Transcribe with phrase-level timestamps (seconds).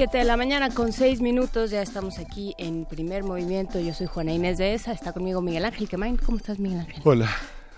[0.00, 3.78] Siete de la mañana con seis minutos, ya estamos aquí en primer movimiento.
[3.80, 6.16] Yo soy Juana Inés de ESA, está conmigo Miguel Ángel Quemain.
[6.16, 7.02] ¿Cómo estás, Miguel Ángel?
[7.04, 7.28] Hola,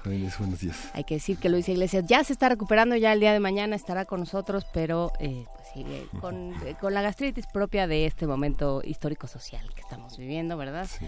[0.04, 0.88] Juana Inés, buenos días.
[0.94, 3.74] Hay que decir que Luis Iglesias ya se está recuperando, ya el día de mañana
[3.74, 8.28] estará con nosotros, pero eh, pues sigue con, eh, con, la gastritis propia de este
[8.28, 10.86] momento histórico-social que estamos viviendo, ¿verdad?
[10.86, 11.06] Sí.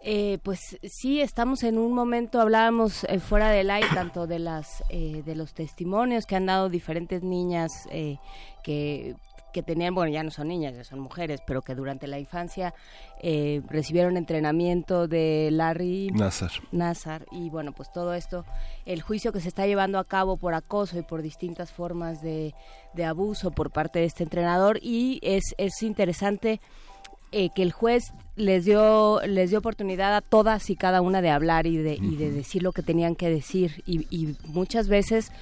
[0.00, 4.84] Eh, pues sí, estamos en un momento, hablábamos eh, fuera del aire tanto de las
[4.90, 8.18] eh, de los testimonios que han dado diferentes niñas eh,
[8.62, 9.16] que
[9.58, 12.74] que tenían, bueno, ya no son niñas, ya son mujeres, pero que durante la infancia
[13.20, 16.52] eh, recibieron entrenamiento de Larry Nazar.
[16.70, 17.26] Nazar.
[17.32, 18.44] Y bueno, pues todo esto,
[18.86, 22.54] el juicio que se está llevando a cabo por acoso y por distintas formas de,
[22.94, 24.78] de abuso por parte de este entrenador.
[24.80, 26.60] Y es, es interesante
[27.32, 31.30] eh, que el juez les dio les dio oportunidad a todas y cada una de
[31.30, 35.32] hablar y de, y de decir lo que tenían que decir y, y, muchas veces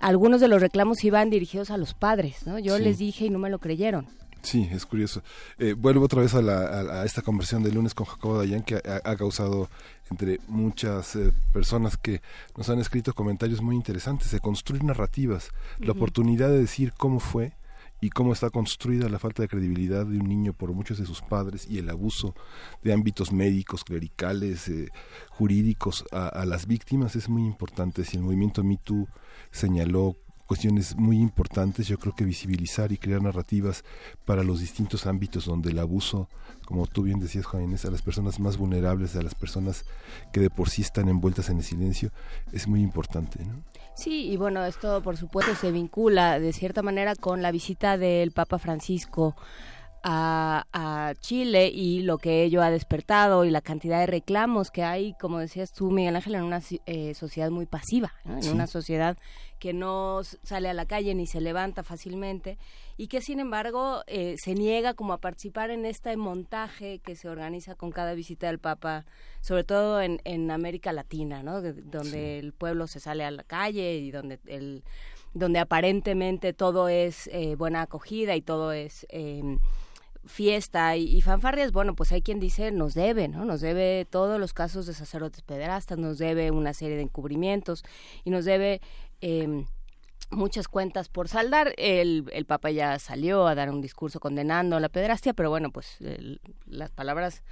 [0.00, 2.82] algunos de los reclamos iban dirigidos a los padres no yo sí.
[2.82, 4.06] les dije y no me lo creyeron
[4.42, 5.22] Sí, es curioso.
[5.58, 8.62] Eh, vuelvo otra vez a, la, a, a, esta conversación de lunes con Jacobo Dayan,
[8.62, 9.68] que ha, ha causado
[10.10, 12.22] entre muchas eh, personas que
[12.56, 14.28] nos han escrito comentarios muy interesantes.
[14.28, 15.86] Se construyen narrativas, uh -huh.
[15.86, 17.52] la oportunidad de decir cómo fue,
[18.00, 21.20] y cómo está construida la falta de credibilidad de un niño por muchos de sus
[21.20, 22.34] padres y el abuso
[22.82, 24.88] de ámbitos médicos, clericales, eh,
[25.28, 28.04] jurídicos a, a, las víctimas es muy importante.
[28.04, 29.06] Si el movimiento MeToo
[29.50, 30.16] señaló
[30.50, 33.84] cuestiones muy importantes, yo creo que visibilizar y crear narrativas
[34.24, 36.28] para los distintos ámbitos donde el abuso,
[36.66, 39.84] como tú bien decías, Juan Inés, a las personas más vulnerables, a las personas
[40.32, 42.10] que de por sí están envueltas en el silencio,
[42.50, 43.44] es muy importante.
[43.44, 43.62] ¿no?
[43.94, 48.32] Sí, y bueno, esto por supuesto se vincula de cierta manera con la visita del
[48.32, 49.36] Papa Francisco
[50.02, 54.82] a, a, Chile y lo que ello ha despertado y la cantidad de reclamos que
[54.82, 58.36] hay, como decías tú, Miguel Ángel, en una eh, sociedad muy pasiva, ¿no?
[58.36, 58.48] en sí.
[58.50, 59.16] una sociedad
[59.58, 62.58] que no sale a la calle ni se levanta fácilmente
[62.96, 67.28] y que sin embargo eh, se niega como a participar en este montaje que se
[67.28, 69.04] organiza con cada visita del Papa,
[69.42, 71.60] sobre todo en, en América Latina, ¿no?
[71.60, 72.46] donde sí.
[72.46, 74.82] el pueblo se sale a la calle y donde el
[75.32, 79.58] donde aparentemente todo es eh, buena acogida y todo es eh,
[80.24, 83.44] fiesta y, y, fanfarrias, bueno, pues hay quien dice nos debe, ¿no?
[83.44, 87.84] Nos debe todos los casos de sacerdotes pederastas, nos debe una serie de encubrimientos
[88.24, 88.80] y nos debe
[89.20, 89.64] eh,
[90.30, 91.74] muchas cuentas por saldar.
[91.76, 95.98] El, el Papa ya salió a dar un discurso condenando la pederastia, pero bueno, pues
[96.66, 97.42] las palabras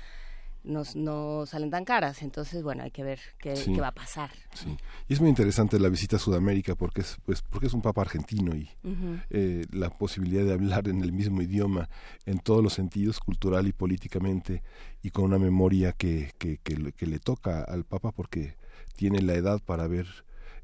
[0.68, 2.22] nos, no salen tan caras.
[2.22, 3.72] Entonces, bueno, hay que ver qué, sí.
[3.74, 4.30] qué va a pasar.
[4.54, 4.76] Sí.
[5.08, 8.02] Y es muy interesante la visita a Sudamérica porque es, pues, porque es un papa
[8.02, 9.22] argentino y uh -huh.
[9.30, 11.88] eh, la posibilidad de hablar en el mismo idioma
[12.26, 14.62] en todos los sentidos, cultural y políticamente,
[15.02, 18.56] y con una memoria que, que, que, que le toca al papa porque
[18.96, 20.06] tiene la edad para haber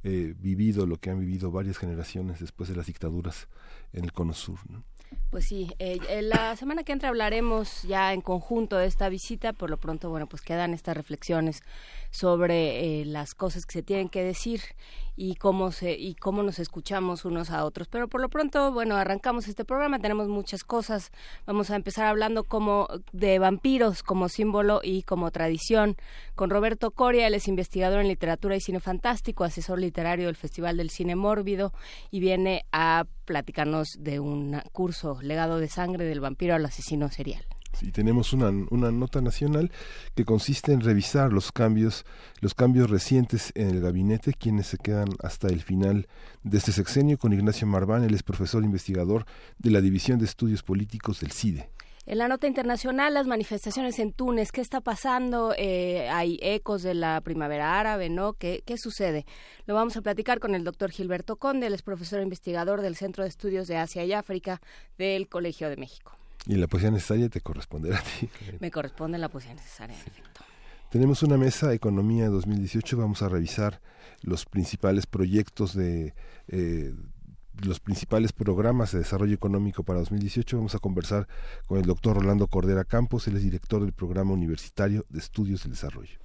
[0.02, 3.48] eh, vivido lo que han vivido varias generaciones después de las dictaduras
[3.94, 4.58] en el Cono Sur.
[4.68, 4.84] ¿no?
[5.30, 9.52] Pues sí, eh, la semana que entra hablaremos ya en conjunto de esta visita.
[9.52, 11.62] Por lo pronto, bueno, pues quedan estas reflexiones
[12.10, 14.60] sobre eh, las cosas que se tienen que decir
[15.16, 17.88] y cómo se y cómo nos escuchamos unos a otros.
[17.88, 19.98] Pero por lo pronto, bueno, arrancamos este programa.
[19.98, 21.10] Tenemos muchas cosas.
[21.46, 25.96] Vamos a empezar hablando como de vampiros como símbolo y como tradición
[26.34, 27.26] con Roberto Coria.
[27.26, 31.72] Él es investigador en literatura y cine fantástico, asesor literario del Festival del Cine Mórbido
[32.10, 37.44] y viene a platicarnos de un curso legado de sangre del vampiro al asesino serial.
[37.74, 39.72] Sí, tenemos una, una nota nacional
[40.14, 42.04] que consiste en revisar los cambios,
[42.40, 46.06] los cambios recientes en el gabinete, quienes se quedan hasta el final
[46.44, 49.26] de este sexenio con Ignacio Marván, él es profesor investigador
[49.58, 51.68] de la División de Estudios Políticos del CIDE.
[52.06, 55.54] En la nota internacional, las manifestaciones en Túnez, ¿qué está pasando?
[55.56, 58.34] Eh, hay ecos de la primavera árabe, ¿no?
[58.34, 59.24] ¿Qué, ¿Qué, sucede?
[59.66, 63.24] Lo vamos a platicar con el doctor Gilberto Conde, él es profesor investigador del Centro
[63.24, 64.60] de Estudios de Asia y África
[64.98, 66.12] del Colegio de México.
[66.46, 68.28] Y la poesía necesaria te corresponderá a ti.
[68.60, 70.10] Me corresponde la poesía necesaria, sí.
[70.90, 73.80] Tenemos una mesa Economía 2018, vamos a revisar
[74.22, 76.14] los principales proyectos de...
[76.48, 76.94] Eh,
[77.62, 80.56] los principales programas de desarrollo económico para 2018.
[80.56, 81.28] Vamos a conversar
[81.66, 85.72] con el doctor Rolando Cordera Campos, él es director del Programa Universitario de Estudios del
[85.72, 86.18] Desarrollo.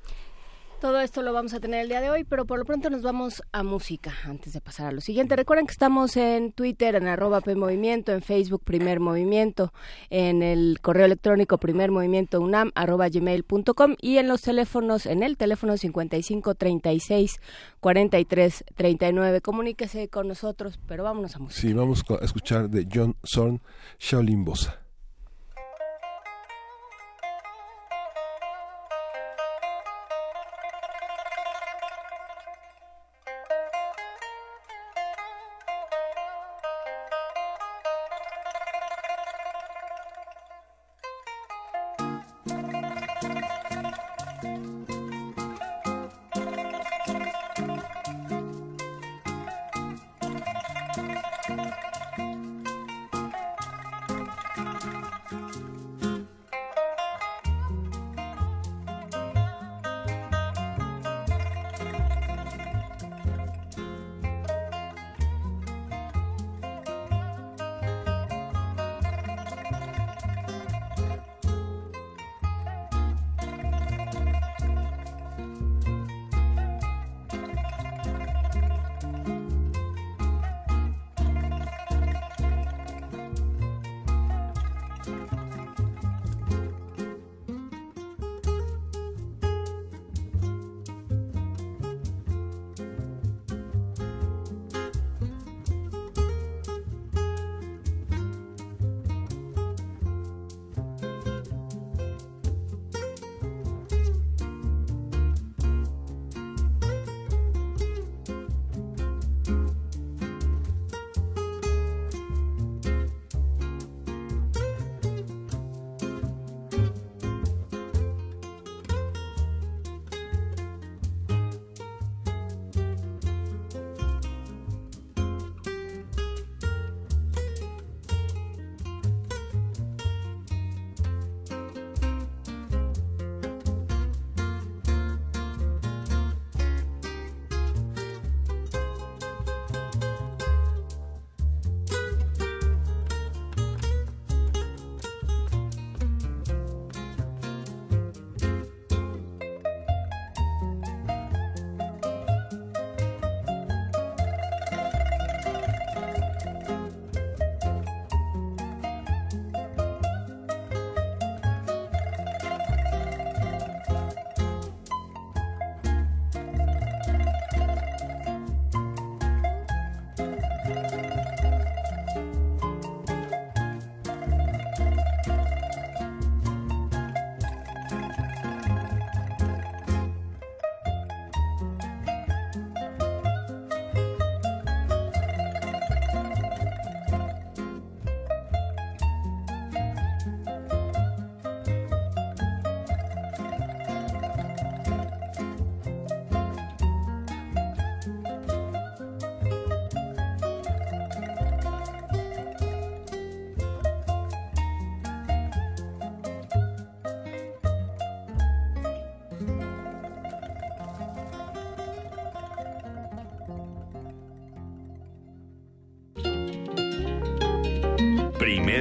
[0.80, 3.02] Todo esto lo vamos a tener el día de hoy, pero por lo pronto nos
[3.02, 5.36] vamos a música antes de pasar a lo siguiente.
[5.36, 9.74] Recuerden que estamos en Twitter, en arroba PMovimiento, en Facebook Primer Movimiento,
[10.10, 15.36] en el correo electrónico Primer Movimiento UNAM, arroba gmail.com y en los teléfonos, en el
[15.36, 17.42] teléfono 55 36
[17.82, 19.42] 43 39.
[19.42, 21.60] Comuníquese con nosotros, pero vámonos a música.
[21.60, 23.62] Sí, vamos a escuchar de John Zorn,
[24.00, 24.80] Shaolin Bosa.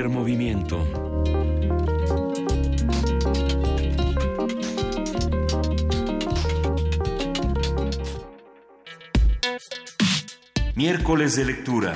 [0.08, 0.86] Movimiento.
[10.74, 11.92] Miércoles de lectura.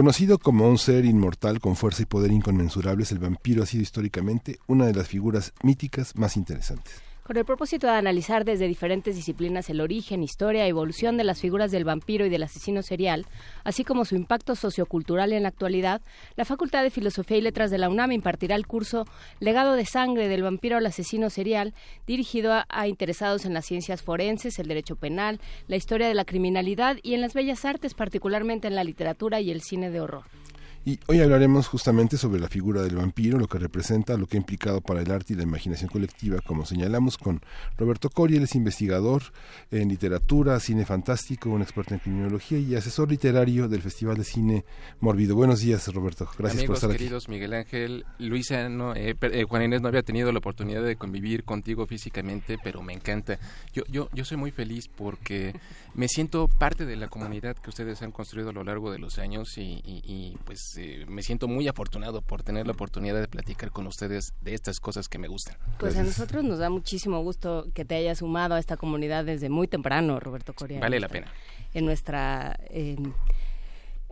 [0.00, 4.58] Conocido como un ser inmortal con fuerza y poder inconmensurables, el vampiro ha sido históricamente
[4.66, 9.70] una de las figuras míticas más interesantes con el propósito de analizar desde diferentes disciplinas
[9.70, 13.24] el origen, historia evolución de las figuras del vampiro y del asesino serial,
[13.62, 16.02] así como su impacto sociocultural en la actualidad,
[16.34, 19.04] la Facultad de Filosofía y Letras de la UNAM impartirá el curso
[19.38, 21.72] Legado de Sangre del vampiro al asesino serial,
[22.04, 26.24] dirigido a, a interesados en las ciencias forenses, el derecho penal, la historia de la
[26.24, 30.39] criminalidad y en las bellas artes, particularmente en la literatura y el cine de horror.
[30.82, 34.40] Y hoy hablaremos justamente sobre la figura del vampiro, lo que representa, lo que ha
[34.40, 37.42] implicado para el arte y la imaginación colectiva, como señalamos con
[37.76, 39.22] Roberto Cori, él es investigador
[39.70, 44.64] en literatura, cine fantástico, un experto en criminología y asesor literario del Festival de Cine
[45.00, 45.36] Morbido.
[45.36, 46.26] Buenos días, Roberto.
[46.38, 50.32] Gracias por estar queridos, Miguel Ángel, Luisa, no, eh, eh, Juan Inés no había tenido
[50.32, 53.38] la oportunidad de convivir contigo físicamente, pero me encanta.
[53.74, 55.52] Yo, yo, yo soy muy feliz porque
[55.94, 59.18] me siento parte de la comunidad que ustedes han construido a lo largo de los
[59.18, 63.86] años y pues eh, me siento muy afortunado por tener la oportunidad de platicar con
[63.86, 65.56] ustedes de estas cosas que me gustan.
[65.78, 69.48] Pues a nosotros nos da muchísimo gusto que te hayas sumado a esta comunidad desde
[69.48, 70.80] muy temprano, Roberto Coria.
[70.80, 71.32] Vale la pena.
[71.74, 73.14] En nuestra, en,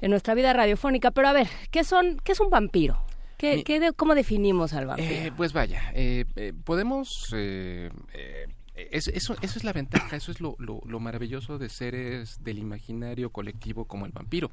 [0.03, 1.11] nuestra vida radiofónica.
[1.11, 2.99] Pero a ver, ¿qué, son, qué es un vampiro?
[3.37, 5.09] ¿Qué, ¿Cómo definimos al vampiro?
[5.09, 6.25] Eh, pues vaya, eh,
[6.65, 7.33] podemos
[8.91, 10.57] eso, es la ventaja, eso es lo,
[11.01, 14.51] maravilloso de seres del imaginario colectivo como el vampiro.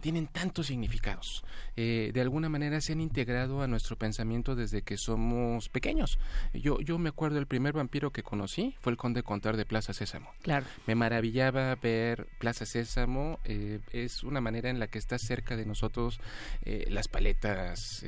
[0.00, 1.44] Tienen tantos significados.
[1.76, 6.18] Eh, de alguna manera se han integrado a nuestro pensamiento desde que somos pequeños.
[6.52, 9.92] Yo, yo me acuerdo el primer vampiro que conocí fue el conde Contar de Plaza
[9.92, 10.30] Sésamo.
[10.42, 10.66] Claro.
[10.86, 13.38] Me maravillaba ver Plaza Sésamo.
[13.44, 16.20] Eh, es una manera en la que está cerca de nosotros
[16.62, 18.04] eh, las paletas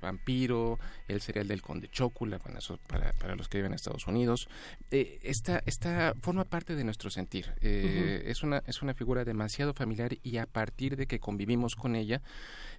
[0.00, 2.38] vampiro, el cereal del conde Chocula,
[2.86, 4.48] para, para los que viven en Estados Unidos
[4.90, 7.52] esta, esta forma parte de nuestro sentir.
[7.60, 11.96] Eh, es, una, es una figura demasiado familiar y a partir de que convivimos con
[11.96, 12.22] ella,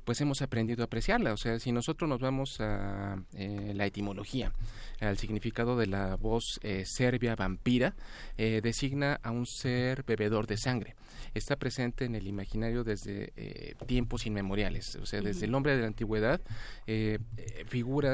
[0.04, 1.34] pues hemos aprendido a apreciarla.
[1.34, 4.52] O sea, si nosotros nos vamos a eh, la etimología,
[5.00, 7.96] al significado de la voz eh, serbia vampira,
[8.38, 10.96] designa a un ser bebedor de sangre
[11.36, 14.96] está presente en el imaginario desde eh, tiempos inmemoriales.
[14.96, 16.42] O sea, desde el hombre de la antigüedad,
[16.88, 17.20] eh,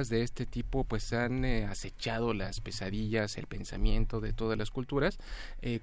[0.02, 4.70] eh, figuras de este tipo pues han acechado las pesadillas, el pensamiento de todas las
[4.70, 5.18] culturas,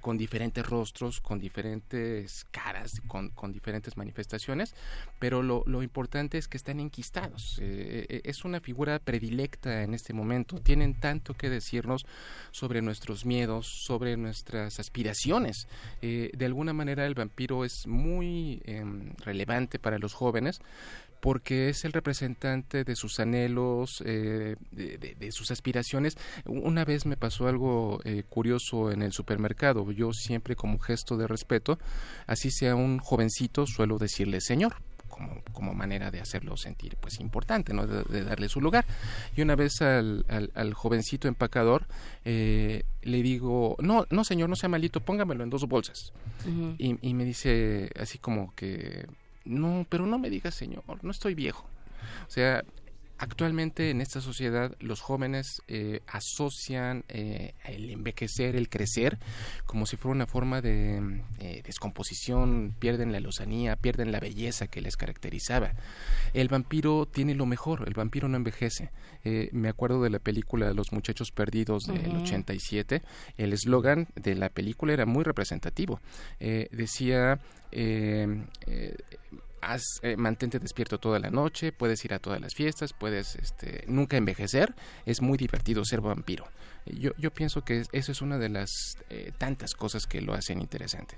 [0.01, 4.75] con diferentes rostros, con diferentes caras, con, diferentes manifestaciones,
[5.19, 7.59] pero lo, lo, importante es que están enquistados.
[7.59, 10.59] es una figura predilecta en este momento.
[10.59, 12.05] Tienen tanto que decirnos
[12.51, 15.67] sobre nuestros miedos, sobre nuestras aspiraciones.
[16.01, 20.61] de alguna manera el vampiro es muy em, relevante para los jóvenes
[21.19, 26.17] porque es el representante de sus anhelos, eh, de, sus aspiraciones.
[26.45, 29.91] Una vez me pasó algo eh, curioso en el supermercado.
[29.91, 31.77] Yo siempre como gesto de respeto,
[32.27, 34.75] así sea un jovencito, suelo decirle señor.
[35.09, 37.85] Como, como, manera de hacerlo sentir pues importante, ¿no?
[37.85, 38.85] de, darle su lugar.
[39.35, 41.87] Y una vez al, al, jovencito empacador
[42.23, 46.13] eh, le digo, no, no señor, no sea malito, póngamelo en dos bolsas.
[46.77, 49.07] y, y me dice así como que,
[49.49, 51.67] no, pero no me digas señor, no estoy viejo.
[52.27, 52.63] O sea,
[53.21, 59.19] Actualmente en esta sociedad los jóvenes eh, asocian eh, el envejecer, el crecer,
[59.65, 64.79] como si fuera una forma de eh, descomposición, pierden la lozanía, pierden la belleza que
[64.79, 65.73] les caracterizaba.
[66.33, 68.89] El vampiro tiene lo mejor, el vampiro no envejece.
[69.51, 73.01] me acuerdo de la película Los Muchachos Perdidos del 87,
[73.35, 75.99] el eslogan de la película era muy representativo.
[76.39, 77.41] decía
[80.01, 84.17] eh, mantente despierto toda la noche, puedes ir a todas las fiestas, puedes este, nunca
[84.17, 84.73] envejecer,
[85.05, 86.45] es muy divertido ser vampiro.
[86.85, 90.61] Yo, yo pienso que eso es una de las eh, tantas cosas que lo hacen
[90.61, 91.15] interesante.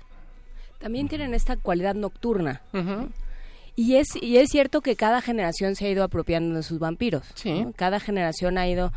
[0.78, 2.62] También tienen esta cualidad nocturna.
[3.74, 7.32] Y es, y es cierto que cada generación se ha ido apropiando de sus vampiros.
[7.76, 8.92] Cada generación ha ido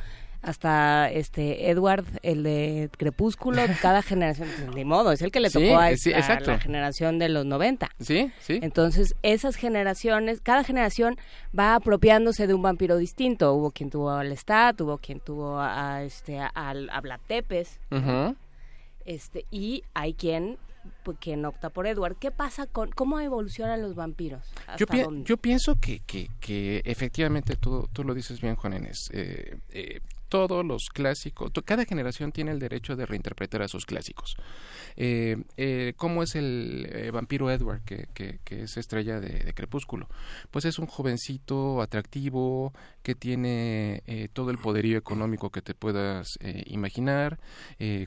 [0.45, 5.49] hasta este Edward, el de Crepúsculo, cada generación, pues, ni modo, es el que le
[5.49, 7.89] tocó a, la generación de los 90.
[7.99, 8.59] Sí, sí.
[8.61, 11.17] Entonces, esas generaciones, cada generación
[11.57, 13.53] va apropiándose de un vampiro distinto.
[13.53, 17.79] Hubo quien tuvo al Lestat, hubo quien tuvo a, este al a Blatepes.
[19.05, 20.57] Este, y hay quien
[21.03, 22.17] pues, quien opta por Edward.
[22.17, 24.43] ¿Qué pasa con cómo evolucionan los vampiros?
[24.77, 24.85] Yo,
[25.23, 29.09] yo, pienso que, que, que efectivamente tú, tú, lo dices bien, Juan Enes.
[29.13, 30.01] Eh, eh,
[30.35, 34.35] todos los clásicos, cada generación tiene el derecho de reinterpretar a sus clásicos.
[34.97, 40.09] Eh, eh, ¿Cómo es el eh, vampiro Edward, que, es estrella de, Crepúsculo?
[40.51, 47.39] Pues es un jovencito atractivo que tiene todo el poderío económico que te puedas imaginar,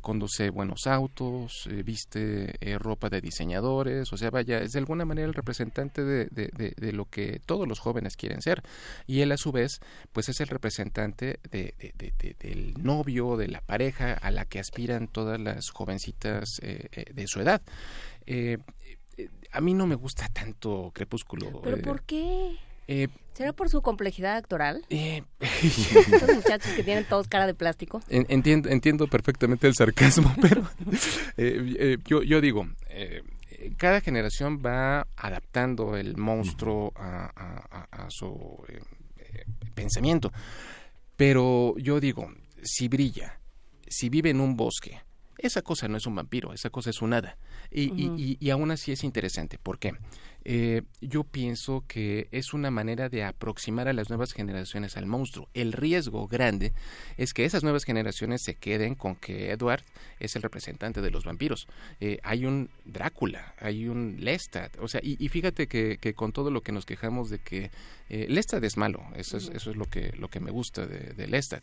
[0.02, 5.34] conduce buenos autos, viste ropa de diseñadores, o sea, vaya, es de alguna manera el
[5.34, 8.62] representante de, de, de, lo que todos los jóvenes quieren ser.
[9.06, 9.80] Y él a su vez,
[10.12, 11.74] pues es el representante de,
[12.18, 17.40] del novio, de la pareja a la que aspiran todas las jovencitas eh, de su
[17.40, 17.62] edad.
[18.30, 18.58] Eh,
[19.52, 21.62] a mí no me gusta tanto Crepúsculo.
[21.62, 22.56] ¿Pero eh, por qué?
[23.32, 24.84] ¿Será por su complejidad actoral?
[24.90, 28.02] Eh, Estos muchachos que tienen todos cara de plástico.
[28.08, 30.68] entiendo, entiendo perfectamente el sarcasmo, pero
[32.06, 32.66] yo, yo digo,
[33.78, 38.64] cada generación va adaptando el monstruo a, su
[39.74, 40.32] pensamiento.
[41.18, 42.32] Pero yo digo,
[42.62, 43.40] si brilla,
[43.88, 45.00] si vive en un bosque,
[45.36, 47.36] esa cosa no es un vampiro, esa cosa es un hada.
[47.72, 49.58] Y, y, y, aún así es interesante.
[49.58, 49.94] ¿Por qué?
[50.44, 55.48] Eh, yo pienso que es una manera de aproximar a las nuevas generaciones al monstruo.
[55.54, 56.72] El riesgo grande
[57.16, 59.82] es que esas nuevas generaciones se queden con que Edward
[60.20, 61.66] es el representante de los vampiros.
[62.00, 66.62] Eh, hay un Drácula, hay un Lestat, o sea, y, fíjate que, con todo lo
[66.62, 67.70] que nos quejamos de que
[68.08, 71.26] eh, Lestat es malo, eso es, eso es lo que, lo que me gusta de,
[71.28, 71.62] Lestat.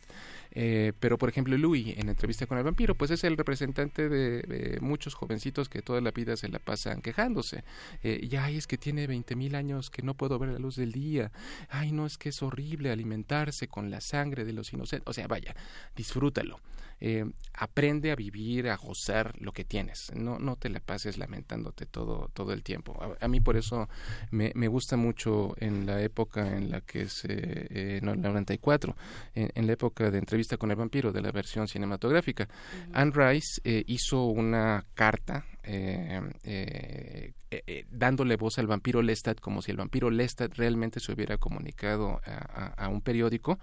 [0.52, 4.78] Eh, pero, por ejemplo, Louis, en entrevista con el vampiro, pues es el representante de,
[4.82, 7.64] muchos jovencitos que toda la vida se la pasan quejándose.
[8.04, 11.32] ya es que tiene 20 mil años que no puedo ver la luz del día.
[11.70, 15.08] Ay, no, es que es horrible alimentarse con la sangre de los inocentes.
[15.08, 15.56] O sea, vaya,
[15.96, 16.60] disfrútalo.
[17.02, 20.12] Eh, aprende a vivir, a gozar lo que tienes.
[20.16, 22.98] No, no te la pases lamentándote todo, todo el tiempo.
[23.20, 23.90] A, mí por eso
[24.32, 28.96] me, me, gusta mucho en la época en la que se, eh, en el 94,
[29.36, 32.48] en, en, la época de entrevista con el vampiro de la versión cinematográfica,
[32.94, 39.64] Anne Rice eh, hizo una carta eh, eh, eh, dándole voz al vampiro Lestat como
[39.64, 43.58] si el vampiro Lestat realmente se hubiera comunicado a, un periódico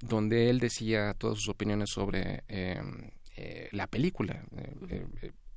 [0.00, 2.42] donde él decía todas sus opiniones sobre
[3.72, 4.42] la película.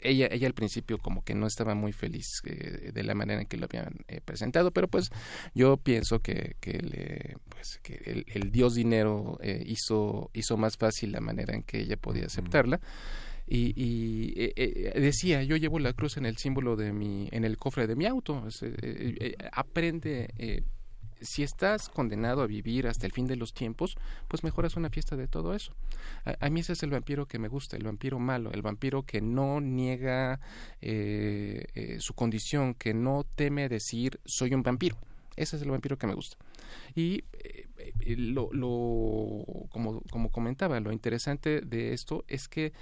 [0.02, 3.58] Ella, ella al principio como que no estaba muy feliz de la manera en que
[3.58, 3.94] lo habían
[4.24, 5.10] presentado, pero pues
[5.54, 11.22] yo pienso que, que, le, pues, que el, dios dinero hizo, hizo más fácil la
[11.22, 12.80] manera en que ella podía aceptarla
[13.50, 17.44] y, y eh, eh, decía yo llevo la cruz en el símbolo de mi en
[17.44, 20.64] el cofre de mi auto eh, aprende
[21.22, 23.98] si estás condenado a vivir hasta el fin de los tiempos,
[24.30, 25.74] pues mejor es una fiesta de todo eso.
[26.24, 29.20] A, mí ese es el vampiro que me gusta, el vampiro malo, el vampiro que
[29.20, 30.40] no niega
[30.80, 34.96] su condición, que no teme decir soy un vampiro.
[35.36, 36.38] Ese es el vampiro que me gusta.
[36.96, 42.74] Y eh, lo, lo como, como comentaba, lo interesante de esto es que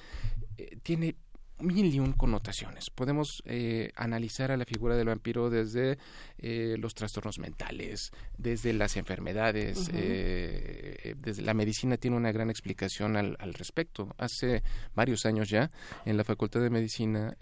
[0.57, 1.15] eh, tiene
[1.59, 2.89] mil y un connotaciones.
[2.89, 5.97] Podemos eh, analizar a la figura del vampiro desde
[6.37, 13.15] eh, los trastornos mentales, desde las enfermedades, eh, desde la medicina tiene una gran explicación
[13.15, 14.13] al, al, respecto.
[14.17, 14.61] Hace
[14.95, 15.71] varios años ya,
[16.05, 17.35] en la Facultad de Medicina,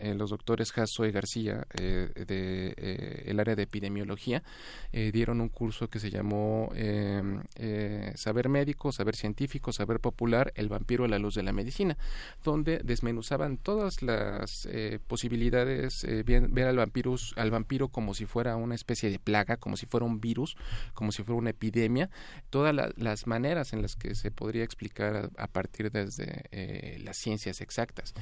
[0.00, 4.42] los doctores Jasso y García de el área de epidemiología
[4.92, 6.70] dieron un curso que se llamó
[8.14, 11.96] Saber médico, saber científico, saber popular, el vampiro a la luz de la medicina,
[12.44, 18.74] donde desmenuzaban todas las eh, posibilidades, eh, ver al, al vampiro como si fuera una
[18.74, 20.56] especie de plaga, como si fuera un virus,
[20.94, 22.10] como si fuera una epidemia,
[22.50, 27.60] todas las maneras en las que se podría explicar a, partir desde eh, las ciencias
[27.60, 28.14] exactas.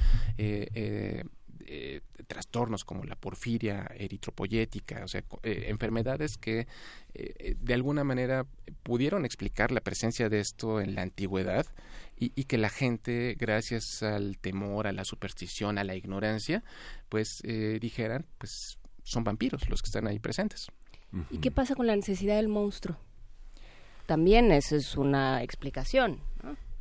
[2.27, 6.67] trastornos como la porfiria eritropoyética, o sea, enfermedades que
[7.13, 8.45] de alguna manera
[8.83, 11.65] pudieron explicar la presencia de esto en la antigüedad
[12.19, 16.63] y, que la gente, gracias al temor, a la superstición, a la ignorancia,
[17.07, 20.67] pues eh, dijeran, pues son vampiros los que están ahí presentes.
[21.31, 22.97] ¿Y qué pasa con la necesidad del monstruo?
[24.05, 26.19] También esa es una explicación.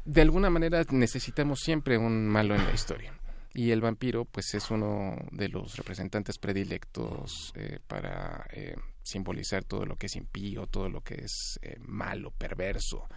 [0.05, 3.15] De alguna manera necesitamos siempre un malo en la historia.
[3.55, 9.87] Y el vampiro, pues es uno de los representantes predilectos eh, para eh, simbolizar todo
[9.87, 13.09] lo que es impío, todo lo que es malo, perverso,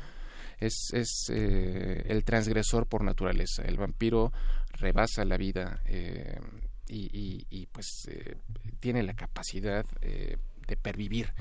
[0.61, 3.63] es, es eh, el transgresor por naturaleza.
[3.63, 4.31] El vampiro
[4.73, 6.39] rebasa la vida eh,
[6.87, 8.37] y, y, pues eh,
[8.79, 11.33] tiene la capacidad de pervivir.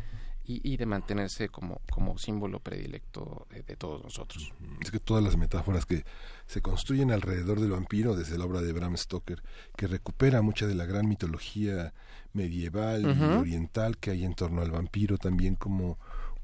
[0.53, 4.53] Y, de mantenerse como, como símbolo predilecto de, todos nosotros.
[4.81, 6.05] Es que todas las metáforas que
[6.49, 9.45] se construyen alrededor del vampiro, desde la obra de Bram Stoker,
[9.77, 11.95] que recupera mucha de la gran mitología
[12.33, 16.01] medieval y oriental que hay en torno al vampiro, también como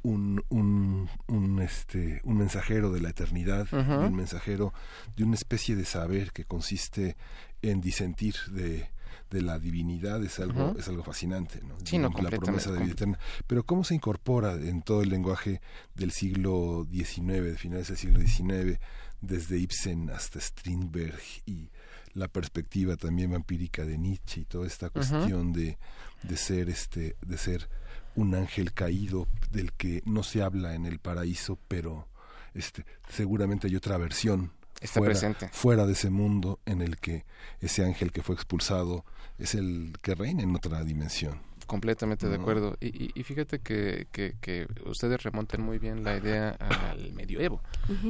[0.06, 4.72] un, un, un, este, un mensajero de la eternidad, un mensajero
[5.16, 7.16] de una especie de saber que consiste
[7.60, 8.88] en disentir de,
[9.30, 11.76] de la divinidad es algo es algo fascinante ¿no?
[11.82, 13.18] Sí, no, la promesa de vida eterna.
[13.48, 15.60] Pero cómo se incorpora en todo el lenguaje
[15.96, 18.78] del siglo XIX de finales del siglo XIX
[19.20, 21.70] desde Ibsen hasta Strindberg y
[22.14, 25.78] la perspectiva también vampírica de Nietzsche y toda esta cuestión de,
[26.22, 27.68] de ser este de ser
[28.16, 32.08] un ángel caído del que no se habla en el paraíso, pero
[32.54, 35.48] este, seguramente hay otra versión Está fuera, presente.
[35.52, 37.24] fuera de ese mundo en el que
[37.60, 39.04] ese ángel que fue expulsado
[39.38, 41.40] es el que reina en otra dimensión.
[41.66, 42.76] Completamente de acuerdo.
[42.80, 47.60] Y, fíjate que, que, ustedes remontan muy bien la idea al medioevo.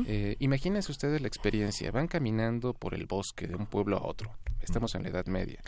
[0.06, 1.90] Eh, imagínense ustedes la experiencia.
[1.90, 4.30] Van caminando por el bosque de un pueblo a otro.
[4.60, 5.62] Estamos en la Edad Media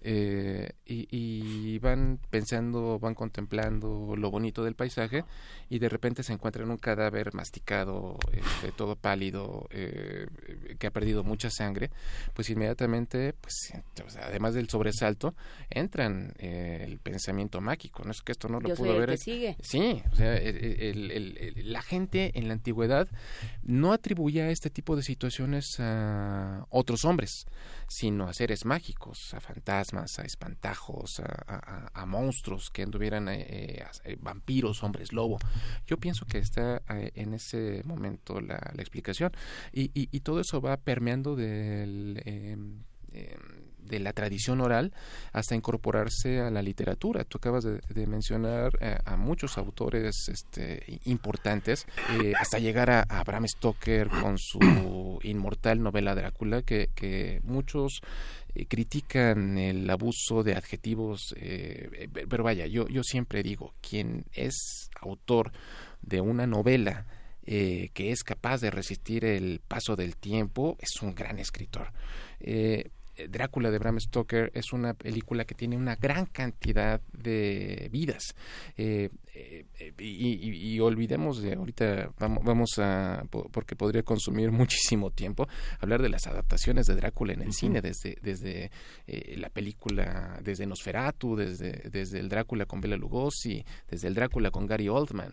[0.00, 5.24] eh, y, van pensando, van contemplando lo bonito del paisaje
[5.68, 10.26] y de repente se encuentran un cadáver masticado, este, todo pálido, eh,
[10.78, 11.90] que ha perdido mucha sangre,
[12.34, 13.72] pues inmediatamente, pues
[14.20, 15.34] además del sobresalto,
[15.70, 19.18] entran eh, el pensamiento mágico, no es que esto no lo pudo ver.
[19.18, 19.56] Sigue.
[19.60, 20.40] Sí, o sea,
[21.64, 23.08] la gente en la antigüedad
[23.62, 27.46] no atribuía este tipo de situaciones a otros hombres,
[27.88, 34.82] sino a seres mágicos, a fantasmas, a espantajos, a, monstruos que anduvieran, eh, eh, vampiros,
[34.82, 35.38] hombres lobo.
[35.86, 39.32] Yo pienso que está eh, en ese momento la, explicación
[39.72, 42.20] y, y, todo eso va permeando del...
[42.24, 44.92] Em, em, de la tradición oral
[45.32, 47.24] hasta incorporarse a la literatura.
[47.24, 51.86] Tú acabas de, mencionar eh, a muchos autores este, importantes,
[52.20, 58.00] eh, hasta llegar a, a, Bram Stoker con su inmortal novela Drácula, que muchos
[58.58, 61.34] eh, critican el abuso de adjetivos,
[62.28, 65.52] pero vaya, yo, yo siempre digo, quien es autor
[66.02, 67.06] de una novela,
[67.44, 71.92] que es capaz de resistir el paso del tiempo, es un gran escritor.
[72.40, 72.90] Eh,
[73.28, 78.34] Drácula de Bram Stoker es una película que tiene una gran cantidad de vidas.
[78.76, 79.64] Eh, eh,
[79.98, 85.48] y, olvidemos de ahorita, vamos, a, porque podría consumir muchísimo tiempo,
[85.80, 88.70] hablar de las adaptaciones de Drácula en el cine, desde, desde
[89.06, 94.50] eh, la película, desde Nosferatu, desde, desde el Drácula con Bela Lugosi, desde el Drácula
[94.50, 95.32] con Gary Oldman,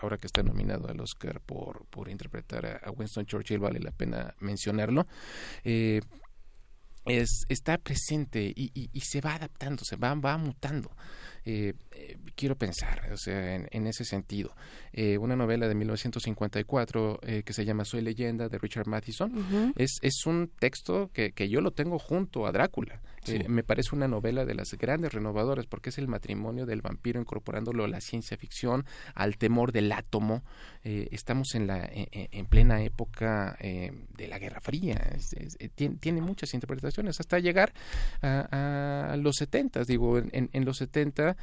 [0.00, 4.34] ahora que está nominado al Oscar por, por interpretar a, Winston Churchill, vale la pena
[4.40, 5.06] mencionarlo
[7.08, 10.90] es, está presente y, y, se va adaptando, se va, va mutando.
[11.44, 14.54] Eh, eh, quiero pensar, o sea, en, ese sentido.
[14.92, 20.26] Eh, una novela de 1954 que se llama Soy leyenda de Richard Matheson es, es
[20.26, 23.00] un texto que, que yo lo tengo junto a Drácula.
[23.48, 27.84] Me parece una novela de las grandes renovadoras porque es el matrimonio del vampiro incorporándolo
[27.84, 30.42] a la ciencia ficción, al temor del átomo.
[30.82, 35.16] estamos en, la, en, plena época de la Guerra Fría.
[35.74, 37.72] tiene, muchas interpretaciones hasta llegar
[38.22, 39.84] a, a los 70.
[39.84, 41.36] Digo, en, en los 70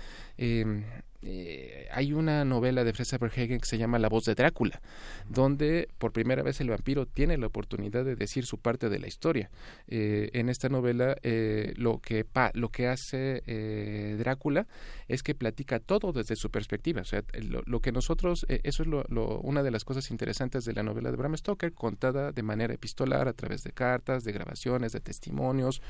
[1.26, 4.82] eh, eh, hay una novela de Fresa Verhagen que se llama La voz de Drácula,
[5.28, 9.08] donde por primera vez el vampiro tiene la oportunidad de decir su parte de la
[9.08, 9.50] historia.
[9.88, 14.68] Eh, en esta novela eh, lo, que lo que hace Drácula
[15.08, 17.02] es que platica todo desde su perspectiva.
[17.02, 17.24] O sea,
[17.66, 18.90] lo, que nosotros, eso es
[19.44, 23.28] una de las cosas interesantes de la novela de Bram Stoker, contada de manera epistolar
[23.28, 25.82] a través de cartas, de grabaciones, de testimonios,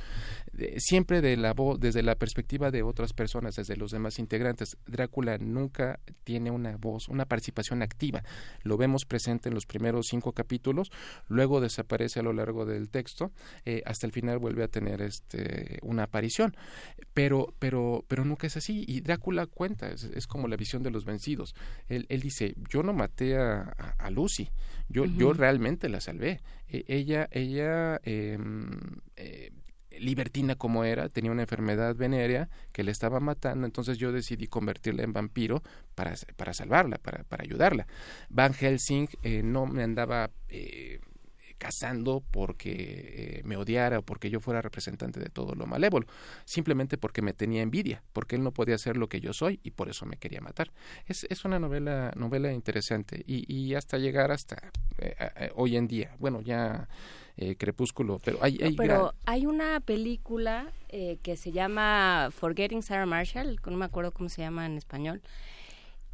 [0.78, 4.78] siempre de la voz, desde la perspectiva de otras personas, desde los demás integrantes.
[4.86, 8.24] Drácula nunca tiene una voz, una participación activa.
[8.64, 10.92] Lo vemos presente en los primeros cinco capítulos,
[11.28, 13.32] luego desaparece a lo largo del texto,
[13.66, 16.56] eh, hasta el final vuelve a tener este, una aparición.
[17.14, 18.84] Pero, pero, pero nunca es así.
[18.88, 21.56] Y Drácula cuenta, es, como la visión de los vencidos.
[21.88, 24.50] Él, dice, yo no maté a, Lucy,
[24.90, 26.42] yo, yo realmente la salvé.
[26.68, 28.72] E, ella, ella em,
[29.16, 29.52] eh,
[30.00, 35.04] libertina como era, tenía una enfermedad venérea que le estaba matando, entonces yo decidí convertirla
[35.04, 35.64] en vampiro
[35.96, 37.88] para, para salvarla, para, para ayudarla.
[38.30, 41.00] Van Helsing eh, no me andaba eh,
[41.58, 46.08] cazando porque eh, me odiara o porque yo fuera representante de todo lo malévolo,
[46.46, 49.72] simplemente porque me tenía envidia, porque él no podía ser lo que yo soy y
[49.72, 50.72] por eso me quería matar.
[51.08, 54.72] Es, es una novela, novela interesante y, y hasta llegar hasta
[55.56, 56.88] hoy en día, bueno, ya
[57.38, 58.58] eh, Crepúsculo, pero hay...
[58.64, 64.12] hay pero hay una película eh, que se llama Forgetting Sarah Marshall, no me acuerdo
[64.12, 65.22] cómo se llama en español,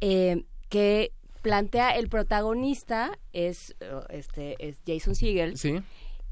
[0.00, 3.74] eh, que plantea el protagonista es
[4.08, 5.82] este es Jason Segel sí.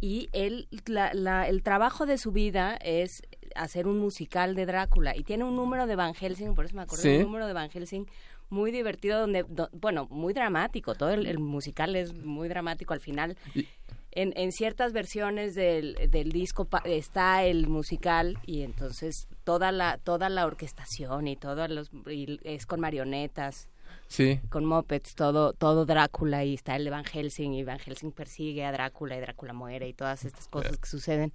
[0.01, 3.23] y él la, el trabajo de su vida es
[3.55, 5.17] hacer un musical de Drácula.
[5.17, 7.71] Y tiene un número de Van Helsing por eso me acuerdo un número de Van
[7.71, 8.07] Helsing
[8.49, 10.95] muy divertido donde bueno muy dramático.
[10.95, 13.37] Todo el, musical es muy dramático al final.
[14.13, 20.29] En, en ciertas versiones del, del disco está el musical y entonces toda la toda
[20.29, 21.91] la orquestación y todo los
[22.43, 23.69] es con marionetas
[24.11, 24.41] sí.
[24.51, 28.73] con mopeds todo todo Drácula y está el Van Helsing y Van Helsing persigue a
[28.73, 31.33] Drácula y Drácula muere y todas estas cosas que suceden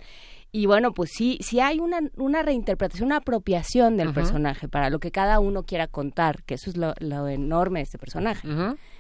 [0.52, 5.00] y bueno pues sí sí hay una una reinterpretación una apropiación del personaje para lo
[5.00, 8.48] que cada uno quiera contar que eso es lo, lo enorme de este personaje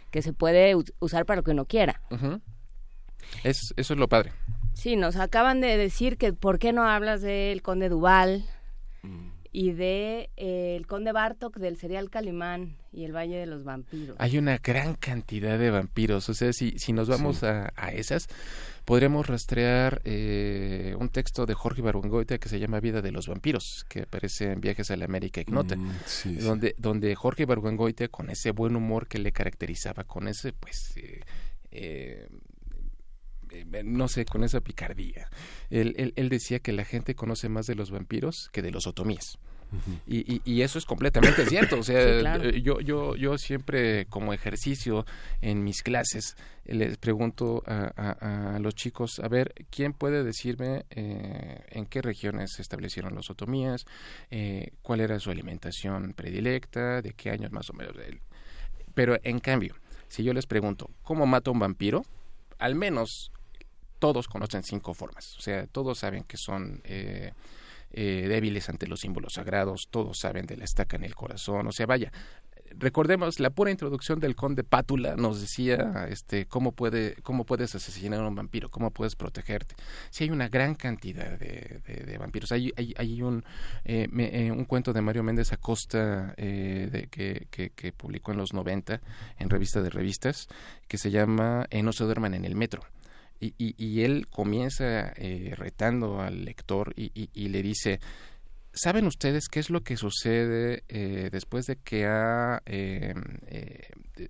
[0.09, 2.01] que se puede usar para lo que uno quiera
[3.43, 4.31] es, eso es lo padre.
[4.73, 8.45] Sí, nos acaban de decir que por qué no hablas del conde Duval.
[9.03, 9.34] Mm.
[9.55, 14.17] Y de eh, El Conde Bartok del serial Calimán y El Valle de los Vampiros.
[14.19, 18.27] Hay una gran cantidad de vampiros, o sea, si, si nos vamos a, a, esas,
[18.83, 23.85] podremos rastrear eh, un texto de Jorge Barungoite que se llama Vida de los Vampiros,
[23.87, 28.51] que aparece en Viajes a la América Ignota, mm, donde, donde Jorge Barungoite, con ese
[28.51, 30.97] buen humor que le caracterizaba, con ese, pues...
[30.97, 31.21] Eh,
[31.71, 32.27] eh,
[33.83, 35.29] no sé, con esa picardía.
[35.69, 39.37] Él, él, decía que la gente conoce más de los vampiros que de los otomíes.
[40.07, 41.79] y, y, eso es completamente cierto.
[41.79, 45.05] O sea, yo, yo, yo siempre como ejercicio
[45.41, 51.63] en mis clases les pregunto a, a, los chicos, a ver, ¿quién puede decirme eh,
[51.69, 53.85] en qué regiones se establecieron los otomías?
[54.31, 57.01] Eh, ¿Cuál era su alimentación predilecta?
[57.01, 57.95] ¿De qué años más o menos?
[58.95, 59.75] Pero en cambio,
[60.07, 62.03] si yo les pregunto, ¿cómo mata un vampiro?
[62.57, 63.31] Al menos
[63.99, 67.33] todos conocen cinco formas, o sea, todos saben que son eh,
[67.91, 71.71] eh, débiles ante los símbolos sagrados, todos saben de la estaca en el corazón, o
[71.71, 72.11] sea, vaya,
[72.77, 78.19] recordemos la pura introducción del conde Pátula nos decía este cómo puede cómo puedes asesinar
[78.19, 79.75] a un vampiro cómo puedes protegerte.
[80.09, 82.51] Si hay una gran cantidad de, vampiros.
[82.51, 83.43] Hay hay, un
[83.85, 89.01] eh, un cuento de Mario Méndez Acosta de, que, que, que, publicó en los 90
[89.37, 90.47] en revista de revistas
[90.87, 92.83] que se llama No se duerman en el metro
[93.57, 97.99] y, él comienza eh, retando al lector y, le dice,
[98.73, 103.13] ¿saben ustedes qué es lo que sucede eh, después de que ha eh,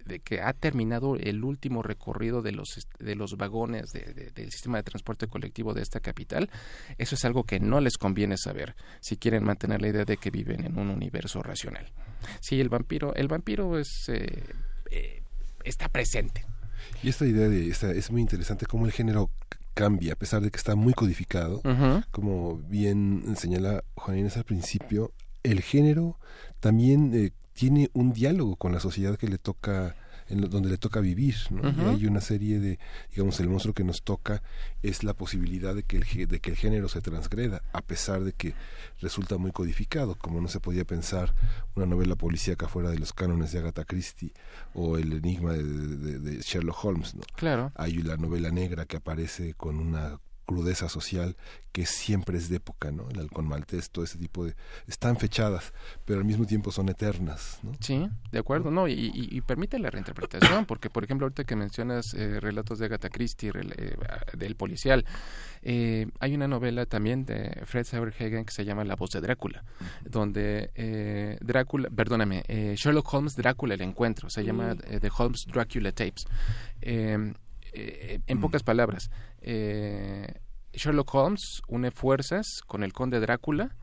[0.05, 4.83] de, que ha terminado el último recorrido de los de los vagones del sistema de
[4.83, 6.49] transporte colectivo de esta capital?
[6.97, 10.31] Eso es algo que no les conviene saber si quieren mantener la idea de que
[10.31, 11.91] viven en un universo racional.
[12.39, 14.11] Sí, el vampiro el vampiro es
[15.63, 16.45] está presente
[17.03, 19.29] y esta idea de esta, es muy interesante cómo el género
[19.73, 21.61] cambia, a pesar de que está muy codificado,
[22.11, 25.11] como bien señala Juan Inés al principio,
[25.43, 26.17] el género
[26.59, 29.95] también eh, tiene un diálogo con la sociedad que le toca
[30.27, 31.69] en donde le toca vivir, ¿no?
[31.69, 32.79] y hay una serie de,
[33.11, 34.41] digamos, el monstruo que nos toca
[34.81, 38.33] es la posibilidad de que el, de que el género se transgreda, a pesar de
[38.33, 38.53] que
[39.01, 41.33] resulta muy codificado, como no se podía pensar
[41.75, 44.33] una novela policíaca fuera de los cánones de Agatha Christie
[44.73, 45.63] o el enigma de,
[46.19, 47.21] de Sherlock Holmes, ¿no?
[47.35, 47.71] Claro.
[47.75, 51.35] Hay la novela negra que aparece con una crudeza social
[51.75, 53.09] que siempre es de época, ¿no?
[53.09, 54.55] El halcón maltés, todo ese tipo de...
[54.87, 55.73] Están fechadas,
[56.05, 57.73] pero al mismo tiempo son eternas, ¿no?
[57.81, 58.87] Sí, de acuerdo, ¿no?
[58.87, 63.51] Y, permite la reinterpretación, porque, por ejemplo, ahorita que mencionas eh, relatos de Agatha Christie,
[63.53, 63.97] eh,
[64.37, 65.03] del policial,
[65.63, 69.65] eh, hay una novela también de Fred Saberhagen que se llama La voz de Drácula,
[70.01, 72.43] donde Drácula, perdóname,
[72.77, 74.75] Sherlock Holmes Drácula el encuentro, se llama.
[74.75, 76.25] The Holmes Dracula Tapes.
[78.27, 79.11] En pocas palabras,
[79.41, 80.27] eh,
[80.73, 83.75] Sherlock Holmes une fuerzas con el conde Drácula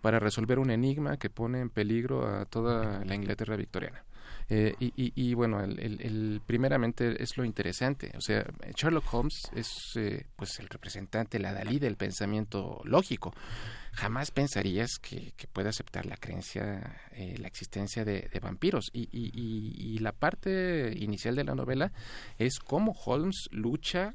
[0.00, 4.04] para resolver un enigma que pone en peligro a toda la Inglaterra victoriana.
[4.54, 8.12] Eh, y, bueno, el, primeramente es lo interesante.
[8.18, 8.44] O sea,
[8.76, 13.32] Sherlock Holmes es eh, pues el representante, la Dalí del pensamiento lógico.
[13.92, 17.00] Jamás pensarías que, puede aceptar la creencia,
[17.38, 18.90] la existencia de, de vampiros.
[18.92, 21.92] Y, la parte inicial de la novela
[22.36, 24.14] es cómo Holmes lucha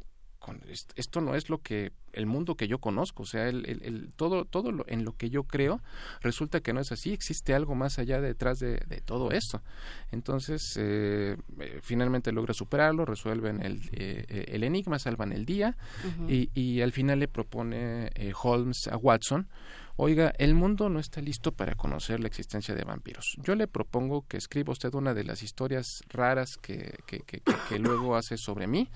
[0.95, 4.71] esto no es lo que el mundo que yo conozco, o sea, el, todo, todo
[4.71, 5.81] lo, en lo que yo creo
[6.21, 9.61] resulta que no es así, existe algo más allá detrás de, todo esto.
[10.11, 15.77] Entonces, eh, eh, finalmente logra superarlo, resuelven el, eh, el enigma, salvan el día
[16.27, 19.47] y, y, al final le propone Holmes a Watson
[19.99, 23.35] Oiga, el mundo no está listo para conocer la existencia de vampiros.
[23.41, 27.79] Yo le propongo que escriba usted una de las historias raras que, que, que, que
[27.79, 28.89] luego hace sobre mí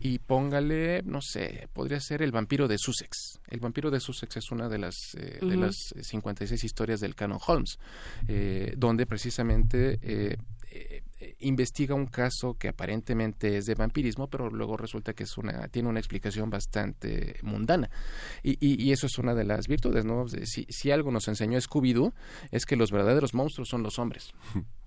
[0.00, 3.38] y póngale, no sé, podría ser El vampiro de Sussex.
[3.48, 7.38] El vampiro de Sussex es una de las, eh, de las 56 historias del canon
[7.46, 7.78] Holmes,
[8.26, 10.38] eh, donde precisamente eh,
[10.70, 11.02] eh,
[11.40, 15.88] investiga un caso que aparentemente es de vampirismo, pero luego resulta que es una, tiene
[15.88, 17.90] una explicación bastante mundana.
[18.42, 20.26] Y, y, eso es una de las virtudes, ¿no?
[20.28, 22.12] Si, si algo nos enseñó Scooby-Doo,
[22.50, 24.32] es que los verdaderos monstruos son los hombres.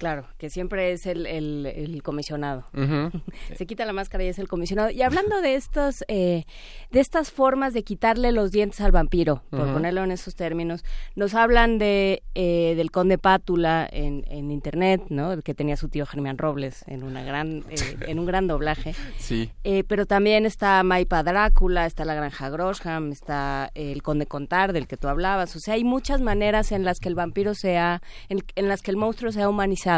[0.00, 2.64] Claro, que siempre es el, el, comisionado.
[3.54, 4.88] Se quita la máscara y es el comisionado.
[4.88, 6.44] Y hablando de estos, eh,
[6.90, 10.86] de estas formas de quitarle los dientes al vampiro, por ponerlo en esos términos,
[11.16, 15.38] nos hablan de eh, del conde Pátula en, en internet, ¿no?
[15.42, 18.94] Que tenía su tío Germán Robles en una gran, eh, en un gran doblaje.
[19.18, 19.50] Sí.
[19.86, 24.96] pero también está Maipa Drácula, está la Granja Grosham, está el conde Contar del que
[24.96, 25.54] tú hablabas.
[25.56, 28.90] O sea, hay muchas maneras en las que el vampiro sea, en, en las que
[28.90, 29.89] el monstruo sea humanizado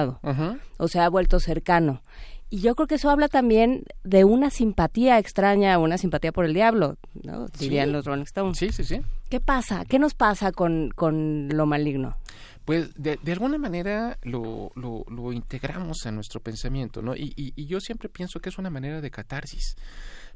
[0.78, 2.02] o se ha vuelto cercano.
[2.50, 6.52] Y yo creo que eso habla también de una simpatía extraña, una simpatía por el
[6.52, 7.48] diablo, ¿no?
[7.59, 8.59] Dirían los Rolling Stones.
[8.59, 9.00] Sí, sí, sí.
[9.31, 9.87] ¿Qué pasa?
[9.87, 12.18] ¿Qué nos pasa con, con lo maligno?
[12.66, 17.16] Pues de, de alguna manera lo, lo, lo, integramos a nuestro pensamiento, ¿no?
[17.16, 19.76] Y, y, y yo siempre pienso que es una manera de catarsis,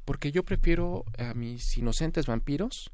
[0.07, 2.91] porque yo prefiero a mis inocentes vampiros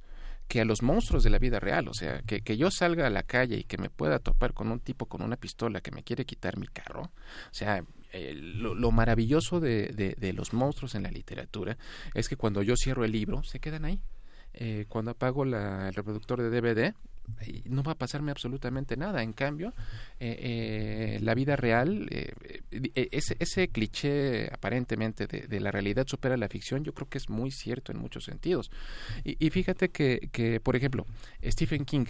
[0.52, 1.88] que a los monstruos de la vida real.
[1.88, 4.70] O sea, que, que, yo salga a la calle y que me pueda topar con
[4.70, 7.04] un tipo con una pistola que me quiere quitar mi carro.
[7.04, 11.78] O sea, eh, lo, lo, maravilloso de, de, de, los monstruos en la literatura
[12.12, 13.98] es que cuando yo cierro el libro, se quedan ahí.
[14.52, 16.94] Eh, cuando apago la, el reproductor de DVD,
[17.66, 19.22] no va a pasarme absolutamente nada.
[19.22, 19.74] En cambio,
[20.20, 22.32] eh, eh, la vida real, eh,
[22.94, 27.28] ese, ese, cliché aparentemente de, de, la realidad supera la ficción, yo creo que es
[27.28, 28.70] muy cierto en muchos sentidos.
[29.24, 31.06] Y, fíjate que, que, por ejemplo,
[31.44, 32.06] Stephen King,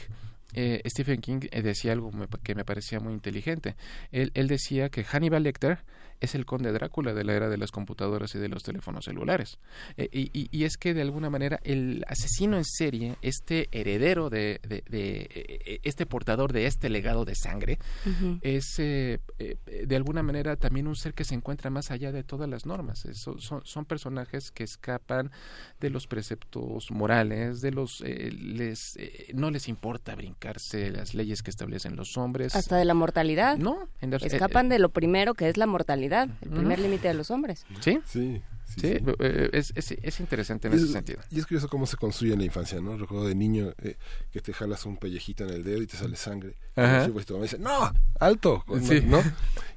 [0.86, 2.10] Stephen King decía algo
[2.42, 3.74] que me parecía muy inteligente.
[4.10, 5.78] Él, él, decía que Hannibal Lecter
[6.22, 9.58] es el conde Drácula de la era de las computadoras y de los teléfonos celulares.
[9.96, 14.60] Eh, y, y, es que de alguna manera el asesino en serie, este heredero de,
[14.62, 18.38] de, de eh, este portador de este legado de sangre, uh -huh.
[18.42, 19.18] es eh,
[19.66, 23.02] de alguna manera también un ser que se encuentra más allá de todas las normas.
[23.14, 25.32] Son, son, son personajes que escapan
[25.80, 28.96] de los preceptos morales, de los les
[29.34, 32.54] no les importa brincarse las leyes que establecen los hombres.
[32.54, 33.58] Hasta de la mortalidad.
[33.58, 36.84] No, en escapan de lo primero que es la mortalidad el primer uh -huh.
[36.84, 37.64] límite de los hombres.
[37.80, 38.42] Sí, sí.
[38.64, 39.04] Sí, sí, sí.
[39.18, 41.20] Eh, es, es, es, interesante en y ese es, sentido.
[41.30, 42.96] Y es curioso cómo se construye en la infancia, ¿no?
[42.96, 43.96] Recuerdo de niño eh,
[44.30, 46.56] que te jalas un pellejito en el dedo y te sale sangre.
[46.76, 47.06] Ajá.
[47.06, 47.92] Y pues tu mamá dice, ¡no!
[48.18, 48.64] ¡Alto!
[48.82, 49.02] Sí.
[49.06, 49.22] ¿No?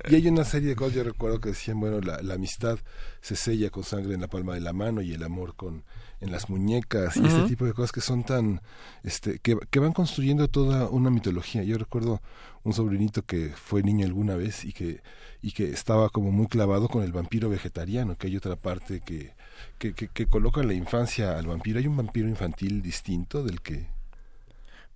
[0.07, 2.79] Y hay una serie de cosas, yo recuerdo que decían, bueno, la, la, amistad
[3.21, 5.83] se sella con sangre en la palma de la mano y el amor con
[6.21, 7.27] en las muñecas y uh -huh.
[7.27, 8.61] este tipo de cosas que son tan,
[9.03, 11.63] este, que, que van construyendo toda una mitología.
[11.63, 12.21] Yo recuerdo
[12.63, 15.01] un sobrinito que fue niño alguna vez y que
[15.41, 19.33] y que estaba como muy clavado con el vampiro vegetariano, que hay otra parte que,
[19.77, 21.77] que, que, que coloca en la infancia al vampiro.
[21.77, 23.85] Hay un vampiro infantil distinto del que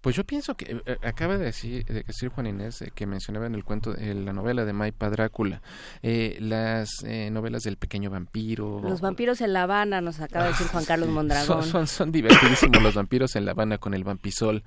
[0.01, 3.47] pues yo pienso que eh, acaba de decir, de decir Juan Inés eh, que mencionaba
[3.47, 5.61] en el cuento, eh, la novela de Maipa Drácula,
[6.01, 8.81] eh, las eh, novelas del pequeño vampiro.
[8.81, 11.63] Los vampiros en La Habana, nos acaba de decir Juan Carlos Mondragón.
[11.63, 14.63] Son, son, son divertidísimos los vampiros en La Habana con el vampisol.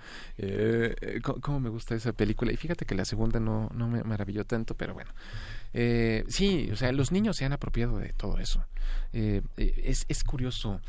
[1.23, 2.53] ¿cómo, ¿cómo, me gusta esa película?
[2.53, 5.11] Y fíjate que la segunda no, no me maravilló tanto, pero bueno.
[5.75, 8.65] Eh, sí, o sea, los niños se han apropiado de todo eso.
[9.13, 10.81] Eh, es, es curioso.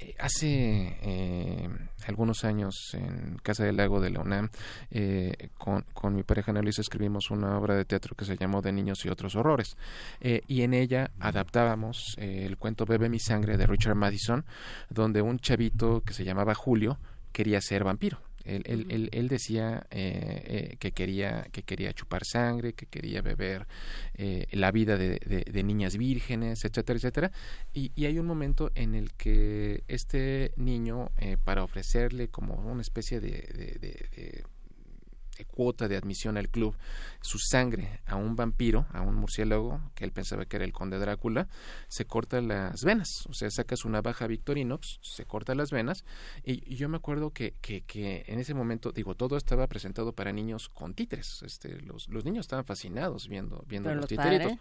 [0.00, 1.68] Eh, hace eh,
[2.06, 4.48] algunos años en Casa del Lago de la UNAM,
[4.90, 8.62] eh, con, con, mi pareja Ana Luisa escribimos una obra de teatro que se llamó
[8.62, 9.76] De niños y otros horrores.
[10.20, 14.44] Eh, y en ella adaptábamos el cuento Bebe mi sangre de Richard Madison,
[14.88, 16.98] donde un chavito que se llamaba Julio
[17.32, 18.27] quería ser vampiro.
[18.48, 23.20] Él, él, él, él decía eh, eh, que quería que quería chupar sangre, que quería
[23.20, 23.66] beber
[24.14, 27.32] eh, la vida de, de, de, niñas vírgenes, etcétera, etcétera.
[27.74, 32.80] Y, y, hay un momento en el que este niño, eh, para ofrecerle como una
[32.80, 33.28] especie de,
[33.80, 34.44] de
[35.44, 36.74] cuota de admisión al club
[37.20, 40.98] su sangre a un vampiro, a un murciélago, que él pensaba que era el conde
[40.98, 41.48] Drácula,
[41.88, 46.04] se corta las venas, o sea, saca su navaja Victorinox, se corta las venas,
[46.44, 50.12] y, y yo me acuerdo que, que, que, en ese momento, digo, todo estaba presentado
[50.12, 54.52] para niños con títeres, este, los, los niños estaban fascinados viendo, viendo los, los.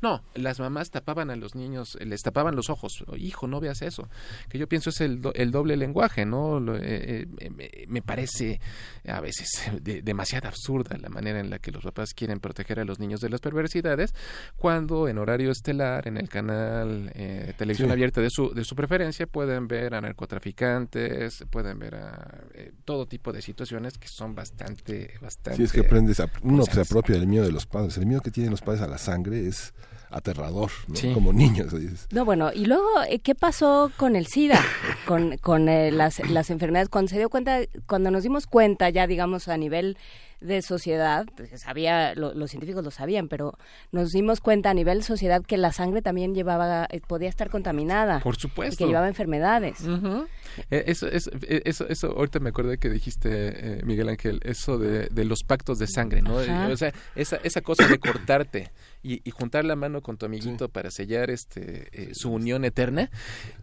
[0.00, 4.08] No, las mamás tapaban a los niños, les tapaban los ojos, hijo, no veas eso,
[4.48, 6.60] que yo pienso es el, do, el doble lenguaje, ¿no?
[6.60, 8.60] Lo, eh, eh, me, me, parece
[9.06, 12.84] a veces de, demasiado absurda la manera en la que los papás quieren proteger a
[12.84, 14.14] los niños de las perversidades,
[14.56, 17.92] cuando en horario estelar, en el canal eh, televisión sí.
[17.92, 23.06] abierta de su, de su preferencia, pueden ver a narcotraficantes, pueden ver a eh, todo
[23.06, 25.56] tipo de situaciones que son bastante, bastante...
[25.56, 27.96] Sí, es que aprendes, a, uno se apropia del miedo de los padres.
[27.98, 29.74] El miedo que tienen los padres a la sangre es
[30.10, 30.96] aterrador, ¿no?
[30.96, 31.12] sí.
[31.12, 31.74] como niños.
[32.10, 34.60] No, bueno, y luego, eh, ¿qué pasó con el SIDA?
[35.06, 39.06] con con eh, las, las enfermedades, cuando se dio cuenta, cuando nos dimos cuenta ya,
[39.06, 39.96] digamos, a nivel
[40.40, 43.58] de sociedad, pues, sabía, lo, los científicos lo sabían, pero
[43.90, 48.20] nos dimos cuenta a nivel sociedad que la sangre también llevaba, eh, podía estar contaminada.
[48.20, 48.74] Por supuesto.
[48.74, 49.80] Y que llevaba enfermedades.
[49.80, 50.28] Uh -huh.
[50.70, 55.08] eh, eso, eso, eso, eso, ahorita me acordé que dijiste, eh, Miguel Ángel, eso de,
[55.08, 56.38] de, los pactos de sangre, ¿no?
[56.38, 56.68] Ajá.
[56.68, 58.70] O sea, esa, esa cosa de cortarte
[59.02, 60.70] y, y, juntar la mano con tu amiguito sí.
[60.72, 63.10] para sellar este eh, su unión eterna,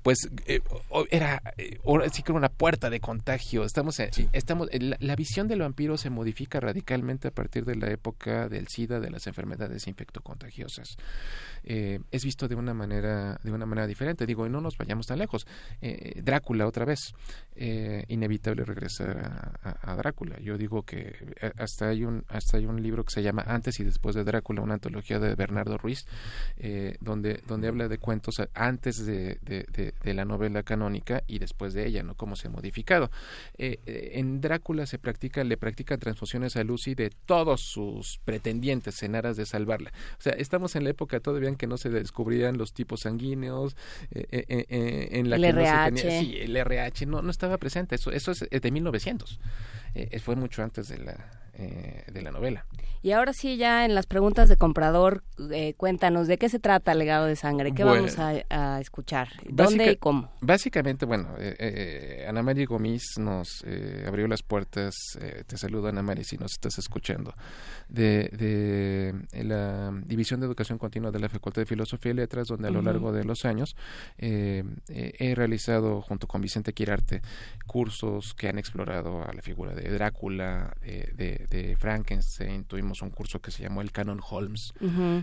[0.01, 0.60] pues eh,
[1.10, 1.41] era
[2.12, 3.63] sí que era una puerta de contagio.
[3.63, 4.27] Estamos, sí.
[4.34, 8.67] estamos la, la, visión del vampiro se modifica radicalmente a partir de la época del
[8.67, 10.97] SIDA, de las enfermedades infectocontagiosas.
[11.63, 14.25] Eh, es visto de una manera de una manera diferente.
[14.25, 15.47] Digo, y no nos vayamos tan lejos.
[15.82, 17.13] Eh, Drácula otra vez,
[17.56, 20.39] eh, inevitable regresar a, Drácula.
[20.39, 21.15] Yo digo que
[21.58, 24.62] hasta hay un hasta hay un libro que se llama Antes y después de Drácula,
[24.62, 26.06] una antología de Bernardo Ruiz,
[27.01, 32.03] donde donde habla de cuentos antes de, de, la novela canónica y después de ella,
[32.03, 33.12] no cómo se ha modificado.
[33.57, 39.38] en Drácula se practica le practican transfusiones a Lucy de todos sus pretendientes en aras
[39.38, 39.91] de salvarla.
[40.19, 43.76] O sea, estamos en la época todavía que no se descubrían los tipos sanguíneos,
[44.11, 45.91] eh, eh, eh, en la el que RH.
[45.91, 49.39] no se tenía, sí, el RH no, no estaba presente, eso, eso es de 1900,
[50.21, 52.66] fue mucho antes de la eh, de la novela.
[53.01, 56.93] Y ahora sí, ya en las preguntas de comprador, eh, cuéntanos de qué se trata
[56.93, 60.32] Legado de Sangre, qué vamos a, escuchar, dónde y cómo.
[60.39, 63.66] Básicamente, bueno, eh, Ana María Gomis nos
[64.08, 64.95] abrió las puertas,
[65.45, 67.34] te saludo Ana María si nos estás escuchando,
[67.89, 72.70] de, de la División de Educación Continua de la Facultad de Filosofía y Letras, donde
[72.70, 73.76] a lo largo de los años
[74.18, 77.22] he realizado junto con Vicente Quirarte
[77.68, 81.42] cursos que han explorado a la figura de Drácula, de de,
[81.79, 84.73] Frankenstein, tuvimos un curso que se llamó el Canon Holmes,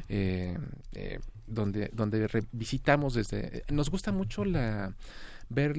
[0.08, 0.56] eh,
[0.92, 3.64] eh, donde, donde visitamos desde...
[3.70, 4.94] Nos gusta mucho la
[5.51, 5.74] ver,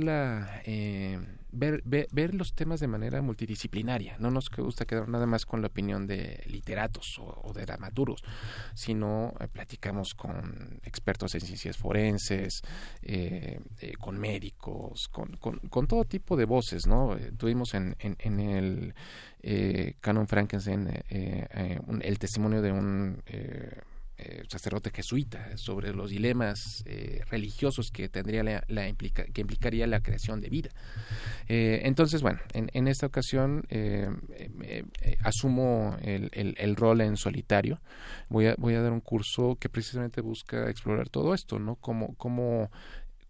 [0.65, 1.19] eh,
[1.51, 4.17] ver, ver, los temas de manera multidisciplinaria.
[4.19, 8.23] No nos gusta quedar nada más con la opinión de literatos o, de dramaturgos,
[8.75, 12.61] sino eh, platicamos con expertos en ciencias forenses,
[13.01, 13.59] eh,
[13.99, 16.85] con médicos, con, con, todo tipo de voces.
[16.85, 17.17] ¿no?
[17.37, 18.93] tuvimos en, en, el
[20.01, 23.23] Canon Frankenstein el testimonio de un
[24.23, 28.61] eh, sacerdote jesuita sobre los dilemas eh, religiosos que tendría la,
[28.93, 30.69] que implicaría la creación de vida.
[31.47, 33.63] Eh, entonces, bueno, en, esta ocasión
[35.23, 37.79] asumo el, rol en solitario.
[38.29, 41.75] Voy a, voy a dar un curso que precisamente busca explorar todo esto, ¿no?
[41.77, 42.69] Cómo, cómo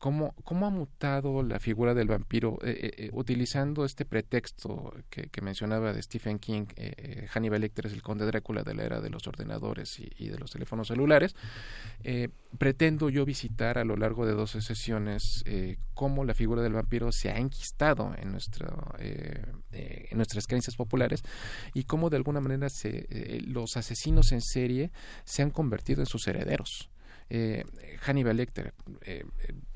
[0.01, 5.29] cómo, cómo ha mutado la figura del vampiro eh, eh, eh, utilizando este pretexto que,
[5.43, 6.65] mencionaba de Stephen King,
[7.29, 10.49] Hannibal Lecter es el conde Drácula de la era de los ordenadores y, de los
[10.49, 11.35] teléfonos celulares.
[12.57, 15.43] pretendo yo visitar a lo largo de 12 sesiones
[15.93, 21.23] cómo la figura del vampiro se ha enquistado en, nuestro, en nuestras creencias populares
[21.73, 23.07] y cómo de alguna manera se,
[23.45, 24.91] los asesinos en serie
[25.25, 26.89] se han convertido en sus herederos
[27.33, 27.63] eh,
[28.01, 28.73] Hannibal Lecter,
[29.05, 29.23] eh,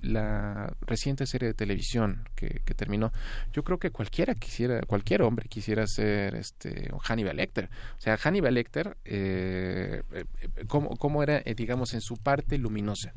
[0.01, 3.13] la reciente serie de televisión que, terminó,
[3.53, 7.69] yo creo que cualquiera quisiera, cualquier hombre quisiera ser este Hannibal Lecter.
[7.97, 10.25] O sea, Hannibal Lecter, eh, eh
[10.67, 13.13] ¿cómo, era, eh, digamos, en su parte luminosa?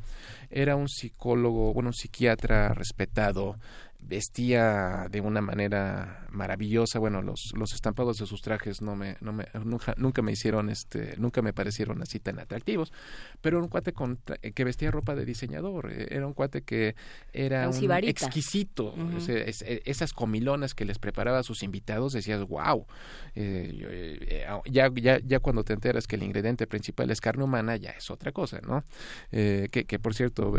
[0.51, 3.59] Era un psicólogo, bueno, un psiquiatra respetado,
[4.01, 6.99] vestía de una manera maravillosa.
[6.99, 10.71] Bueno los, los estampados de sus trajes no me, no me nunca, nunca me hicieron
[10.71, 12.93] este nunca me parecieron así tan atractivos.
[13.41, 14.19] Pero un cuate con,
[14.55, 16.95] que vestía ropa de diseñador eh, era un cuate que
[17.33, 18.95] era un, exquisito.
[19.29, 22.87] E, esas comilonas que les preparaba a sus invitados decías wow
[23.35, 27.77] eh, eh, ya, ya, ya cuando te enteras que el ingrediente principal es carne humana
[27.77, 28.85] ya es otra cosa no
[29.31, 30.53] que, que por cierto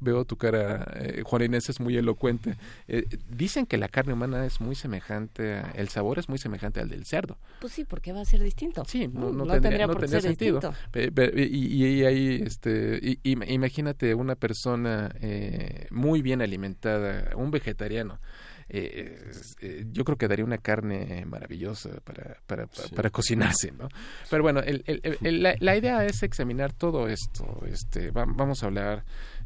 [0.00, 0.86] veo tu cara
[1.24, 2.56] Juan Inés es muy elocuente
[2.94, 6.90] eh, dicen que la carne humana es muy semejante, el sabor es muy semejante al
[6.90, 7.38] del cerdo.
[7.58, 8.84] Pues sí, porque va a ser distinto.
[8.84, 10.60] Sí, no, no, tendría, no tendría sentido.
[11.34, 18.20] Y, y, ahí, este, imagínate una persona eh, muy bien alimentada, un vegetariano.
[18.68, 19.32] Eh,
[19.90, 23.88] yo creo que daría una carne maravillosa para, para, para, cocinarse, ¿no?
[24.30, 27.62] Pero bueno, el, el, la, la, idea es examinar todo esto.
[27.66, 29.04] Este, vamos a hablar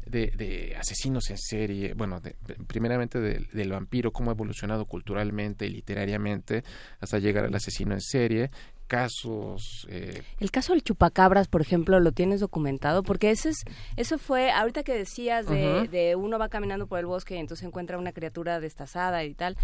[0.09, 2.21] de, asesinos en serie, bueno,
[2.67, 6.63] primeramente del vampiro, cómo ha evolucionado culturalmente y literariamente
[6.99, 8.49] hasta llegar al asesino en serie,
[8.87, 9.85] casos.
[9.89, 13.57] Eh, el caso del chupacabras, por ejemplo, lo tienes documentado, porque ese es,
[13.95, 17.97] eso fue, ahorita que decías de, uno va caminando por el bosque y entonces encuentra
[17.97, 19.57] una criatura destazada y tal.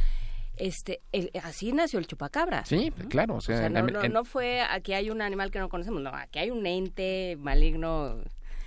[0.55, 1.01] Este,
[1.41, 2.69] así nació el chupacabras.
[2.69, 3.37] Sí, claro.
[3.37, 6.51] O sea, no, no, fue aquí hay un animal que no conocemos, no, aquí hay
[6.51, 8.21] un ente maligno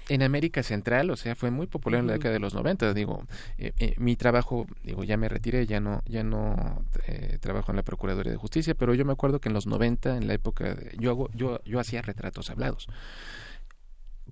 [0.08, 2.94] en América Central, o sea, fue muy popular en la década de los 90.
[2.94, 3.24] Digo,
[3.58, 7.76] eh, eh, mi trabajo, digo, ya me retiré, ya no, ya no eh, trabajo en
[7.76, 10.74] la Procuraduría de Justicia, pero yo me acuerdo que en los 90, en la época,
[10.74, 12.86] de, yo hago, yo, yo hacía retratos hablados.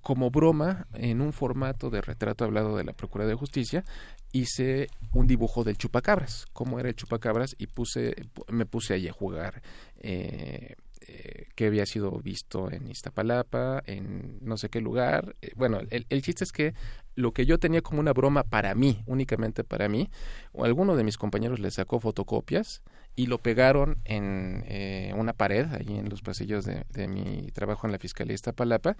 [0.03, 3.85] Como broma, en un formato de retrato hablado de la Procuraduría de Justicia,
[4.33, 8.14] hice un dibujo del chupacabras, cómo era el chupacabras, y puse,
[8.49, 9.62] me puse allí a jugar.
[9.97, 10.75] Eh,
[11.07, 15.36] eh, que había sido visto en Iztapalapa, en no sé qué lugar.
[15.42, 16.74] Eh, bueno, el, el, chiste es que
[17.14, 20.11] lo que yo tenía como una broma para mí, únicamente para mí,
[20.52, 22.82] o alguno de mis compañeros le sacó fotocopias
[23.16, 27.86] y lo pegaron en eh, una pared, ahí en los pasillos de, de mi trabajo
[27.86, 28.96] en la Fiscalía Iztapalapa.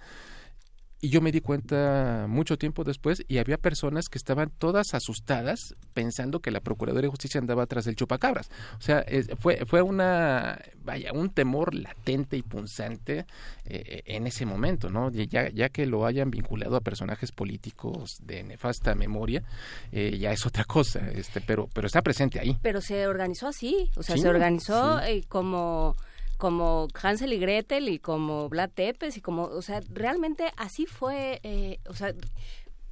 [1.05, 5.75] Y yo me di cuenta mucho tiempo después y había personas que estaban todas asustadas
[5.93, 8.49] pensando que la Procuraduría de Justicia andaba atrás del chupacabras.
[8.79, 9.05] O sea,
[9.37, 13.27] fue, fue una, vaya, un temor latente y punzante
[13.65, 15.11] eh, en ese momento, ¿no?
[15.11, 19.43] Ya, ya que lo hayan vinculado a personajes políticos de nefasta memoria,
[19.91, 22.57] eh, ya es otra cosa, este, pero, pero está presente ahí.
[22.63, 25.95] Pero se organizó así, o sea, se organizó eh, como
[26.37, 31.39] como Hansel y Gretel y como Vlad Tepes y como, o sea, realmente así fue,
[31.43, 32.13] eh, o sea,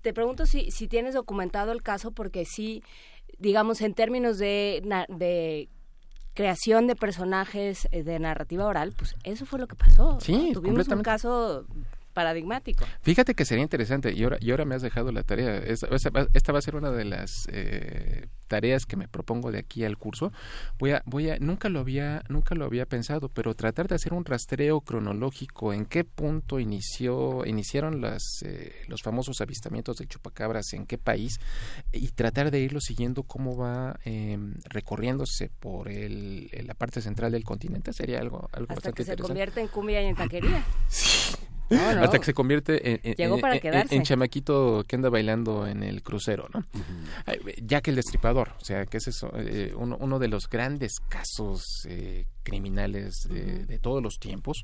[0.02, 2.84] te pregunto si, si tienes documentado el caso porque sí,
[3.40, 5.70] digamos, en términos de, de
[6.34, 10.20] creación de personajes eh, de narrativa oral, pues eso fue lo que pasó.
[10.22, 11.66] Sí, tuvimos un caso
[12.14, 12.86] paradigmático.
[13.02, 15.88] Fíjate que sería interesante, y ahora, y ahora me has dejado la tarea, esta,
[16.52, 20.32] va a ser una de las eh, tareas que me propongo de aquí al curso.
[20.78, 24.14] Voy a, voy a, nunca lo había, nunca lo había pensado, pero tratar de hacer
[24.14, 30.74] un rastreo cronológico, en qué punto inició, iniciaron las, eh, los famosos avistamientos de chupacabras,
[30.74, 31.40] en qué país,
[31.92, 37.44] y tratar de irlo siguiendo cómo va em, recorriéndose por el, la parte central del
[37.44, 40.64] continente, sería algo, algo Hasta que se convierte en cumbia y en taquería.
[40.88, 41.36] sí.
[41.74, 46.66] Hasta que se convierte en, chamaquito que anda bailando en el crucero, ¿no?
[47.62, 51.00] Ya que el destripador, o sea, que es eso, eh, uno, uno, de los grandes
[51.10, 54.64] casos eh, criminales de, todos los tiempos.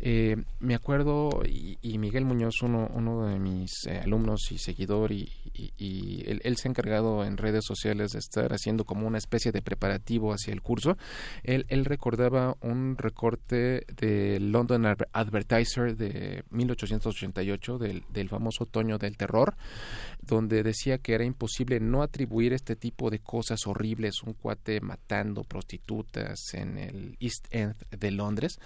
[0.00, 5.30] Eh, me acuerdo, y, Miguel Muñoz, uno, uno de mis eh, alumnos y seguidor, y,
[6.26, 10.32] él, se ha encargado en redes sociales de estar haciendo como una especie de preparativo
[10.32, 10.96] hacia el curso.
[11.42, 19.16] Él, él recordaba un recorte de London Advertiser de 1888, del, del famoso otoño del
[19.16, 19.54] terror,
[20.20, 25.44] donde decía que era imposible no atribuir este tipo de cosas horribles, un cuate matando
[25.44, 28.58] prostitutas en el East End de Londres,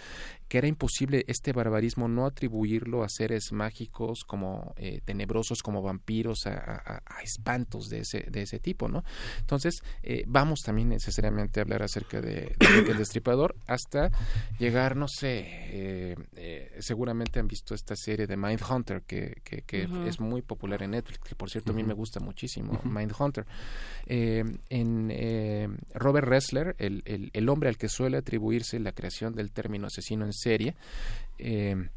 [0.48, 6.46] que era imposible este barbarismo no atribuirlo a seres mágicos como eh, tenebrosos, como vampiros,
[6.46, 9.02] a, espantos de ese, de ese tipo, ¿no?
[9.40, 12.54] Entonces, eh, vamos también necesariamente a hablar acerca de,
[12.86, 14.10] del destripador hasta
[14.58, 20.20] llegar, no sé, eh, seguramente han visto esta serie de Mindhunter que, que, que es
[20.20, 23.46] muy popular en Netflix, que por cierto a mí me gusta muchísimo, Mindhunter.
[24.06, 29.86] en Robert Ressler, el, el, el hombre al que suele atribuirse la creación del término
[29.86, 30.74] asesino en serie.
[31.38, 31.88] Eh,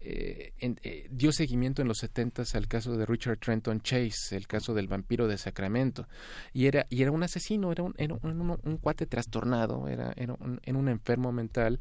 [0.00, 4.74] eh, eh, dio seguimiento en los 70 al caso de Richard Trenton Chase, el caso
[4.74, 6.08] del vampiro de Sacramento.
[6.52, 10.60] Y era, y era un asesino, era un, era un, cuate trastornado, era, era un,
[10.64, 11.80] un enfermo mental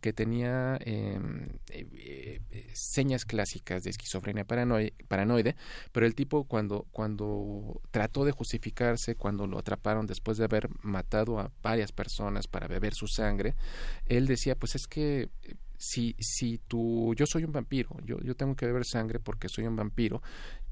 [0.00, 1.48] que tenía em,
[2.72, 5.56] señas clásicas de esquizofrenia paranoide,
[5.92, 11.38] pero el tipo cuando, cuando trató de justificarse, cuando lo atraparon después de haber matado
[11.38, 13.54] a varias personas para beber su sangre,
[14.06, 15.30] él decía, pues es que
[15.76, 19.66] si, si tú, yo soy un vampiro, yo, yo tengo que beber sangre porque soy
[19.66, 20.22] un vampiro,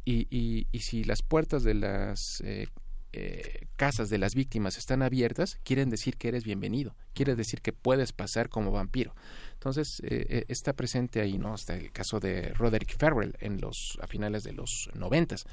[0.04, 2.66] y, y, y si las puertas de las eh,
[3.12, 7.72] eh, casas de las víctimas están abiertas, quieren decir que eres bienvenido, quiere decir que
[7.72, 9.14] puedes pasar como vampiro.
[9.62, 11.54] Entonces, eh, eh, está presente ahí, ¿no?
[11.54, 15.44] Hasta el caso de Roderick Farrell en los, a finales de los noventas.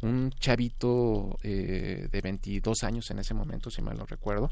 [0.00, 4.48] Un chavito de 22 años en ese momento, si mal no recuerdo,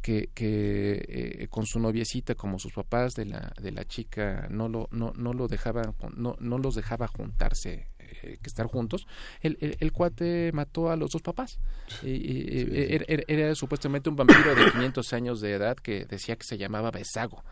[0.00, 4.88] que, que con su noviecita, como sus papás de la, de la chica, no lo,
[4.92, 7.88] no, no lo dejaban, no, no los dejaba juntarse
[8.20, 9.06] que estar juntos,
[9.40, 11.58] el, el, cuate mató a los dos papás.
[12.02, 17.42] era, supuestamente un vampiro de 500 años de edad que decía que se llamaba Besago.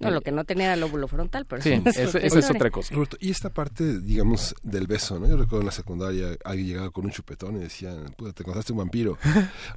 [0.00, 2.94] No, lo que no tenía era el lóbulo frontal, pero sí, eso, es otra cosa.
[3.20, 5.28] y esta parte, digamos, del beso, ¿no?
[5.28, 8.72] Yo recuerdo en la secundaria alguien llegaba con un chupetón y decía, puta, te encontraste
[8.72, 9.18] un vampiro.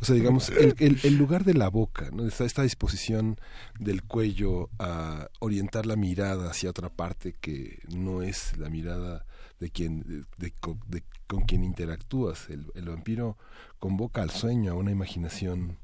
[0.01, 2.25] O sea, digamos, el, el, lugar de la boca, ¿no?
[2.25, 3.37] Esta, esta disposición
[3.79, 9.25] del cuello a orientar la mirada hacia otra parte que no es la mirada
[9.59, 10.53] de quien de,
[11.27, 12.49] con quien interactúas.
[12.49, 13.37] El, el, vampiro
[13.79, 15.77] convoca al sueño, a una imaginación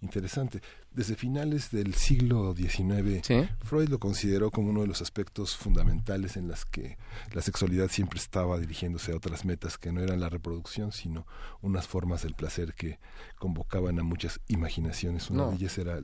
[0.00, 0.60] interesante.
[0.94, 3.26] Desde finales del siglo XIX,
[3.64, 6.98] Freud lo consideró como uno de los aspectos fundamentales en las que
[7.32, 11.26] la sexualidad siempre estaba dirigiéndose a otras metas que no eran la reproducción, sino
[11.62, 12.98] unas formas del placer que
[13.38, 15.30] convocaban a muchas imaginaciones.
[15.30, 16.00] Una de ellas era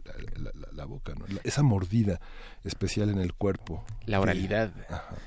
[0.73, 1.27] la, boca, ¿no?
[1.45, 2.19] esa mordida
[2.65, 3.85] especial en el cuerpo.
[4.07, 4.73] La oralidad.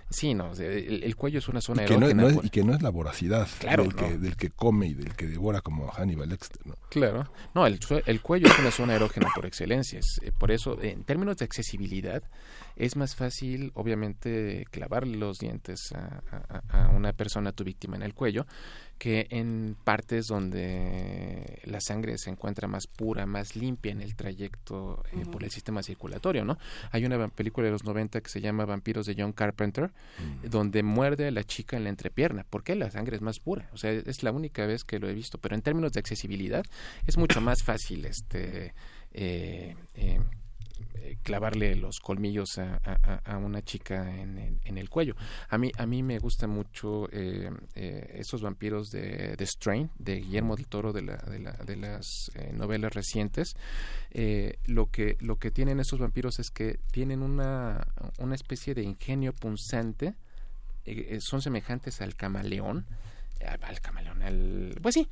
[0.09, 2.81] sí, no, el, cuello es una zona y que No, es, y que no es
[2.81, 6.65] la voracidad del, que, del, que, come y del que devora como Hannibal Lecter.
[6.65, 6.75] ¿no?
[6.89, 7.31] Claro.
[7.53, 9.50] No, el, el cuello es una zona erógena por.
[9.59, 12.23] Eh, por eso, en términos de accesibilidad,
[12.75, 18.13] es más fácil, obviamente, clavar los dientes a, una persona, a tu víctima, en el
[18.13, 18.45] cuello,
[18.97, 25.03] que en partes donde la sangre se encuentra más pura, más limpia en el trayecto
[25.11, 26.57] eh, por el sistema circulatorio, ¿no?
[26.91, 30.49] Hay una película de los 90 que se llama Vampiros de John Carpenter, mm.
[30.49, 32.45] donde muerde a la chica en la entrepierna.
[32.47, 32.75] ¿Por qué?
[32.75, 33.69] La sangre es más pura.
[33.73, 35.39] O sea, es la única vez que lo he visto.
[35.39, 36.63] Pero en términos de accesibilidad,
[37.07, 38.73] es mucho más fácil este
[39.13, 39.75] eh,
[41.03, 45.15] eh, clavarle los colmillos a, una chica en el, cuello.
[45.49, 50.17] A mí, a mí me gustan mucho eh, eh, esos vampiros de, de, Strain, de
[50.17, 53.55] Guillermo del Toro, de, la, de, la, de las novelas recientes.
[54.67, 57.87] lo, que, lo que tienen esos vampiros es que tienen una,
[58.19, 60.13] una especie de ingenio punzante,
[61.19, 62.85] son semejantes al camaleón,
[63.61, 65.07] al, camaleón, al, pues sí,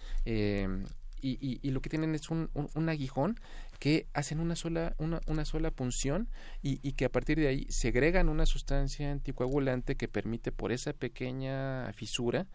[1.21, 3.39] y, y, lo que tienen es un, un, aguijón
[3.79, 6.29] que hacen una sola, una, una sola punción
[6.61, 10.91] y, y, que a partir de ahí segregan una sustancia anticoagulante que permite por esa
[10.91, 12.47] pequeña fisura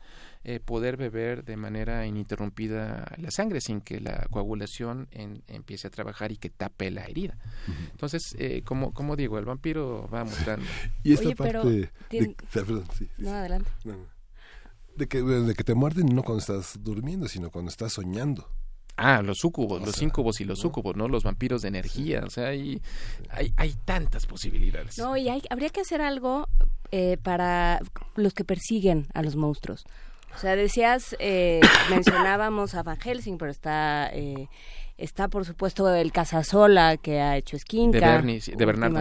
[0.45, 5.09] eh, poder beber de manera ininterrumpida la sangre sin que la coagulación
[5.47, 7.39] empiece a trabajar y que tape la herida.
[7.91, 10.67] Entonces, eh, como, como digo, el vampiro va mostrando.
[11.03, 11.91] y esta parte...
[13.17, 13.71] no, adelante.
[14.97, 18.47] De que, de que te muerden no cuando estás durmiendo, sino cuando estás soñando.
[18.97, 21.09] Ah, los sucubos, los incubos y los sucubos, ¿no?
[21.09, 22.81] Los vampiros de energía, o sea, hay,
[23.31, 24.99] hay, hay tantas posibilidades.
[24.99, 26.49] No, y hay, habría que hacer algo
[26.93, 27.81] eh, para
[28.15, 29.85] los que persiguen a los monstruos.
[30.33, 34.11] O sea, decías, eh, mencionábamos a Van Helsing, pero está...
[34.13, 34.49] Eh,
[34.97, 39.01] está por supuesto el Casasola que ha hecho Esquinca de, Bernie, de Bernardo,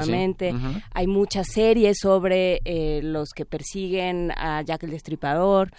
[0.91, 2.61] hay muchas series sobre
[3.03, 5.69] los que persiguen a Jack el Destripador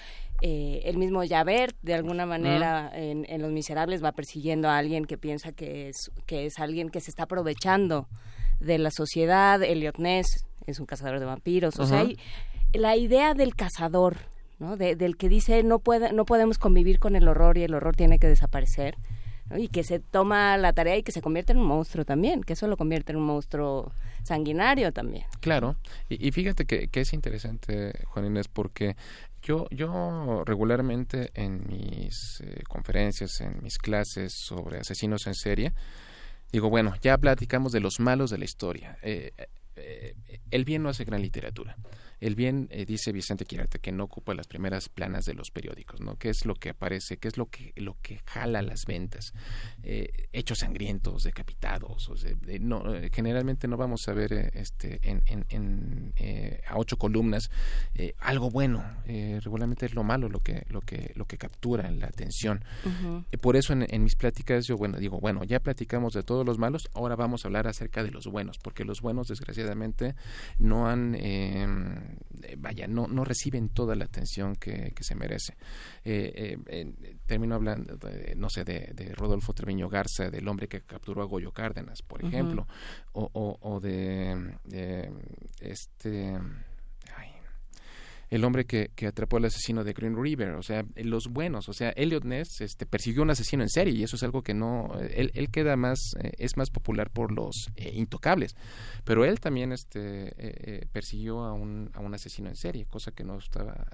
[0.43, 5.17] eh, el mismo Javert, de alguna manera, en, Los Miserables va persiguiendo a alguien que
[5.17, 8.09] piensa que es, que es alguien que se está aprovechando
[8.61, 9.63] de la sociedad.
[9.63, 11.79] Elliot Ness es un cazador de vampiros.
[11.79, 12.07] O sea,
[12.73, 14.17] la idea del cazador,
[14.59, 14.77] ¿no?
[14.77, 18.19] del que dice no, puede, no podemos convivir con el horror y el horror tiene
[18.19, 18.97] que desaparecer.
[19.57, 22.55] Y que se toma la tarea y que se convierte en un monstruo también, que
[22.55, 23.93] eso lo convierte en un monstruo
[24.23, 25.25] sanguinario también.
[25.41, 25.77] Claro,
[26.09, 28.97] y, fíjate que, es interesante, Juan Inés, porque
[29.43, 35.73] yo, yo regularmente en mis eh, conferencias, en mis clases sobre asesinos en serie,
[36.51, 38.99] digo, bueno, ya platicamos de los malos de la historia.
[39.03, 39.33] Eh,
[39.77, 40.15] eh,
[40.51, 41.77] el bien no hace gran literatura.
[42.25, 46.01] El bien, eh, dice Vicente Quirarte, que no ocupa las primeras planas de los periódicos,
[46.01, 46.17] ¿no?
[46.17, 47.19] ¿Qué es lo que aparece?
[47.19, 49.35] ¿Qué es lo que, lo que jala las ventas?
[49.83, 52.09] Eh, hechos sangrientos, decapitados.
[52.09, 52.15] O
[52.61, 56.15] no, eh, generalmente no vamos a ver este, en, en,
[56.67, 57.51] a ocho columnas
[58.21, 58.83] algo bueno.
[59.05, 62.65] regularmente es lo malo lo que, lo que, lo que captura la atención.
[63.43, 66.89] por eso en, mis pláticas yo, bueno, digo, bueno, ya platicamos de todos los malos,
[66.95, 70.15] ahora vamos a hablar acerca de los buenos, porque los buenos, desgraciadamente,
[70.59, 72.14] no han eh,
[72.59, 75.55] vaya, no, no reciben toda la atención que, se merece.
[76.05, 77.99] Eh, eh, termino hablando,
[78.37, 82.67] no sé, de, Rodolfo Treviño Garza, del hombre que capturó a Goyo Cárdenas, por ejemplo,
[83.13, 85.11] o, o, de, de
[85.61, 86.39] este
[88.35, 91.73] el hombre que, que, atrapó al asesino de Green River, o sea, los buenos, o
[91.73, 94.55] sea, Elliot Ness este, persiguió a un asesino en serie y eso es algo que
[94.55, 98.57] no, él, él queda más, eh, es más popular por los eh, intocables,
[99.05, 103.23] pero él también este, eh, persiguió a un, a un asesino en serie, cosa que
[103.23, 103.87] no estaba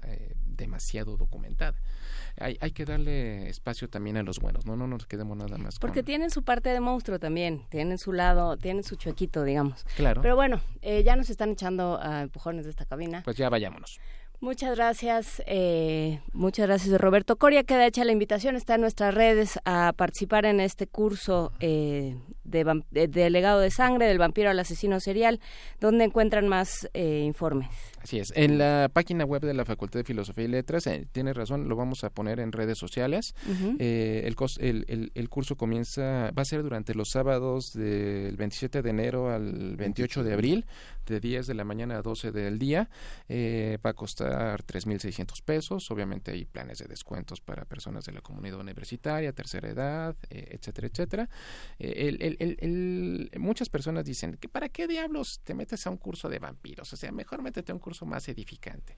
[0.43, 1.77] demasiado documentada.
[2.37, 5.77] Hay, hay que darle espacio también a los buenos, no, no nos quedemos nada más.
[5.77, 9.83] Porque tienen su parte de monstruo también, tienen su lado, tienen su chuequito, digamos.
[9.95, 10.23] Claro.
[10.23, 13.21] Pero bueno, ya nos están echando a empujones de esta cabina.
[13.23, 13.99] Pues ya vayámonos.
[14.41, 17.63] Muchas gracias, eh, muchas gracias Roberto Coria.
[17.63, 22.81] Queda hecha la invitación, está en nuestras redes a participar en este curso eh, de,
[22.89, 25.39] de, legado de sangre del vampiro al asesino serial,
[25.79, 27.69] donde encuentran más eh, informes.
[28.03, 28.33] Así es.
[28.35, 31.75] En la página web de la Facultad de Filosofía y Letras, eh, tiene razón, lo
[31.75, 33.35] vamos a poner en redes sociales.
[33.79, 39.29] Eh, el, el, curso comienza, va a ser durante los sábados del 27 de enero
[39.29, 40.65] al 28 de abril,
[41.05, 42.89] de 10 de la mañana a 12 del día.
[43.29, 45.91] Eh, va a costar 3.600 pesos.
[45.91, 51.29] Obviamente hay planes de descuentos para personas de la comunidad universitaria, tercera edad, etcétera, etcétera.
[53.37, 56.91] muchas personas dicen, que ¿para qué diablos te metes a un curso de vampiros?
[56.91, 58.95] O sea, mejor métete a un curso más edificante.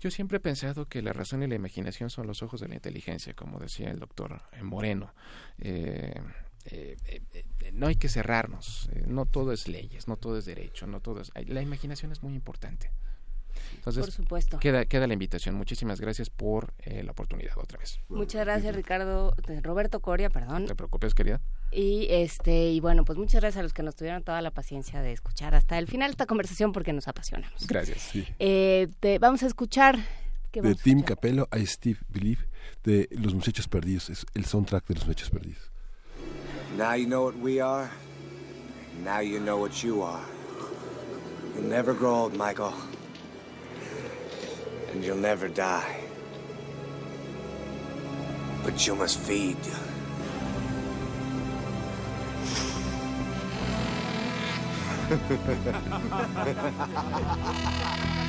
[0.00, 2.74] Yo siempre he pensado que la razón y la imaginación son los ojos de la
[2.74, 5.12] inteligencia, como decía el doctor Moreno.
[5.58, 6.14] Eh,
[6.66, 11.00] eh, eh, no hay que cerrarnos, no todo es leyes, no todo es derecho, no
[11.00, 11.32] todo es...
[11.46, 12.90] La imaginación es muy importante.
[13.74, 14.58] Entonces, por supuesto.
[14.58, 15.54] Queda, queda la invitación.
[15.54, 18.00] Muchísimas gracias por eh, la oportunidad otra vez.
[18.08, 19.34] Muchas gracias, Ricardo.
[19.62, 20.62] Roberto Coria, perdón.
[20.62, 21.40] No te preocupes, querida.
[21.70, 25.02] Y este y bueno, pues muchas gracias a los que nos tuvieron toda la paciencia
[25.02, 27.66] de escuchar hasta el final esta conversación porque nos apasionamos.
[27.66, 28.12] Gracias.
[28.38, 29.98] Eh, te, vamos a escuchar
[30.52, 32.48] de Tim Capello a Steve Believe
[32.84, 35.70] de Los Muchachos Perdidos, es el soundtrack de Los Muchachos Perdidos.
[36.76, 37.88] Now you know what we are.
[39.04, 40.24] Now you know what you are.
[41.54, 42.72] You'll never grow old, Michael.
[44.96, 46.00] And you'll never die.
[48.64, 49.58] But you must feed.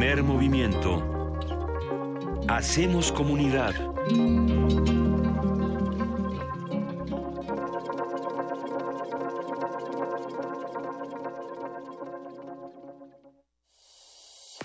[0.00, 1.36] Primer movimiento.
[2.48, 3.74] Hacemos comunidad.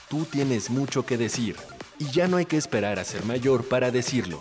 [0.07, 1.57] Tú tienes mucho que decir
[1.99, 4.39] y ya no hay que esperar a ser mayor para decirlo.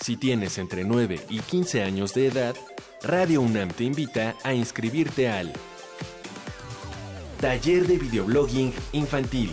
[0.00, 2.54] Si tienes entre 9 y 15 años de edad,
[3.02, 5.52] Radio UNAM te invita a inscribirte al
[7.40, 9.52] Taller de Videoblogging Infantil.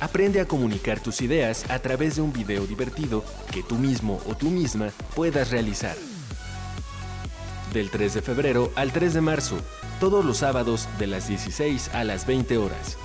[0.00, 4.36] Aprende a comunicar tus ideas a través de un video divertido que tú mismo o
[4.36, 5.96] tú misma puedas realizar.
[7.72, 9.56] Del 3 de febrero al 3 de marzo,
[9.98, 12.96] todos los sábados de las 16 a las 20 horas.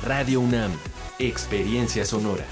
[0.02, 0.72] Radio UNAM,
[1.20, 2.44] Experiencia Sonora.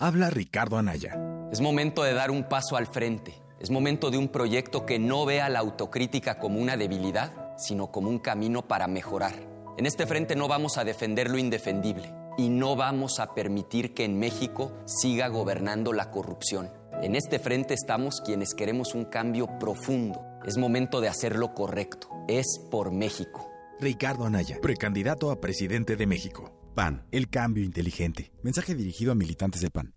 [0.00, 1.16] Habla Ricardo Anaya.
[1.52, 3.40] Es momento de dar un paso al frente.
[3.60, 8.10] Es momento de un proyecto que no vea la autocrítica como una debilidad, sino como
[8.10, 9.34] un camino para mejorar.
[9.78, 14.04] En este frente no vamos a defender lo indefendible y no vamos a permitir que
[14.04, 16.68] en México siga gobernando la corrupción.
[17.02, 20.24] En este frente estamos quienes queremos un cambio profundo.
[20.46, 22.08] Es momento de hacer lo correcto.
[22.26, 23.50] Es por México.
[23.78, 26.50] Ricardo Anaya, precandidato a presidente de México.
[26.74, 28.32] PAN, el cambio inteligente.
[28.42, 29.92] Mensaje dirigido a militantes del PAN.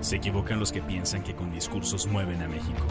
[0.00, 2.86] Se equivocan los que piensan que con discursos mueven a México.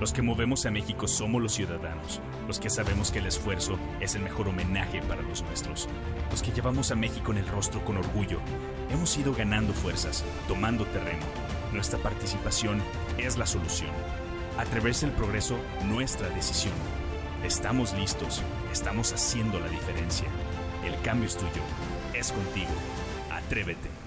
[0.00, 4.14] Los que movemos a México somos los ciudadanos, los que sabemos que el esfuerzo es
[4.14, 5.88] el mejor homenaje para los nuestros,
[6.30, 8.40] los que llevamos a México en el rostro con orgullo.
[8.90, 11.24] Hemos ido ganando fuerzas, tomando terreno.
[11.72, 12.82] Nuestra participación
[13.18, 13.90] es la solución.
[14.58, 15.56] Atreverse el progreso,
[15.86, 16.74] nuestra decisión.
[17.42, 20.28] Estamos listos, estamos haciendo la diferencia.
[20.84, 21.62] El cambio es tuyo,
[22.12, 22.70] es contigo.
[23.30, 24.01] Atrévete.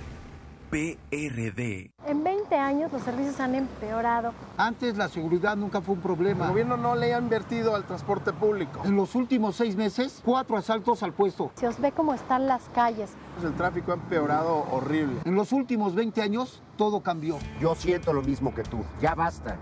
[0.75, 1.93] PRD.
[2.05, 4.33] En 20 años los servicios han empeorado.
[4.57, 6.43] Antes la seguridad nunca fue un problema.
[6.43, 8.81] El gobierno no le ha invertido al transporte público.
[8.83, 11.49] En los últimos seis meses, cuatro asaltos al puesto.
[11.55, 13.11] Se os ve cómo están las calles.
[13.41, 15.21] El tráfico ha empeorado horrible.
[15.23, 17.37] En los últimos 20 años, todo cambió.
[17.61, 18.83] Yo siento lo mismo que tú.
[18.99, 19.55] Ya basta.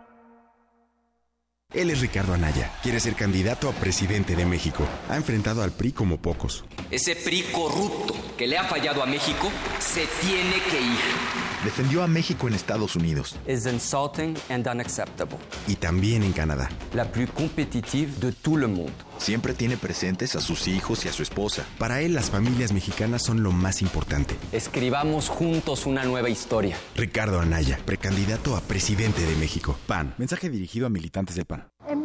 [1.73, 2.73] Él es Ricardo Anaya.
[2.83, 4.85] Quiere ser candidato a presidente de México.
[5.09, 6.65] Ha enfrentado al PRI como pocos.
[6.91, 9.49] Ese PRI corrupto que le ha fallado a México
[9.79, 11.40] se tiene que ir.
[11.65, 13.37] Defendió a México en Estados Unidos.
[13.47, 15.37] Es insulting and unacceptable.
[15.69, 16.71] Y también en Canadá.
[16.95, 18.93] La plus competitive de todo el mundo.
[19.19, 21.67] Siempre tiene presentes a sus hijos y a su esposa.
[21.79, 24.37] Para él, las familias mexicanas son lo más importante.
[24.53, 26.79] Escribamos juntos una nueva historia.
[26.97, 29.77] Ricardo Anaya, precandidato a presidente de México.
[29.87, 30.15] PAN.
[30.17, 31.69] Mensaje dirigido a militantes del PAN.
[31.87, 32.05] En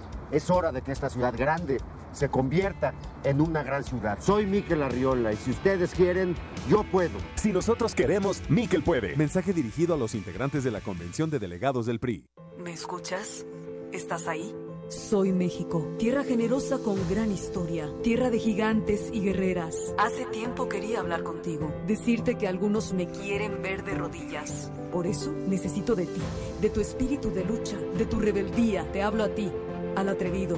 [0.31, 1.77] Es hora de que esta ciudad grande
[2.13, 4.17] se convierta en una gran ciudad.
[4.21, 6.35] Soy Miquel Arriola y si ustedes quieren,
[6.69, 7.17] yo puedo.
[7.35, 9.15] Si nosotros queremos, Miquel puede.
[9.17, 12.25] Mensaje dirigido a los integrantes de la Convención de Delegados del PRI.
[12.57, 13.45] ¿Me escuchas?
[13.91, 14.55] ¿Estás ahí?
[14.87, 19.93] Soy México, tierra generosa con gran historia, tierra de gigantes y guerreras.
[19.97, 21.73] Hace tiempo quería hablar contigo.
[21.87, 24.69] Decirte que algunos me quieren ver de rodillas.
[24.91, 26.21] Por eso necesito de ti,
[26.59, 28.89] de tu espíritu de lucha, de tu rebeldía.
[28.91, 29.49] Te hablo a ti,
[29.95, 30.57] al atrevido,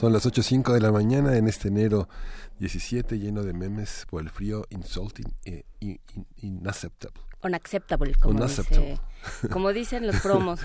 [0.00, 2.08] Son las 8.05 de la mañana en este enero
[2.60, 7.20] 17 lleno de memes por el frío insulting e in- in- inacceptable.
[7.42, 8.90] Unacceptable, como, Unacceptable.
[8.90, 9.00] dice-
[9.52, 10.60] como dicen los promos.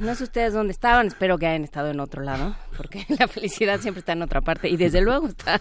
[0.00, 3.80] No sé ustedes dónde estaban, espero que hayan estado en otro lado, porque la felicidad
[3.80, 5.60] siempre está en otra parte y desde luego está,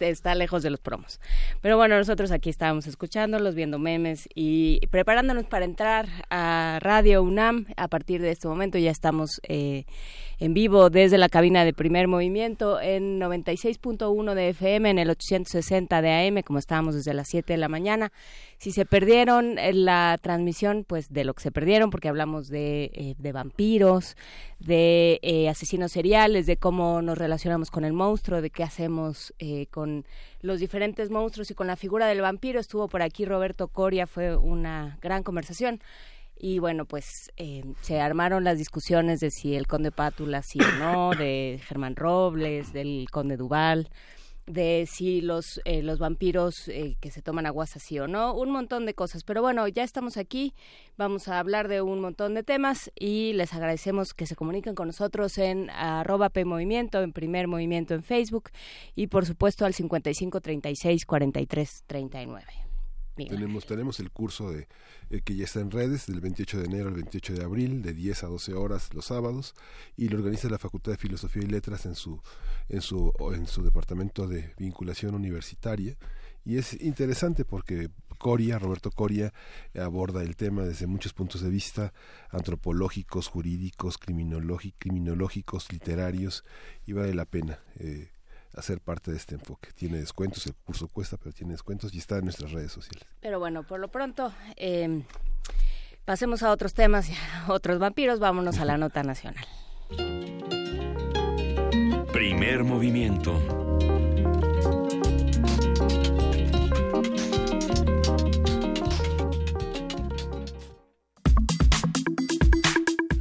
[0.00, 1.20] está lejos de los promos.
[1.62, 7.66] Pero bueno, nosotros aquí estábamos escuchándolos, viendo memes y preparándonos para entrar a Radio UNAM.
[7.76, 9.84] A partir de este momento ya estamos eh,
[10.38, 16.02] en vivo desde la cabina de primer movimiento en 96.1 de FM, en el 860
[16.02, 18.12] de AM, como estábamos desde las 7 de la mañana.
[18.58, 22.90] Si se perdieron eh, la transmisión, pues de lo que se perdieron, porque hablamos de,
[22.94, 24.16] eh, de vampiros,
[24.58, 29.66] de eh, asesinos seriales, de cómo nos relacionamos con el monstruo, de qué hacemos eh,
[29.70, 30.04] con
[30.40, 32.60] los diferentes monstruos y con la figura del vampiro.
[32.60, 35.80] Estuvo por aquí Roberto Coria, fue una gran conversación.
[36.38, 40.78] Y bueno, pues eh, se armaron las discusiones de si el conde Pátula sí o
[40.78, 43.88] no, de Germán Robles, del conde Duval,
[44.46, 48.50] de si los, eh, los vampiros eh, que se toman aguas sí o no, un
[48.50, 49.24] montón de cosas.
[49.24, 50.54] Pero bueno, ya estamos aquí,
[50.96, 54.88] vamos a hablar de un montón de temas y les agradecemos que se comuniquen con
[54.88, 58.50] nosotros en arroba P Movimiento, en Primer Movimiento en Facebook
[58.94, 62.65] y por supuesto al 55 36 43 39.
[63.24, 64.68] Tenemos, tenemos el curso de
[65.10, 67.94] eh, que ya está en redes del 28 de enero al 28 de abril, de
[67.94, 69.54] 10 a 12 horas los sábados,
[69.96, 72.20] y lo organiza la Facultad de Filosofía y Letras en su,
[72.68, 75.96] en su, en su departamento de vinculación universitaria.
[76.44, 77.88] Y es interesante porque
[78.18, 79.32] Coria, Roberto Coria,
[79.74, 81.92] aborda el tema desde muchos puntos de vista,
[82.30, 86.44] antropológicos, jurídicos, criminológi- criminológicos, literarios,
[86.86, 87.58] y vale la pena.
[87.78, 88.10] eh,
[88.56, 89.68] hacer parte de este enfoque.
[89.74, 93.06] Tiene descuentos, el curso cuesta, pero tiene descuentos y está en nuestras redes sociales.
[93.20, 95.02] Pero bueno, por lo pronto, eh,
[96.04, 97.08] pasemos a otros temas,
[97.46, 99.46] a otros vampiros, vámonos a la nota nacional.
[102.12, 103.32] Primer movimiento.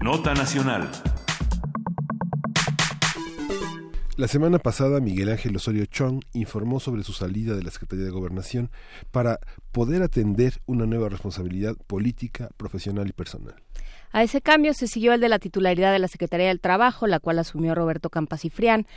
[0.01, 0.89] Nota nacional.
[4.18, 8.11] La semana pasada, Miguel Ángel Osorio Chong informó sobre su salida de la Secretaría de
[8.11, 8.72] Gobernación
[9.11, 9.41] para
[9.74, 13.55] poder atender una nueva responsabilidad política, profesional y personal.
[14.13, 17.20] A ese cambio se siguió el de la titularidad de la Secretaría del Trabajo, la
[17.20, 18.88] cual asumió Roberto Campasifrián,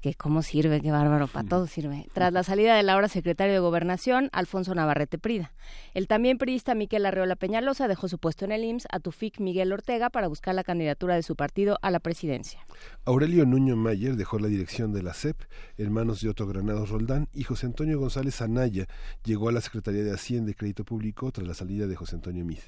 [0.00, 2.06] que cómo sirve, qué bárbaro, para todo sirve.
[2.12, 5.52] Tras la salida del ahora secretario de Gobernación, Alfonso Navarrete Prida.
[5.94, 9.72] El también priista Miquel Arreola Peñalosa dejó su puesto en el IMSS a Tufik Miguel
[9.72, 12.60] Ortega para buscar la candidatura de su partido a la presidencia.
[13.04, 15.36] Aurelio Nuño Mayer dejó la dirección de la CEP
[15.76, 18.86] en manos de Otto Granados Roldán y José Antonio González Anaya
[19.24, 22.44] llegó a la Secretaría de Hacienda y Crédito Público tras la salida de José Antonio
[22.44, 22.58] Mid.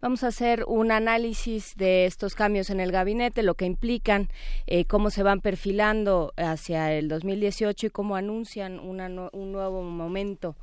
[0.00, 4.28] Vamos a hacer un análisis de estos cambios en el gabinete, lo que implican,
[4.66, 10.56] eh, cómo se van perfilando hacia el 2018 y cómo anuncian una un nuevo momento.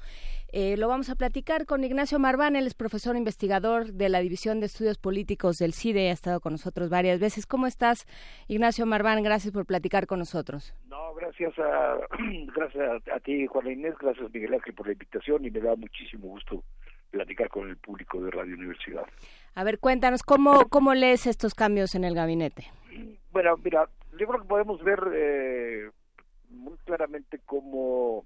[0.54, 4.60] Eh, lo vamos a platicar con Ignacio Marván, él es profesor investigador de la División
[4.60, 7.46] de Estudios Políticos del CIDE, ha estado con nosotros varias veces.
[7.46, 8.06] ¿Cómo estás,
[8.50, 9.24] Ignacio Marván?
[9.24, 10.76] Gracias por platicar con nosotros.
[10.90, 11.96] No, gracias a,
[12.54, 15.74] gracias a, a ti, Juana Inés, gracias Miguel Ángel por la invitación y me da
[15.78, 16.64] muchísimo gusto
[17.12, 19.06] platicar con el público de Radio Universidad.
[19.56, 22.66] A ver, cuéntanos, ¿cómo, cómo lees estos cambios en el gabinete?
[23.32, 23.88] Bueno, mira,
[24.18, 25.90] yo creo que podemos ver eh,
[26.52, 28.26] muy claramente cómo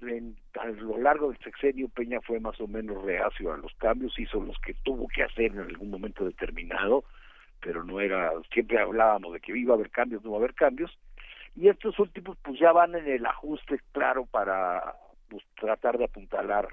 [0.00, 4.18] en- a lo largo del sexenio Peña fue más o menos reacio a los cambios,
[4.18, 7.04] hizo los que tuvo que hacer en algún momento determinado,
[7.60, 10.54] pero no era, siempre hablábamos de que iba a haber cambios, no iba a haber
[10.54, 10.96] cambios,
[11.54, 14.94] y estos últimos pues ya van en el ajuste claro para
[15.28, 16.68] pues, tratar de apuntalar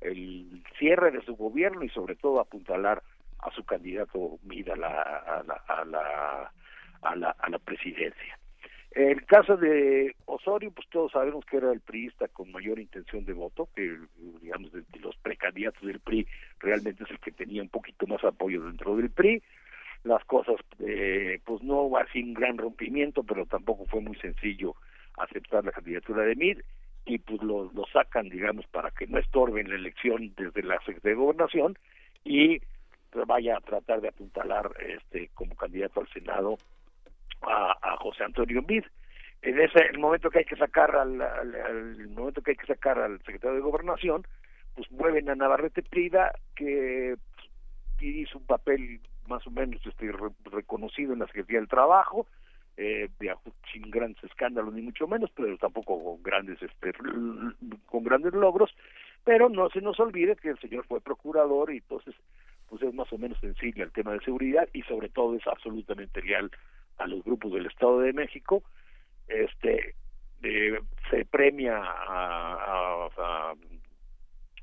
[0.00, 3.02] el cierre de su gobierno y sobre todo apuntalar
[3.40, 6.52] a su candidato Mid a la, a la, a la,
[7.02, 8.38] a la, a la presidencia.
[8.92, 13.32] El caso de Osorio, pues todos sabemos que era el priista con mayor intención de
[13.32, 13.96] voto, que
[14.42, 16.26] digamos de, los precandidatos del PRI
[16.58, 19.42] realmente es el que tenía un poquito más apoyo dentro del PRI.
[20.02, 24.74] Las cosas, eh, pues no así un gran rompimiento, pero tampoco fue muy sencillo
[25.18, 26.58] aceptar la candidatura de Mid.
[27.04, 31.16] y pues lo, lo sacan, digamos, para que no estorben la elección desde la Secretaría
[31.16, 31.78] de Gobernación
[32.24, 32.60] y
[33.10, 36.58] pues, vaya a tratar de apuntalar este como candidato al Senado
[37.42, 38.84] a, a José Antonio Mid.
[39.42, 42.98] En ese el momento que hay que sacar al, al- momento que hay que sacar
[42.98, 44.26] al secretario de Gobernación,
[44.74, 47.48] pues mueven a Navarrete Prida que pues,
[48.02, 52.26] hizo un papel más o menos este re- reconocido en la Secretaría del Trabajo,
[52.76, 53.08] eh,
[53.72, 56.92] sin grandes escándalos ni mucho menos, pero tampoco con grandes este,
[57.86, 58.74] con grandes logros,
[59.24, 62.14] pero no se nos olvide que el señor fue procurador y entonces
[62.68, 66.22] pues es más o menos sensible al tema de seguridad y sobre todo es absolutamente
[66.22, 66.50] leal
[67.00, 68.62] a los grupos del Estado de México.
[69.26, 69.94] Este
[70.42, 70.78] eh,
[71.10, 73.54] se premia a, a, a-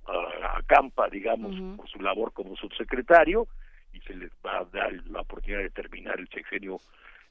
[0.08, 3.48] a- a Campa, digamos, por su labor como subsecretario
[3.94, 6.80] y se les va a dar la oportunidad de terminar el sexenio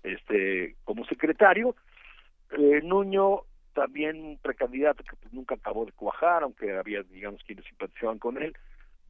[0.02, 1.74] este como secretario.
[2.52, 3.40] Eh, Nuño
[3.74, 8.40] también un precandidato que pues, nunca acabó de cuajar, aunque había, digamos, quienes simpatizaban con
[8.42, 8.56] él,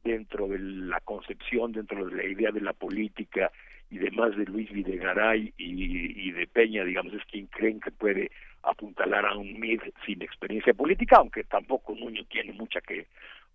[0.03, 3.51] dentro de la concepción, dentro de la idea de la política
[3.89, 8.31] y demás de Luis Videgaray y, y de Peña, digamos, es quien creen que puede
[8.63, 13.07] apuntalar a un MID sin experiencia política, aunque tampoco Nuño tiene mucha que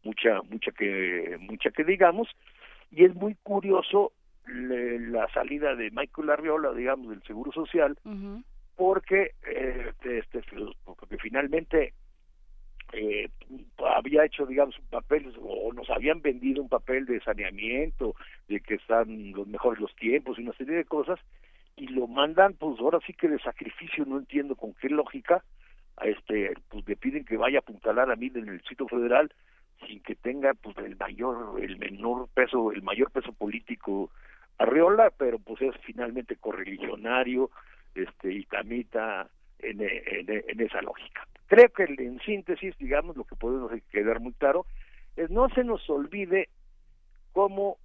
[0.05, 2.29] mucha mucha que mucha que digamos.
[2.91, 4.13] Y es muy curioso
[4.47, 7.97] le- la salida de Michael Arriola, digamos, del Seguro Social,
[8.77, 10.43] porque eh, este,
[10.85, 11.93] porque finalmente
[12.93, 13.31] eh,
[13.97, 18.15] había hecho digamos un papel o nos habían vendido un papel de saneamiento
[18.49, 21.19] de que están los mejores los tiempos y una serie de cosas
[21.77, 25.43] y lo mandan pues ahora sí que de sacrificio no entiendo con qué lógica
[25.97, 29.33] a este pues le piden que vaya a apuntalar a mí en el sitio federal
[29.87, 34.11] sin que tenga pues el mayor el menor peso el mayor peso político
[34.59, 37.51] Arriola pero pues es finalmente correligionario
[37.95, 39.29] este y tamita
[39.61, 44.65] en, en esa lógica creo que en síntesis digamos lo que podemos quedar muy claro
[45.17, 46.49] es no se nos olvide
[47.33, 47.77] cómo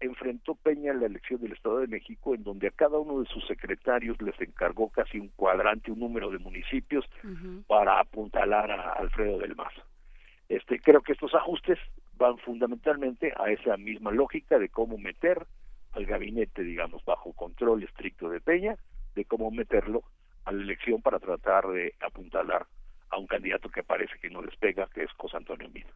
[0.00, 3.46] enfrentó Peña la elección del Estado de México, en donde a cada uno de sus
[3.46, 7.04] secretarios les encargó casi un cuadrante, un número de municipios
[7.68, 9.82] para apuntalar a Alfredo del Mazo.
[10.48, 11.78] Este, creo que estos ajustes
[12.14, 15.46] van fundamentalmente a esa misma lógica de cómo meter
[15.92, 18.74] al gabinete, digamos, bajo control estricto de Peña,
[19.14, 20.02] de cómo meterlo
[20.44, 22.66] a la elección para tratar de apuntalar
[23.12, 25.90] a un candidato que parece que no despega, que es José Antonio Mido.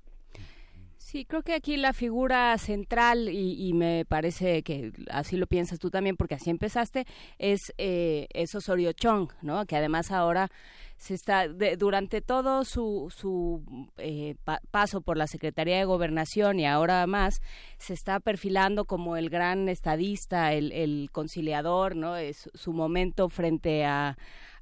[0.99, 5.79] Sí, creo que aquí la figura central, y, y me parece que así lo piensas
[5.79, 7.05] tú también, porque así empezaste,
[7.39, 9.67] es, eh, Osorio Chong, ¿no?
[9.67, 10.49] Que además ahora
[10.97, 13.63] se está, de- durante todo su, su
[13.99, 17.41] eh, pa- paso por la Secretaría de Gobernación y ahora más,
[17.79, 22.17] se está perfilando como el gran estadista, el, el conciliador, ¿no?
[22.17, 24.17] Es su momento frente a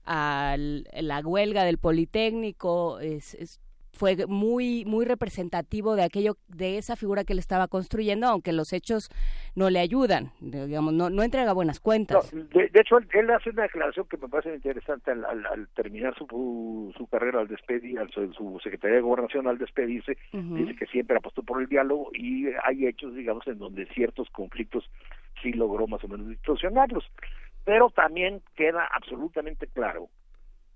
[0.07, 3.61] a la huelga del Politécnico es, es-
[3.97, 8.73] fue muy muy representativo de aquello de esa figura que él estaba construyendo aunque los
[8.73, 9.09] hechos
[9.55, 13.51] no le ayudan digamos no no entrega buenas cuentas No, de, de hecho, él, hace
[13.51, 18.01] una declaración que me parece interesante al, al- al terminar su, su carrera, al despedir,
[18.01, 20.57] al, su, su Secretaría de Gobernación, al despedirse, Ujú.
[20.57, 24.91] dice que siempre apostó por el diálogo y hay hechos, digamos, en donde ciertos conflictos
[25.41, 27.05] sí logró más o menos distorsionarlos.
[27.65, 30.09] Pero también queda absolutamente claro,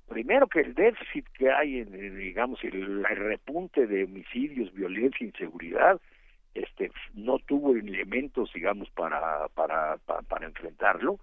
[0.09, 6.01] primero que el déficit que hay en, digamos, el, repunte de homicidios, violencia, inseguridad,
[6.55, 11.19] este no tuvo elementos digamos para para para, para enfrentarlo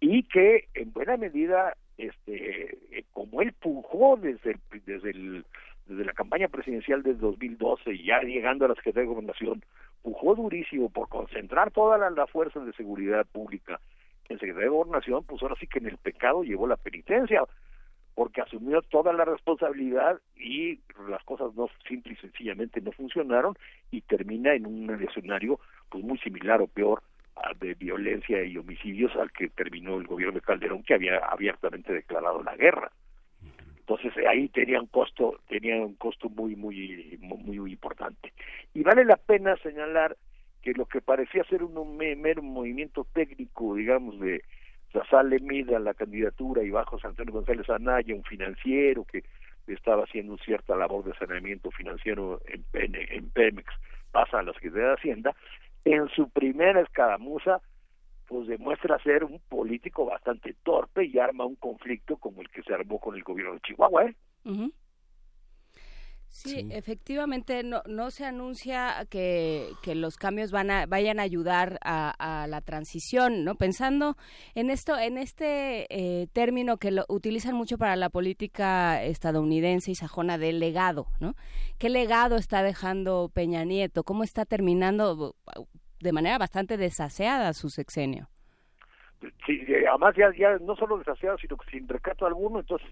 [0.00, 7.02] y que en buena medida este eh, como él pujó desde desde la campaña presidencial
[7.02, 9.64] del 2012 y ya llegando a la Secretaría de Gobernación
[10.02, 13.80] pujó durísimo por concentrar toda la, la fuerza de seguridad pública
[14.32, 17.42] en Secretaría de Gobernación pues ahora sí que en el pecado llevó la penitencia
[18.14, 23.54] porque asumió toda la responsabilidad y las cosas no simple y sencillamente no funcionaron
[23.90, 25.60] y termina en un escenario
[25.90, 27.02] pues muy similar o peor
[27.60, 32.42] de violencia y homicidios al que terminó el gobierno de Calderón que había abiertamente declarado
[32.42, 32.90] la guerra.
[33.80, 38.32] Entonces ahí tenía un costo tenía un costo muy muy muy, muy importante.
[38.74, 40.16] Y vale la pena señalar
[40.62, 44.42] que lo que parecía ser un me- mero movimiento técnico digamos de
[44.88, 49.24] o sea, sale Mida a la candidatura y bajo Antonio González Anaya, un financiero que
[49.66, 53.66] estaba haciendo cierta labor de saneamiento financiero en, en Pemex,
[54.12, 55.36] pasa a la Secretaría de Hacienda,
[55.84, 57.60] en su primera escaramuza,
[58.28, 62.72] pues demuestra ser un político bastante torpe y arma un conflicto como el que se
[62.72, 64.14] armó con el gobierno de Chihuahua, ¿eh?
[64.44, 64.72] Ujú.
[66.28, 71.78] Sí, efectivamente, no, no se anuncia que, que los cambios van a, vayan a ayudar
[71.82, 73.54] a, la transición, ¿no?
[73.54, 74.16] Pensando
[74.54, 79.94] en esto, en este eh, término que lo utilizan mucho para la política estadounidense y
[79.94, 81.34] sajona de legado, ¿no?
[81.78, 84.04] ¿Qué legado está dejando Peña Nieto?
[84.04, 85.34] ¿Cómo está terminando
[86.00, 88.28] de manera bastante desaseada su sexenio?
[89.46, 92.88] Sí, además ya, ya no solo desaseado, sino que sin recato alguno, entonces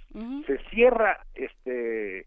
[0.47, 2.27] se cierra este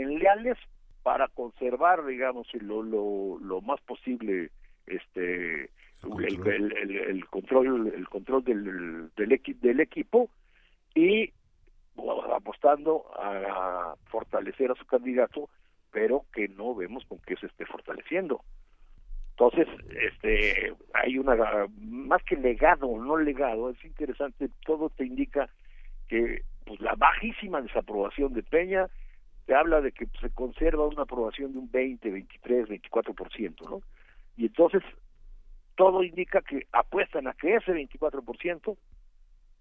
[0.00, 0.56] en leales
[1.02, 4.50] para conservar, digamos, lo, lo, lo más posible
[4.86, 5.70] este
[6.02, 10.30] el, el, el, control el control del del, del equipo
[10.94, 11.32] y
[12.32, 15.48] apostando a fortalecer a su candidato
[15.90, 18.42] pero que no vemos con qué se esté fortaleciendo.
[19.30, 19.66] Entonces
[20.12, 21.36] este hay una
[21.80, 25.48] más que legado no legado es interesante todo te indica
[26.08, 28.88] que pues la bajísima desaprobación de Peña
[29.48, 33.80] se habla de que se conserva una aprobación de un 20, 23, 24%, ¿no?
[34.36, 34.82] Y entonces
[35.74, 38.76] todo indica que apuestan a que ese 24%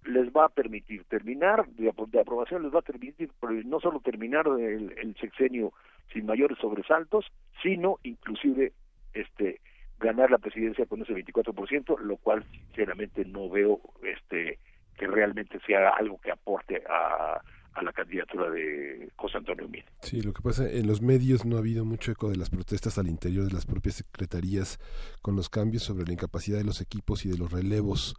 [0.08, 1.90] les va a permitir terminar, de,
[2.20, 3.32] aprobación les va a permitir
[3.64, 5.72] no solo terminar el, el, sexenio
[6.12, 7.26] sin mayores sobresaltos,
[7.64, 8.74] sino inclusive
[9.14, 9.62] este
[10.00, 14.60] ganar la presidencia con ese 24%, lo cual sinceramente no veo este
[14.98, 17.40] que realmente sea algo que aporte a,
[17.78, 19.84] a la candidatura de José Antonio Mid.
[20.02, 22.98] Sí, lo que pasa, en los medios no ha habido mucho eco de las protestas
[22.98, 24.80] al interior de las propias secretarías
[25.22, 28.16] con los cambios sobre la incapacidad de los equipos y de los relevos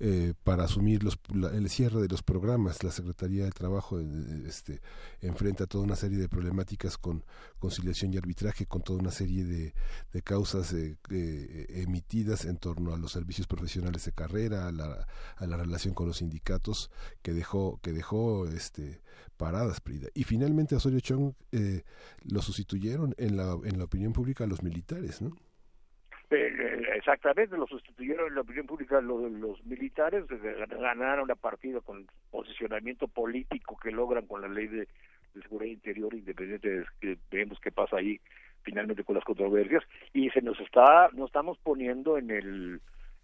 [0.00, 1.18] eh, para asumir los,
[1.52, 2.82] el cierre de los programas.
[2.82, 4.04] La Secretaría de Trabajo eh,
[4.46, 4.80] este,
[5.20, 7.22] enfrenta toda una serie de problemáticas con
[7.58, 9.74] conciliación y arbitraje, con toda una serie de,
[10.12, 10.96] de causas eh,
[11.68, 15.06] emitidas en torno a los servicios profesionales de carrera, a la,
[15.36, 16.90] a la relación con los sindicatos
[17.20, 19.01] que dejó, que dejó este,
[19.36, 20.08] paradas, Prida.
[20.14, 21.82] Y finalmente a Osorio Chong eh,
[22.30, 25.30] lo sustituyeron en la, en la opinión pública los militares, ¿no?
[26.32, 30.24] Eh, eh, exactamente, lo sustituyeron en la opinión pública los, militares,
[30.70, 34.88] ganaron la partida con el posicionamiento político que logran con la ley de,
[35.42, 38.18] seguridad interior, independiente de que vemos qué pasa ahí
[38.62, 39.82] finalmente con las controversias,
[40.14, 42.80] y se nos está, nos estamos poniendo en el,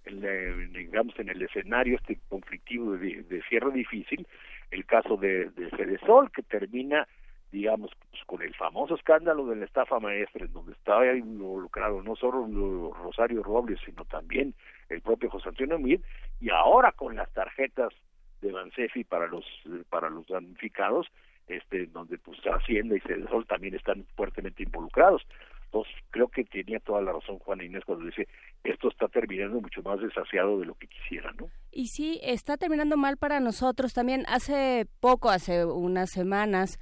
[0.08, 4.26] en, digamos, en el escenario este conflictivo de, cierre difícil,
[4.70, 7.06] el caso de, de Fedesol, que termina,
[7.52, 12.16] digamos, pues, con el famoso escándalo de la estafa maestra, en donde estaba involucrado no
[12.16, 14.54] solo Rosario Robles, sino también
[14.88, 16.00] el propio José Antonio Mir,
[16.40, 17.92] y ahora con las tarjetas
[18.40, 19.44] de Bansefi para los
[19.88, 21.08] para los damnificados,
[21.48, 25.26] este donde pues Hacienda y Cedesol también están fuertemente involucrados.
[25.68, 28.26] Entonces, creo que tenía toda la razón Juan Inés cuando dice,
[28.64, 31.48] esto está terminando mucho más desaseado de lo que quisiera, ¿no?
[31.70, 34.24] Y sí, está terminando mal para nosotros también.
[34.28, 36.78] Hace poco, hace unas semanas,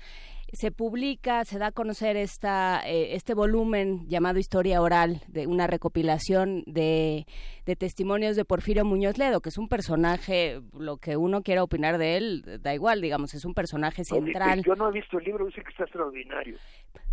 [0.52, 5.66] se publica, se da a conocer esta, eh, este volumen llamado Historia Oral, de una
[5.66, 7.26] recopilación de,
[7.64, 11.98] de, testimonios de Porfirio Muñoz Ledo, que es un personaje, lo que uno quiera opinar
[11.98, 14.62] de él, da igual, digamos, es un personaje central.
[14.64, 16.56] yo no he visto el libro, dice que está extraordinario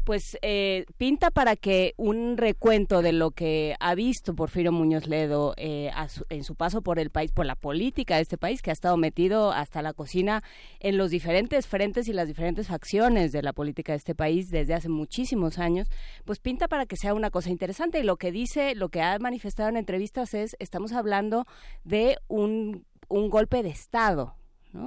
[0.04, 5.54] pues eh, pinta para que un recuento de lo que ha visto Porfirio Muñoz Ledo
[5.58, 5.92] eh,
[6.30, 8.98] en su paso por el país, por la política de este país, que ha estado
[8.98, 10.44] metido hasta la cocina
[10.80, 14.74] en los diferentes frentes y las diferentes facciones de la política de este país desde
[14.74, 15.88] hace muchísimos años,
[16.26, 18.00] pues pinta para que sea una cosa interesante.
[18.00, 21.46] Y lo que dice, lo que ha manifestado en entrevistas es, estamos hablando
[21.84, 24.36] de un, un golpe de Estado,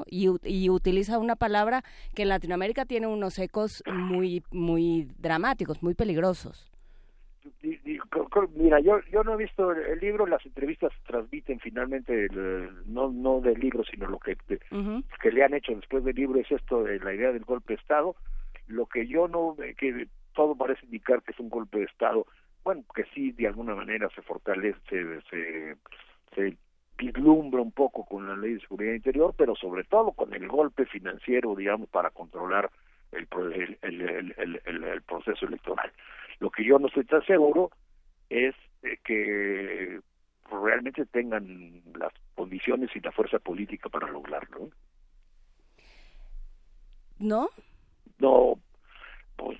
[0.06, 1.82] y, utiliza una palabra
[2.14, 6.70] que en Latinoamérica tiene unos ecos muy, muy dramáticos, muy peligrosos.
[8.54, 12.28] Mira, yo, yo no he visto el libro, las entrevistas transmiten finalmente,
[12.86, 16.50] no, no del libro, sino lo que, que le han hecho después del libro es
[16.50, 18.16] esto de la idea del golpe de Estado.
[18.66, 22.26] Lo que yo no, que todo parece indicar que es un golpe de Estado,
[22.64, 24.80] bueno, que sí, de alguna manera se fortalece,
[25.30, 25.76] se,
[26.34, 26.56] se
[26.96, 30.86] vislumbra un poco con la ley de seguridad interior, pero sobre todo con el golpe
[30.86, 32.70] financiero, digamos, para controlar
[33.12, 33.28] el,
[33.82, 35.92] el, el, el proceso electoral.
[36.38, 37.70] Lo que yo no estoy tan seguro
[38.28, 40.00] es eh, que
[40.50, 44.70] realmente tengan las condiciones y la fuerza política para lograrlo.
[47.18, 47.48] ¿No?
[48.18, 48.58] No,
[49.36, 49.58] pues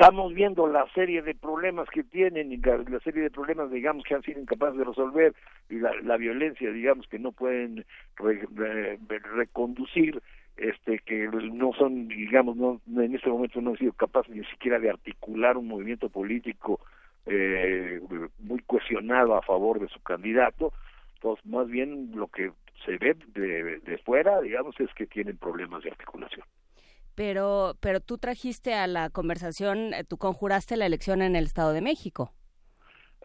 [0.00, 4.14] estamos viendo la serie de problemas que tienen y la, serie de problemas digamos que
[4.14, 5.34] han sido incapaces de resolver
[5.68, 7.84] y la, la violencia digamos que no pueden
[9.36, 10.22] reconducir
[10.56, 14.78] este que no son digamos no en este momento no han sido capaces ni siquiera
[14.78, 16.80] de articular un movimiento político
[17.26, 18.00] eh,
[18.38, 20.72] muy cuestionado a favor de su candidato.
[21.16, 22.52] Entonces más bien lo que
[22.86, 26.46] se ve de, de fuera digamos es que tienen problemas de articulación
[27.14, 31.72] Pero, pero tú trajiste a la conversación, eh, tú conjuraste la elección en el Estado
[31.72, 32.32] de México.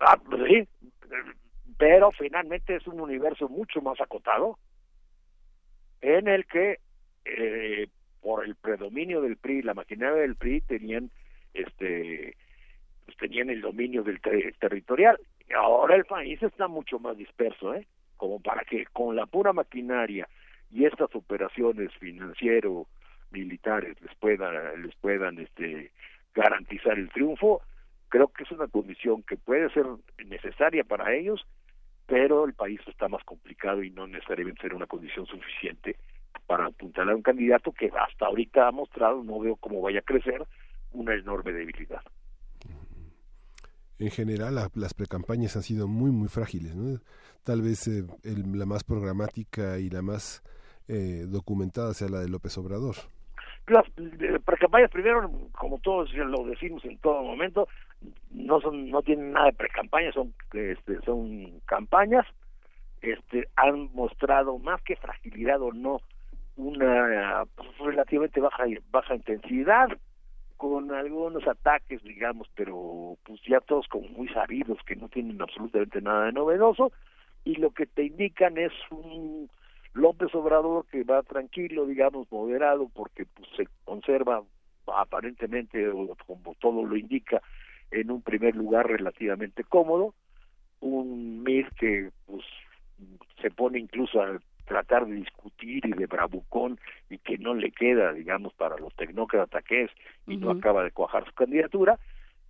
[0.02, 0.68] Ah, pues sí,
[1.78, 4.58] pero finalmente es un universo mucho más acotado
[6.02, 6.80] en el que
[7.26, 7.88] eh,
[8.22, 11.12] por el predominio del PRI, la maquinaria del PRI tenían
[11.54, 12.36] este
[13.06, 15.20] pues tenían el dominio del territorial.
[15.56, 17.86] Ahora el país está mucho más disperso, ¿eh?
[18.18, 20.28] Como para que con la pura maquinaria
[20.72, 22.88] y estas operaciones financiero
[23.36, 25.92] militares les puedan les puedan este
[26.34, 27.62] garantizar el triunfo,
[28.10, 29.86] creo que es una condición que puede ser
[30.26, 31.46] necesaria para ellos,
[32.06, 35.98] pero el país está más complicado y no necesariamente será una condición suficiente
[36.46, 40.04] para apuntar a un candidato que hasta ahorita ha mostrado, no veo cómo vaya a
[40.04, 40.46] crecer,
[40.92, 42.02] una enorme debilidad.
[43.98, 46.76] En general, las precampañas han sido muy, muy frágiles.
[46.76, 47.00] ¿no?
[47.44, 50.44] Tal vez eh, la más programática y la más
[50.88, 52.96] eh, documentada sea la de López Obrador.
[53.68, 53.86] Las
[54.44, 57.68] precampañas, primero, como todos lo decimos en todo momento,
[58.30, 62.26] no son no tienen nada de precampañas, son este, son campañas.
[63.02, 66.02] Este, han mostrado más que fragilidad o no
[66.58, 69.90] una pues, relativamente baja baja intensidad
[70.58, 76.02] con algunos ataques digamos pero pues ya todos como muy sabidos que no tienen absolutamente
[76.02, 76.94] nada de novedoso
[77.44, 79.50] y lo que te indican es un
[79.96, 84.44] López Obrador que va tranquilo digamos moderado porque pues se conserva
[84.86, 85.90] aparentemente
[86.28, 87.42] como todo lo indica
[87.90, 90.14] en un primer lugar relativamente cómodo
[90.82, 92.46] un MIR que pues
[93.42, 98.14] se pone incluso a tratar de discutir y de bravucón y que no le queda,
[98.14, 99.92] digamos, para los tecnócratas que es
[100.28, 102.00] y no acaba de cuajar su candidatura.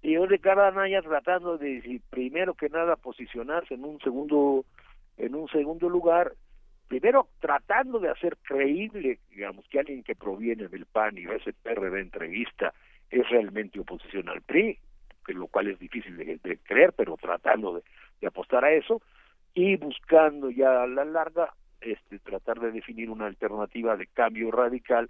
[0.02, 4.64] Y Ricardo Anaya tratando de, primero que nada, posicionarse en un segundo,
[5.18, 6.34] en un segundo lugar,
[6.88, 11.99] primero tratando de hacer creíble, digamos, que alguien que proviene del PAN y ese PRD
[11.99, 12.74] entrevista
[13.10, 14.78] es realmente oposición al PRI,
[15.26, 17.84] que lo cual es difícil de, creer, pero tratando de,
[18.22, 19.02] de apostar a eso,
[19.53, 25.10] y buscando ya a la larga este, tratar de definir una alternativa de cambio radical,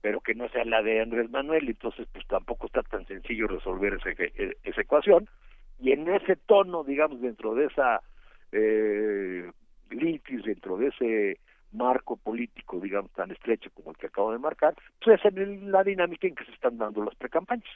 [0.00, 3.94] pero que no sea la de Andrés Manuel, entonces pues tampoco está tan sencillo resolver
[3.94, 5.28] ese, e, esa ecuación.
[5.80, 8.02] Y en ese tono, digamos, dentro de esa
[8.52, 9.50] eh,
[9.94, 11.40] litis, dentro de ese
[11.72, 15.82] marco político, digamos, tan estrecho como el que acabo de marcar, pues es en la
[15.82, 17.68] dinámica en que se están dando las precampañas.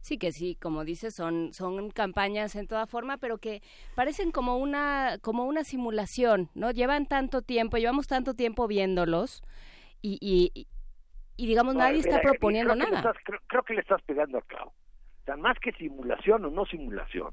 [0.00, 3.62] Sí, que sí, como dices, son, son campañas en toda forma, pero que
[3.94, 6.72] parecen como una, como una simulación, ¿no?
[6.72, 9.42] Llevan tanto tiempo, llevamos tanto tiempo viéndolos
[10.02, 10.66] y, y,
[11.36, 13.14] y digamos, nadie está proponiendo nada.
[13.48, 14.70] creo, que le estás pegando a clavo.
[14.70, 17.32] O sea, más que simulación o no simulación,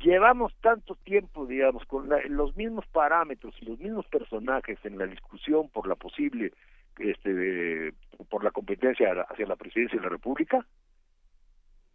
[0.00, 5.68] llevamos tanto tiempo, digamos, con los mismos parámetros y los mismos personajes en la discusión
[5.68, 6.52] por la posible,
[6.98, 7.92] este,
[8.28, 10.66] por la competencia hacia la presidencia de la República,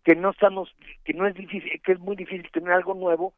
[0.03, 0.69] que no estamos,
[1.03, 3.34] que no es difícil, que es muy difícil tener algo nuevo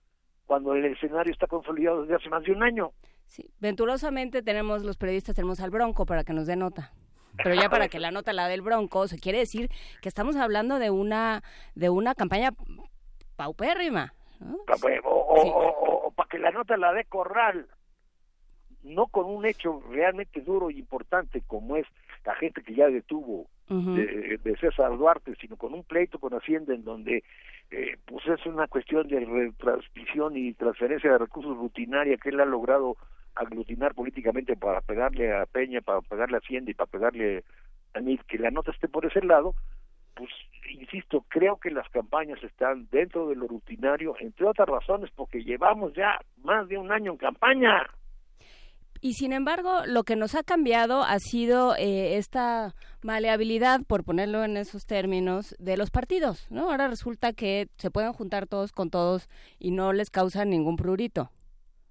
[0.45, 2.91] cuando el escenario está consolidado desde hace más de un año.
[3.26, 6.94] Sí, venturosamente tenemos los periodistas tenemos al Bronco para que nos dé nota.
[7.44, 9.69] Pero ya para que la nota la del Bronco, se quiere decir
[10.02, 11.44] que estamos hablando de una
[11.76, 12.52] de una campaña
[13.35, 14.14] paupérrima.
[15.03, 17.68] O, para que la nota la dé Corral,
[18.84, 21.85] no con un hecho realmente duro y importante como es
[22.26, 26.84] la gente que ya detuvo de, César Duarte, sino con un pleito con Hacienda en
[26.84, 27.23] donde
[27.69, 32.45] eh, pues es una cuestión de retransmisión y transferencia de recursos rutinaria que él ha
[32.45, 32.95] logrado
[33.35, 37.43] aglutinar políticamente para pegarle a Peña, para pegarle a Hacienda y para pegarle
[37.93, 39.53] a mí, que la nota esté por ese lado,
[40.18, 40.31] pues
[40.69, 45.94] insisto, creo que las campañas están dentro de lo rutinario, entre otras razones, porque llevamos
[45.94, 47.88] ya más de un año en campaña.
[48.99, 52.73] Y sin embargo, lo que nos ha cambiado ha sido eh, esta
[53.03, 56.72] maleabilidad, por ponerlo en esos términos, de los partidos, ¿no?
[56.72, 59.30] Ahora resulta que se pueden juntar todos con todos
[59.60, 61.30] y no les causa ningún prurito.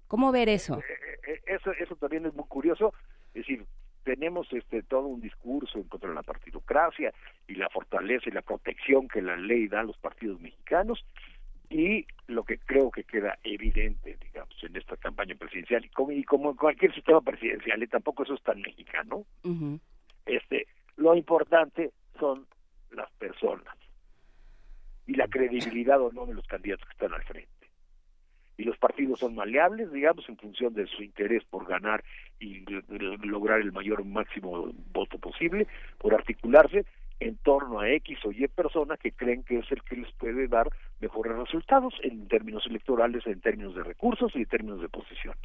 [0.07, 0.79] ¿Cómo ver eso?
[0.79, 0.83] Eh,
[1.27, 2.93] eh, eso, eso también es muy curioso.
[3.33, 3.65] Es decir,
[4.07, 7.13] tenemos este todo un discurso en contra de la partidocracia
[7.45, 11.03] y la fortaleza y la protección que la ley da a los partidos mexicanos
[11.69, 16.23] y lo que creo que queda evidente, digamos, en esta campaña presidencial y como, y
[16.23, 19.25] como en cualquier sistema presidencial, y tampoco eso es tan mexicano,
[20.25, 22.47] este, lo importante son
[22.91, 23.75] las personas
[25.05, 27.56] y la credibilidad o no de los candidatos que están al frente.
[28.57, 32.03] Y los partidos son maleables, digamos, en función de su interés por ganar
[32.39, 32.65] y
[33.23, 35.67] lograr el mayor máximo voto posible,
[35.99, 36.85] por articularse,
[37.19, 40.47] en torno a X o Y persona que creen que es el que les puede
[40.47, 40.69] dar
[40.99, 45.41] mejores resultados en términos electorales, en términos de recursos y en términos de posiciones.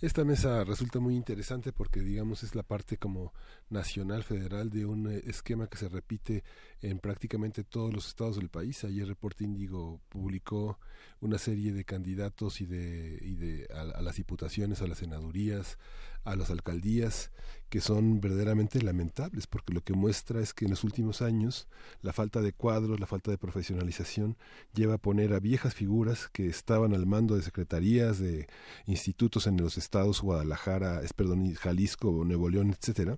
[0.00, 3.34] Esta mesa resulta muy interesante porque, digamos, es la parte como
[3.68, 6.42] nacional, federal de un eh, esquema que se repite
[6.80, 8.82] en prácticamente todos los estados del país.
[8.84, 10.78] Ayer Reporte Índigo publicó
[11.20, 15.76] una serie de candidatos y de, y de a, las diputaciones, a las senadurías,
[16.24, 17.30] a las alcaldías,
[17.70, 21.68] que son verdaderamente lamentables, porque lo que muestra es que en los últimos años
[22.02, 24.36] la falta de cuadros, la falta de profesionalización
[24.74, 28.48] lleva a poner a viejas figuras que estaban al mando de secretarías, de
[28.86, 33.16] institutos en los estados Guadalajara, perdón, Jalisco, Nuevo León, etcétera,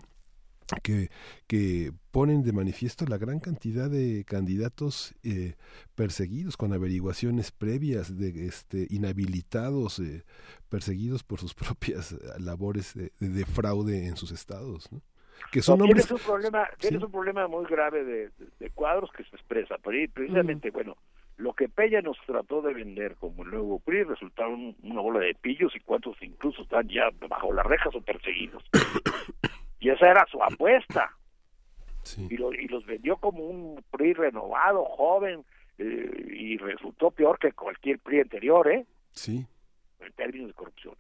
[0.83, 1.09] que,
[1.47, 5.55] que ponen de manifiesto la gran cantidad de candidatos eh,
[5.95, 10.25] perseguidos con averiguaciones previas de este inhabilitados eh,
[10.69, 15.01] perseguidos por sus propias labores de, de, fraude en sus estados ¿no?
[15.51, 19.11] que son no, hombres tienes un problema tienes un problema muy grave de, de, cuadros
[19.13, 20.97] que se expresa precisamente bueno
[21.39, 25.35] lo que Peña nos trató de vender como el nuevo PRI resultaron una bola de
[25.35, 28.63] pillos y cuantos incluso están ya bajo las rejas o perseguidos
[29.83, 31.11] y esa era su apuesta.
[32.17, 35.45] Y, lo, y los vendió como un PRI renovado, joven,
[35.79, 38.87] eh, y resultó peor que cualquier PRI anterior, ¿eh?
[39.11, 39.45] Sí.
[39.99, 40.95] En términos de corrupción.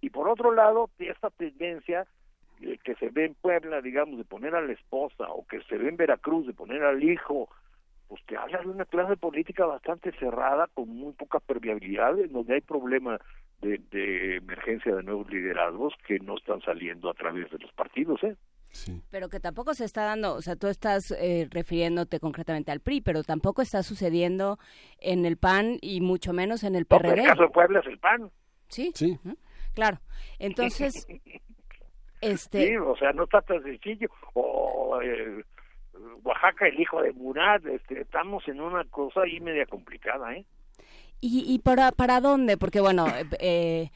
[0.00, 2.06] Y por otro lado, esta tendencia
[2.60, 5.76] eh, que se ve en Puebla, digamos, de poner a la esposa, o que se
[5.76, 7.48] ve en Veracruz, de poner al hijo,
[8.08, 12.54] pues que habla de una clase política bastante cerrada, con muy poca permeabilidad, en donde
[12.54, 13.20] hay problema
[13.64, 18.22] de, de, emergencia de nuevos liderazgos que no están saliendo a través de los partidos,
[18.22, 18.36] ¿eh?
[18.70, 19.00] Sí.
[19.10, 23.00] Pero que tampoco se está dando, o sea, tú estás eh, refiriéndote concretamente al PRI,
[23.00, 24.58] pero tampoco está sucediendo
[24.98, 27.12] en el PAN y mucho menos en el PRD.
[27.12, 28.30] en el caso de Puebla es el PAN.
[28.68, 28.90] Sí.
[28.94, 29.18] Sí.
[29.74, 29.98] Claro.
[30.40, 31.06] Entonces,
[32.20, 32.66] este...
[32.66, 34.08] Sí, o sea, no está tan sencillo.
[34.34, 35.44] O eh,
[36.24, 40.44] Oaxaca, el hijo de Murat, este, estamos en una cosa ahí media complicada, ¿eh?
[41.26, 42.58] ¿Y, y para, para dónde?
[42.58, 43.06] Porque, bueno,
[43.40, 43.90] eh,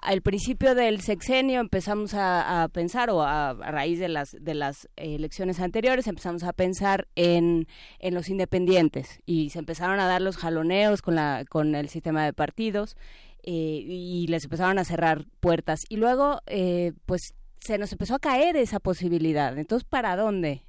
[0.00, 5.60] al principio del sexenio empezamos a, pensar, o a, raíz de las, de las elecciones
[5.60, 11.02] anteriores, empezamos a pensar en, en los independientes y se empezaron a dar los jaloneos
[11.02, 12.96] con, la, con el sistema de partidos
[13.42, 15.80] eh, y les empezaron a cerrar puertas.
[15.90, 19.58] Y luego, eh, pues, se nos empezó a caer esa posibilidad.
[19.58, 20.62] Entonces, ¿para dónde?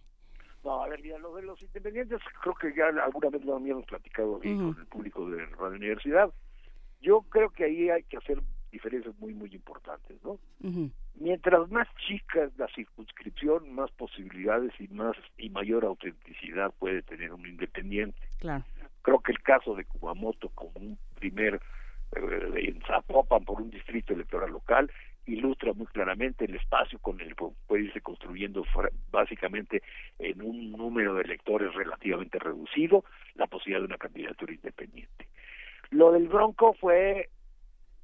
[0.63, 3.85] No, a ver, mira, lo de los independientes, creo que ya alguna vez lo habíamos
[3.85, 6.31] platicado con el público de Radio Universidad.
[7.01, 10.39] Yo creo que ahí hay que hacer diferencias muy, muy importantes, ¿no?
[11.15, 17.33] Mientras más chica es la circunscripción, más posibilidades y más y mayor autenticidad puede tener
[17.33, 18.19] un independiente.
[18.39, 18.63] Claro.
[19.01, 21.59] Creo que el caso de Kumamoto como un primer
[22.15, 24.91] eh, en Zapopan por un distrito electoral local
[25.25, 28.65] ilustra muy claramente el espacio con el que puede irse construyendo
[29.11, 29.81] básicamente
[30.19, 33.03] en un número de electores relativamente reducido
[33.35, 35.27] la posibilidad de una candidatura independiente.
[35.91, 37.29] Lo del Bronco fue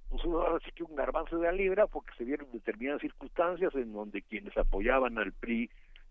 [0.10, 5.18] pues un garbanzo de la libra porque se vieron determinadas circunstancias en donde quienes apoyaban
[5.18, 5.70] al PRI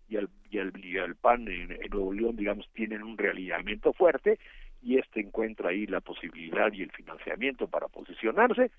[0.09, 4.39] y al, y al, PAN en, en, Nuevo León, digamos, tienen un realineamiento fuerte
[4.81, 8.71] y este encuentra ahí la posibilidad y el financiamiento para posicionarse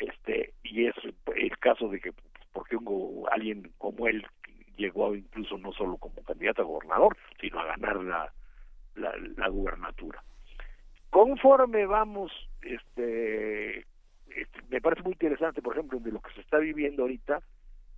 [0.00, 0.94] este y es
[1.36, 2.12] el caso de que
[2.52, 4.26] porque un, alguien como él
[4.76, 8.32] llegó incluso no solo como candidato a gobernador sino a ganar la,
[8.96, 10.22] la, la gubernatura
[11.10, 12.32] conforme vamos
[12.62, 17.40] este, este, me parece muy interesante por ejemplo de lo que se está viviendo ahorita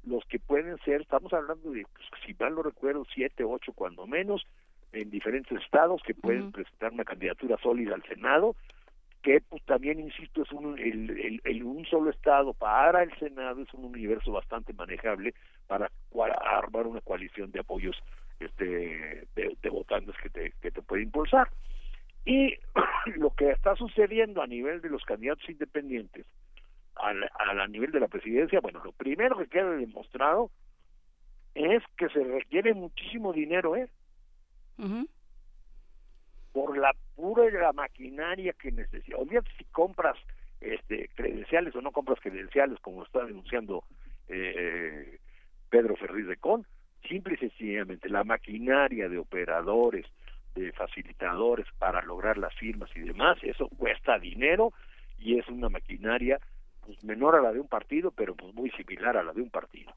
[0.04, 4.06] los que pueden ser estamos hablando de pues, si mal no recuerdo siete ocho cuando
[4.06, 4.44] menos
[4.92, 8.56] en diferentes estados que pueden presentar una candidatura sólida al senado
[9.22, 13.84] que pues también insisto es un el, un solo estado para el senado es un
[13.84, 15.34] universo bastante manejable
[15.68, 15.90] para
[16.44, 17.96] armar una coalición de apoyos
[18.40, 21.48] este de, votantes que te que te puede impulsar.
[22.24, 22.54] Y
[23.16, 26.26] lo que está sucediendo a nivel de los candidatos independientes
[26.96, 30.50] al, a nivel de la presidencia bueno lo primero que queda demostrado
[31.54, 33.88] es que se requiere muchísimo dinero eh
[36.52, 39.16] por la pura la maquinaria que necesita.
[39.16, 40.16] Olvídate si compras
[40.60, 43.84] este credenciales o no compras credenciales, como está denunciando
[44.28, 45.18] eh,
[45.70, 46.66] Pedro Ferriz de Con,
[47.08, 50.06] simple y sencillamente la maquinaria de operadores,
[50.54, 54.72] de facilitadores para lograr las firmas y demás, eso cuesta dinero
[55.18, 56.38] y es una maquinaria
[56.84, 59.50] pues menor a la de un partido, pero pues muy similar a la de un
[59.50, 59.92] partido.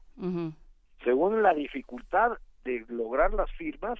[1.04, 3.98] Según la dificultad de lograr las firmas,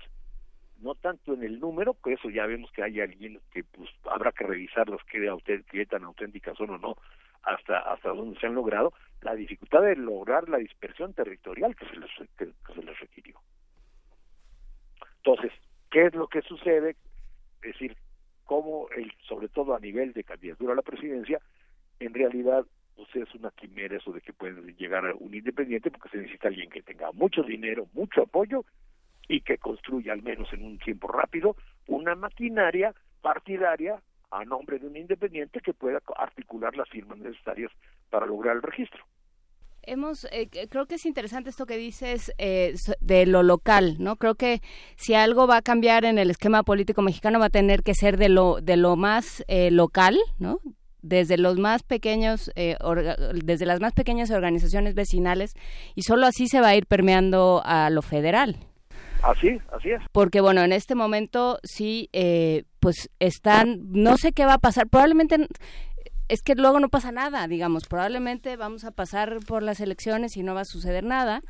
[0.81, 4.33] no tanto en el número, que eso ya vemos que hay alguien que pues habrá
[4.33, 5.29] que revisarlas qué,
[5.71, 6.97] qué tan auténticas son o no,
[7.43, 8.93] hasta hasta dónde se han logrado,
[9.23, 13.41] la dificultad de lograr la dispersión territorial que se les, requirió.
[15.19, 15.53] Entonces,
[15.91, 16.97] ¿qué es lo que sucede?
[17.63, 17.97] Es decir,
[18.45, 21.41] cómo, el, sobre todo a nivel de candidatura a la presidencia,
[21.99, 26.09] en realidad pues es una quimera eso de que puede llegar a un independiente porque
[26.09, 28.65] se necesita alguien que tenga mucho dinero, mucho apoyo
[29.29, 34.01] y que construya al menos en un tiempo rápido una maquinaria partidaria
[34.31, 37.71] a nombre de un independiente que pueda articular las firmas necesarias
[38.11, 39.05] para lograr el registro.
[39.83, 44.17] Hemos, eh, creo que es interesante esto que dices eh, de lo local, ¿no?
[44.17, 44.61] Creo que
[44.97, 48.17] si algo va a cambiar en el esquema político mexicano va a tener que ser
[48.17, 50.59] de lo de lo más eh, local, ¿no?
[51.03, 55.55] Desde los más pequeños, desde las más pequeñas organizaciones vecinales
[55.95, 58.57] y solo así se va a ir permeando a lo federal.
[59.23, 60.03] Así, así es.
[60.13, 62.09] Porque bueno, en este momento sí,
[62.81, 65.49] pues están, no sé qué va a pasar, probablemente
[66.29, 70.43] es que luego no pasa nada, digamos, probablemente vamos a pasar por las elecciones y
[70.43, 71.43] no va a suceder nada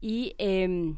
[0.00, 0.94] y, eh,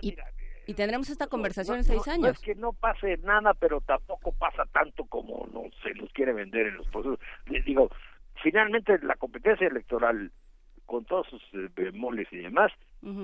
[0.00, 2.22] y, tendremos esta conversación en seis años.
[2.22, 6.32] No es que no pase nada, pero tampoco pasa tanto como no se nos quiere
[6.32, 7.18] vender en los procesos.
[7.46, 7.90] Les digo,
[8.42, 10.32] finalmente la competencia electoral
[10.86, 12.72] con todos sus eh, bemoles y demás,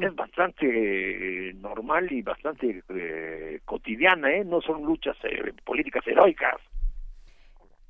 [0.03, 0.67] es bastante
[1.49, 4.45] eh, normal y bastante eh, cotidiana, ¿eh?
[4.45, 5.17] No son luchas
[5.65, 6.61] políticas heroicas.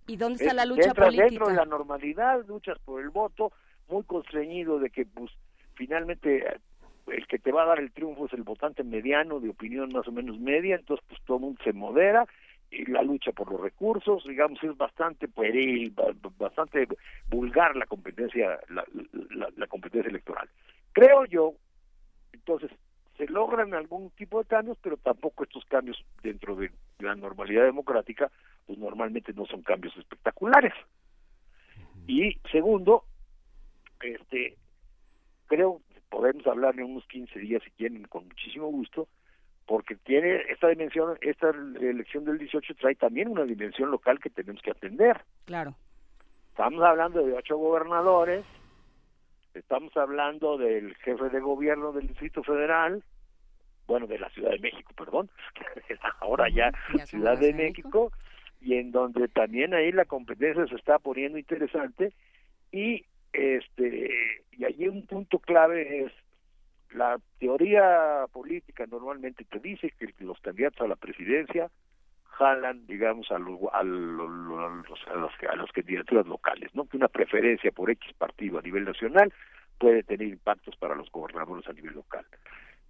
[0.07, 1.25] ¿Y dónde está la lucha política?
[1.25, 3.53] Dentro de la normalidad, luchas por el voto,
[3.89, 5.31] muy constreñido de que pues
[5.75, 6.59] finalmente eh,
[7.09, 10.07] el que te va a dar el triunfo es el votante mediano, de opinión más
[10.07, 12.27] o menos media, entonces pues todo el mundo se modera
[12.87, 15.95] la lucha por los recursos, digamos, es bastante pueril,
[16.39, 16.87] bastante
[17.29, 18.85] vulgar la competencia, la,
[19.57, 20.49] la competencia electoral.
[20.93, 21.55] Creo yo,
[22.33, 22.71] entonces,
[23.17, 26.71] se logran algún tipo de cambios, pero tampoco estos cambios dentro de
[27.01, 28.31] la normalidad democrática,
[28.67, 30.73] pues normalmente no son cambios espectaculares.
[32.07, 33.05] Y segundo,
[34.01, 34.57] este,
[35.47, 39.09] creo podemos hablar en unos 15 días si quieren, con muchísimo gusto,
[39.71, 44.61] porque tiene esta dimensión, esta elección del 18 trae también una dimensión local que tenemos
[44.63, 45.21] que atender.
[45.45, 45.77] Claro.
[46.49, 48.45] Estamos hablando de ocho gobernadores,
[49.55, 53.05] Estamos hablando del jefe de gobierno del Distrito Federal,
[53.87, 55.31] bueno, de la Ciudad de México, perdón,
[56.21, 56.73] ahora ya,
[57.05, 58.13] Ciudad de México,
[58.61, 62.13] y en donde también ahí la competencia se está poniendo interesante
[62.73, 64.11] y este
[64.51, 66.13] y allí un punto clave es
[66.93, 71.71] la teoría política normalmente te dice que los candidatos a la presidencia
[72.25, 76.87] jalan, digamos, a, los, a, los, a, los, a las candidaturas locales, ¿no?
[76.87, 79.33] Que una preferencia por X partido a nivel nacional
[79.79, 82.25] puede tener impactos para los gobernadores a nivel local.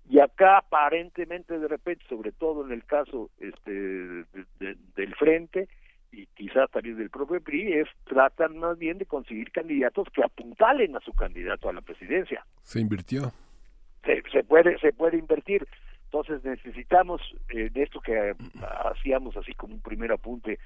[0.09, 5.69] Y acá aparentemente de repente, sobre todo en el caso este del frente
[6.11, 10.97] y quizás también del propio PRI, es tratan más bien de conseguir candidatos que apuntalen
[10.97, 12.45] a su candidato a la presidencia.
[12.63, 13.33] Se invirtió.
[14.05, 15.67] Se, se puede se puede invertir.
[16.05, 17.21] Entonces necesitamos
[17.51, 18.35] eh, de esto que
[18.85, 20.59] hacíamos así como un primer apunte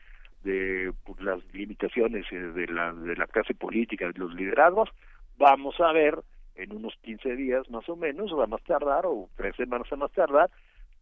[0.43, 4.89] de pues, las limitaciones eh, de la, de la clase política, de los liderazgos,
[5.37, 6.19] vamos a ver
[6.55, 9.97] en unos 15 días más o menos, o a más tardar, o tres semanas a
[9.97, 10.51] más tardar,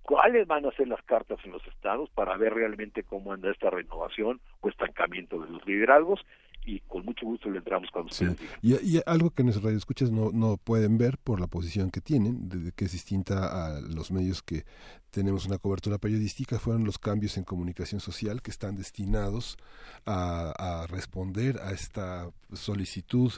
[0.02, 3.70] cuáles van a ser las cartas en los estados para ver realmente cómo anda esta
[3.70, 6.24] renovación o estancamiento de los liderazgos
[6.64, 8.26] y con mucho gusto le entramos cuando sí.
[8.62, 12.72] y, algo que nuestros radioescuchas no, no pueden ver por la posición que tienen, de,
[12.72, 14.64] que es distinta a los medios que
[15.10, 19.56] tenemos una cobertura periodística, fueron los cambios en comunicación social que están destinados
[20.06, 23.32] a, a responder a esta solicitud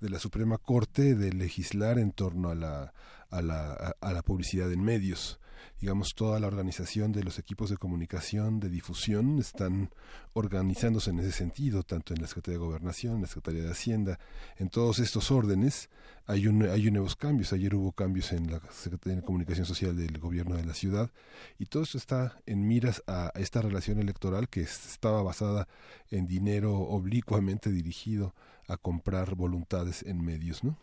[0.00, 2.92] de la Suprema Corte de legislar en torno a la,
[3.30, 5.40] a la, a la publicidad en medios
[5.80, 9.90] digamos, toda la organización de los equipos de comunicación, de difusión, están
[10.32, 14.18] organizándose en ese sentido, tanto en la Secretaría de Gobernación, en la Secretaría de Hacienda,
[14.58, 15.90] en todos estos órdenes
[16.26, 17.52] hay, un, hay nuevos cambios.
[17.52, 21.10] Ayer hubo cambios en la Secretaría de Comunicación Social del Gobierno de la Ciudad
[21.58, 25.66] y todo eso está en miras a esta relación electoral que estaba basada
[26.10, 28.34] en dinero oblicuamente dirigido
[28.68, 30.76] a comprar voluntades en medios, ¿no?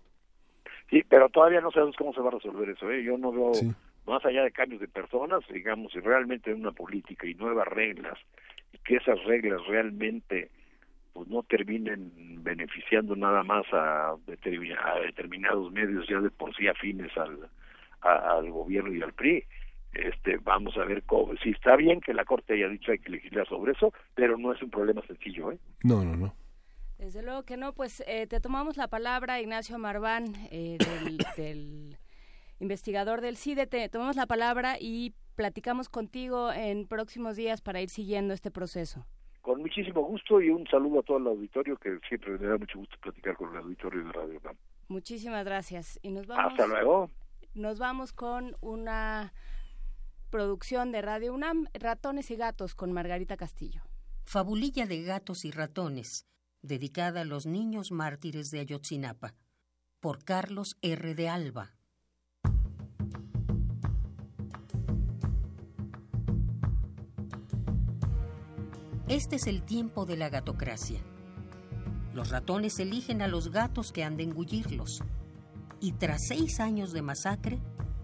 [0.89, 2.91] Sí, pero todavía no sabemos cómo se va a resolver eso.
[2.91, 3.01] ¿eh?
[3.03, 3.51] Yo no veo
[4.05, 8.17] más allá de cambios de personas, digamos, y realmente una política y nuevas reglas,
[8.73, 10.49] y que esas reglas realmente
[11.13, 17.49] pues no terminen beneficiando nada más a, determinados medios ya de por sí afines al,
[18.01, 19.43] al gobierno y al PRI.
[19.93, 23.11] Este, vamos a ver cómo, si está bien que la Corte haya dicho hay que
[23.11, 25.59] legislar sobre eso, pero no es un problema sencillo, ¿eh?
[25.83, 26.33] No, no, no.
[26.97, 30.77] Desde luego que no, pues eh, te tomamos la palabra, Ignacio Marván, eh,
[31.35, 31.97] del
[32.61, 33.67] investigador del CIDE.
[33.67, 39.05] Te tomamos la palabra y platicamos contigo en próximos días para ir siguiendo este proceso.
[39.41, 42.77] Con muchísimo gusto y un saludo a todo el auditorio, que siempre me da mucho
[42.77, 44.55] gusto platicar con el auditorio de Radio UNAM.
[44.87, 45.99] Muchísimas gracias.
[46.03, 47.09] Y nos vamos, Hasta luego.
[47.55, 49.33] Nos vamos con una
[50.29, 53.81] producción de Radio UNAM, Ratones y Gatos, con Margarita Castillo.
[54.25, 56.27] Fabulilla de gatos y ratones,
[56.61, 59.33] dedicada a los niños mártires de Ayotzinapa,
[59.99, 61.15] por Carlos R.
[61.15, 61.73] de Alba.
[69.11, 71.01] Este es el tiempo de la gatocracia.
[72.13, 75.03] Los ratones eligen a los gatos que han de engullirlos.
[75.81, 77.59] Y tras seis años de masacre,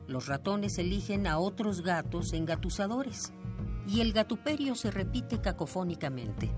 [0.06, 3.32] los ratones eligen a otros gatos engatusadores.
[3.88, 6.52] Y el gatuperio se repite cacofónicamente.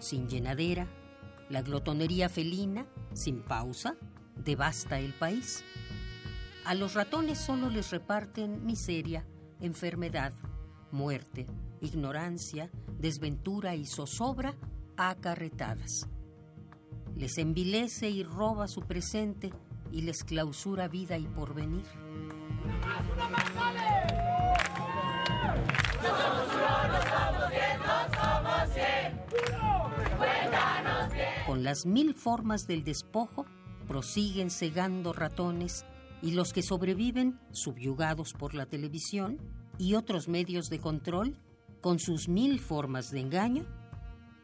[0.00, 0.86] Sin llenadera,
[1.50, 3.98] la glotonería felina, sin pausa,
[4.34, 5.62] devasta el país.
[6.64, 9.26] A los ratones solo les reparten miseria,
[9.60, 10.32] enfermedad,
[10.92, 11.46] muerte,
[11.82, 14.54] ignorancia, desventura y zozobra
[14.96, 16.08] acarretadas.
[17.16, 19.52] Les envilece y roba su presente
[19.92, 21.84] y les clausura vida y porvenir.
[31.46, 33.44] Con las mil formas del despojo,
[33.86, 35.84] prosiguen cegando ratones
[36.24, 39.36] y los que sobreviven, subyugados por la televisión
[39.76, 41.38] y otros medios de control,
[41.82, 43.66] con sus mil formas de engaño,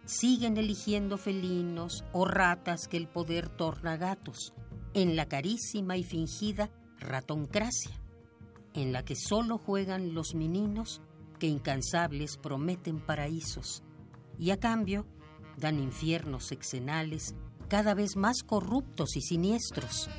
[0.05, 4.53] siguen eligiendo felinos o ratas que el poder torna gatos,
[4.93, 7.99] en la carísima y fingida ratoncracia,
[8.75, 11.01] en la que solo juegan los meninos
[11.39, 13.83] que incansables prometen paraísos,
[14.39, 15.07] y a cambio
[15.57, 17.35] dan infiernos sexenales
[17.69, 20.11] cada vez más corruptos y siniestros.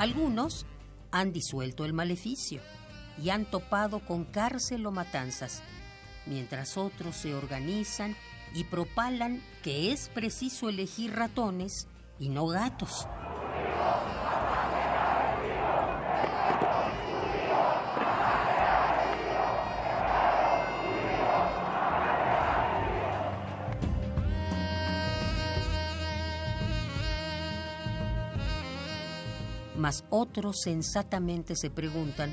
[0.00, 0.64] Algunos
[1.10, 2.62] han disuelto el maleficio
[3.22, 5.62] y han topado con cárcel o matanzas,
[6.24, 8.16] mientras otros se organizan
[8.54, 11.86] y propalan que es preciso elegir ratones
[12.18, 13.06] y no gatos.
[30.10, 32.32] Otros sensatamente se preguntan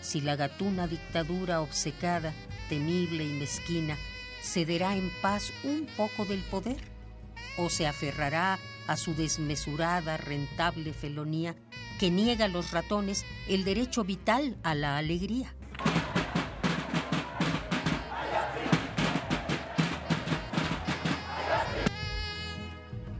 [0.00, 2.32] si la gatuna dictadura obcecada,
[2.68, 3.96] temible y mezquina
[4.42, 6.80] cederá en paz un poco del poder
[7.58, 11.56] o se aferrará a su desmesurada, rentable felonía
[11.98, 15.54] que niega a los ratones el derecho vital a la alegría.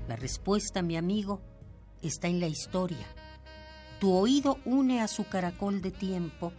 [0.09, 1.41] La respuesta, mi amigo,
[2.03, 3.07] está en la historia.
[3.99, 6.53] Tu oído une a su caracol de tiempo,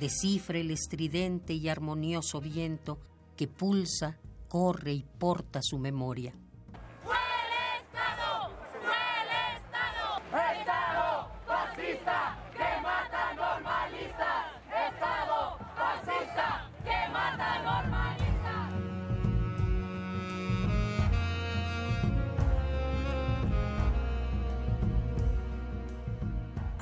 [0.00, 2.98] descifra el estridente y armonioso viento
[3.36, 4.18] que pulsa,
[4.48, 6.34] corre y porta su memoria.
[7.04, 8.50] ¡Fue el Estado!
[8.82, 8.90] ¡Fue!
[9.56, 10.91] ¡Estado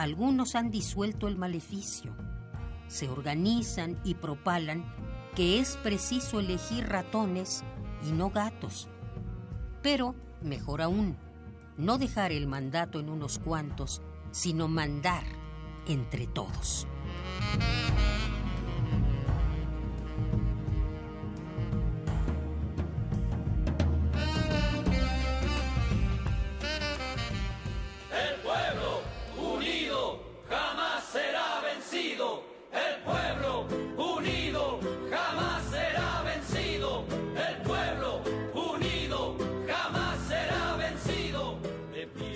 [0.01, 2.17] Algunos han disuelto el maleficio,
[2.89, 4.83] se organizan y propalan
[5.37, 7.65] que es preciso elegir ratones
[8.09, 8.89] y no gatos.
[9.83, 11.19] Pero, mejor aún,
[11.77, 14.01] no dejar el mandato en unos cuantos,
[14.31, 15.25] sino mandar
[15.87, 16.87] entre todos.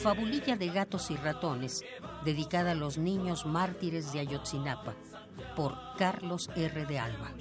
[0.04, 1.82] Fabulilla de gatos y ratones,
[2.26, 4.92] dedicada a los niños mártires de Ayotzinapa,
[5.56, 6.84] por Carlos R.
[6.84, 7.32] de Alba.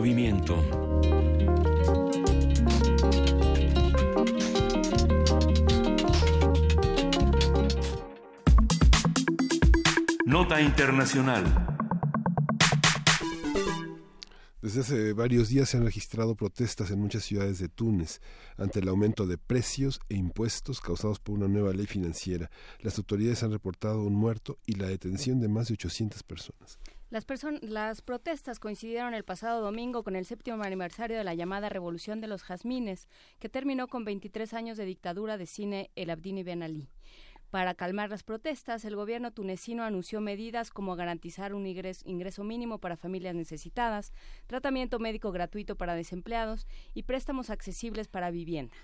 [0.00, 0.56] Movimiento.
[10.24, 11.44] Nota Internacional.
[14.62, 18.22] Desde hace varios días se han registrado protestas en muchas ciudades de Túnez
[18.56, 22.50] ante el aumento de precios e impuestos causados por una nueva ley financiera.
[22.80, 26.78] Las autoridades han reportado un muerto y la detención de más de 800 personas.
[27.10, 32.28] Las, protestas coincidieron el pasado domingo con el séptimo aniversario de la llamada Revolución de
[32.28, 33.08] los Jazmines,
[33.40, 36.88] que terminó con 23 años de dictadura de cine El Abdini Ben Ali.
[37.50, 42.96] Para calmar las protestas, el gobierno tunecino anunció medidas como garantizar un ingreso, mínimo para
[42.96, 44.12] familias necesitadas,
[44.46, 48.76] tratamiento médico gratuito para desempleados y préstamos accesibles para vivienda.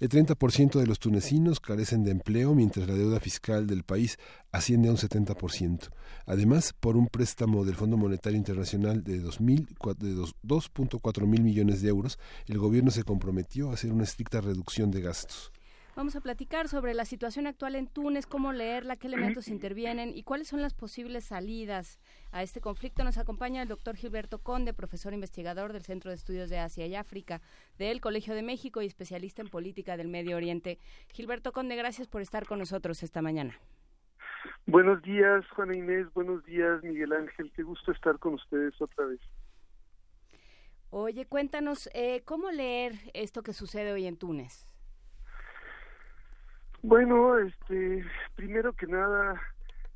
[0.00, 4.18] El 30% de los tunecinos carecen de empleo, mientras la deuda fiscal del país
[4.52, 5.90] asciende a un 70%.
[6.26, 12.58] Además, por un préstamo del Fondo Monetario Internacional de 2.4 mil millones de euros, el
[12.58, 15.52] gobierno se comprometió a hacer una estricta reducción de gastos.
[15.98, 20.22] Vamos a platicar sobre la situación actual en Túnez, cómo leerla, qué elementos intervienen y
[20.22, 21.98] cuáles son las posibles salidas
[22.30, 23.02] a este conflicto.
[23.02, 26.94] Nos acompaña el doctor Gilberto Conde, profesor investigador del Centro de Estudios de Asia y
[26.94, 27.40] África
[27.78, 30.78] del Colegio de México y especialista en política del Medio Oriente.
[31.08, 33.58] Gilberto Conde, gracias por estar con nosotros esta mañana.
[34.66, 36.06] Buenos días, Juana Inés.
[36.14, 37.50] Buenos días, Miguel Ángel.
[37.56, 39.20] Qué gusto estar con ustedes otra vez.
[40.90, 44.67] Oye, cuéntanos, eh, ¿cómo leer esto que sucede hoy en Túnez?
[46.82, 48.04] Bueno, este,
[48.36, 49.40] primero que nada,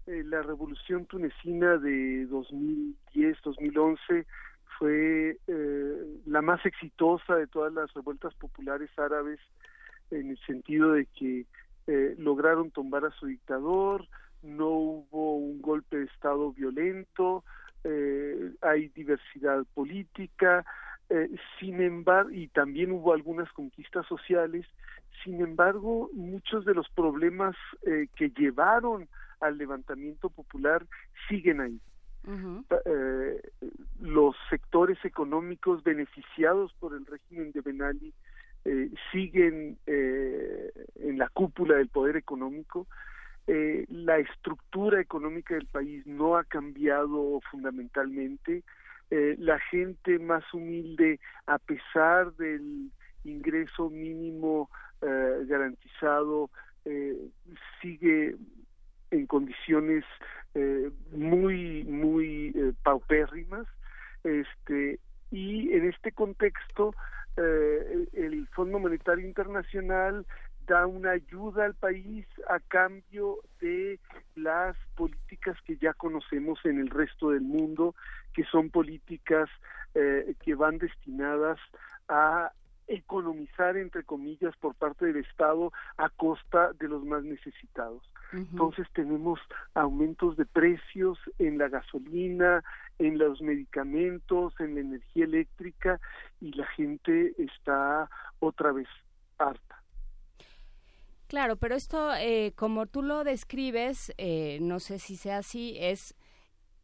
[0.06, 4.26] eh, la revolución tunecina de 2010-2011
[4.78, 9.38] fue eh, la más exitosa de todas las revueltas populares árabes
[10.10, 11.46] en el sentido de que
[11.86, 14.08] eh, lograron tumbar a su dictador,
[14.42, 17.44] no hubo un golpe de Estado violento,
[18.60, 20.64] hay diversidad política,
[21.58, 24.64] sin embargo, y también hubo algunas conquistas sociales,
[25.24, 27.54] sin embargo, muchos de los problemas
[27.86, 29.08] eh, que llevaron
[29.40, 30.86] al levantamiento popular
[31.28, 31.80] siguen ahí.
[32.84, 33.40] Eh,
[34.00, 38.14] los sectores económicos beneficiados por el régimen de Ben Ali
[38.64, 42.86] eh, siguen en la cúpula del poder económico.
[43.46, 48.62] la estructura económica del país no ha cambiado fundamentalmente.
[49.10, 52.92] la gente más humilde, a pesar del
[53.24, 54.70] ingreso mínimo
[55.02, 56.48] eh, garantizado
[56.84, 57.16] eh,
[57.80, 58.36] sigue
[59.10, 60.04] en condiciones
[60.54, 62.54] eh, muy muy
[62.84, 63.66] paupérrimas
[64.22, 65.00] este
[65.32, 66.94] y en este contexto
[67.36, 70.24] el Fondo Monetario Internacional
[70.66, 73.98] da una ayuda al país a cambio de
[74.36, 77.96] las políticas que ya conocemos en el resto del mundo,
[78.34, 79.48] que son políticas
[79.94, 81.58] que van destinadas
[82.08, 82.52] a
[82.86, 88.02] economizar, entre comillas, por parte del Estado a costa de los más necesitados.
[88.32, 89.38] Entonces tenemos
[89.74, 92.64] aumentos de precios en la gasolina,
[92.98, 96.00] en los medicamentos, en la energía eléctrica
[96.40, 98.88] y la gente está otra vez
[99.38, 99.82] harta.
[101.28, 106.14] Claro, pero esto, eh, como tú lo describes, eh, no sé si sea así, es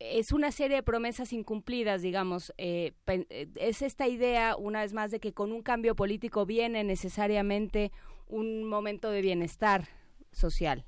[0.01, 2.53] es una serie de promesas incumplidas, digamos.
[2.59, 6.85] Eh, eh, es esta idea, una vez más, de que con un cambio político viene
[6.85, 7.91] necesariamente
[8.27, 9.85] un momento de bienestar
[10.33, 10.85] social.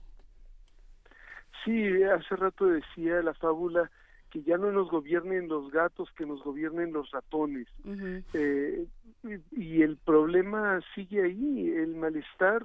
[1.65, 3.91] Sí, hace rato decía la fábula
[4.31, 7.67] que ya no nos gobiernen los gatos, que nos gobiernen los ratones.
[8.33, 8.87] Eh,
[9.53, 12.65] y, el problema sigue ahí, el malestar,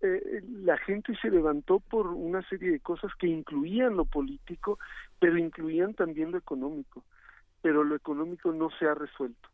[0.00, 4.78] la gente se levantó por una serie de cosas que incluían lo político
[5.22, 7.04] pero incluían también lo económico,
[7.60, 9.48] pero lo económico no se ha resuelto.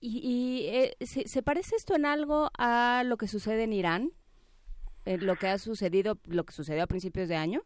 [0.00, 4.12] ¿Y, eh, ¿se, parece esto en algo a lo que sucede en Irán?
[5.04, 7.60] ¿En lo que ha sucedido, lo que sucedió a principios de año?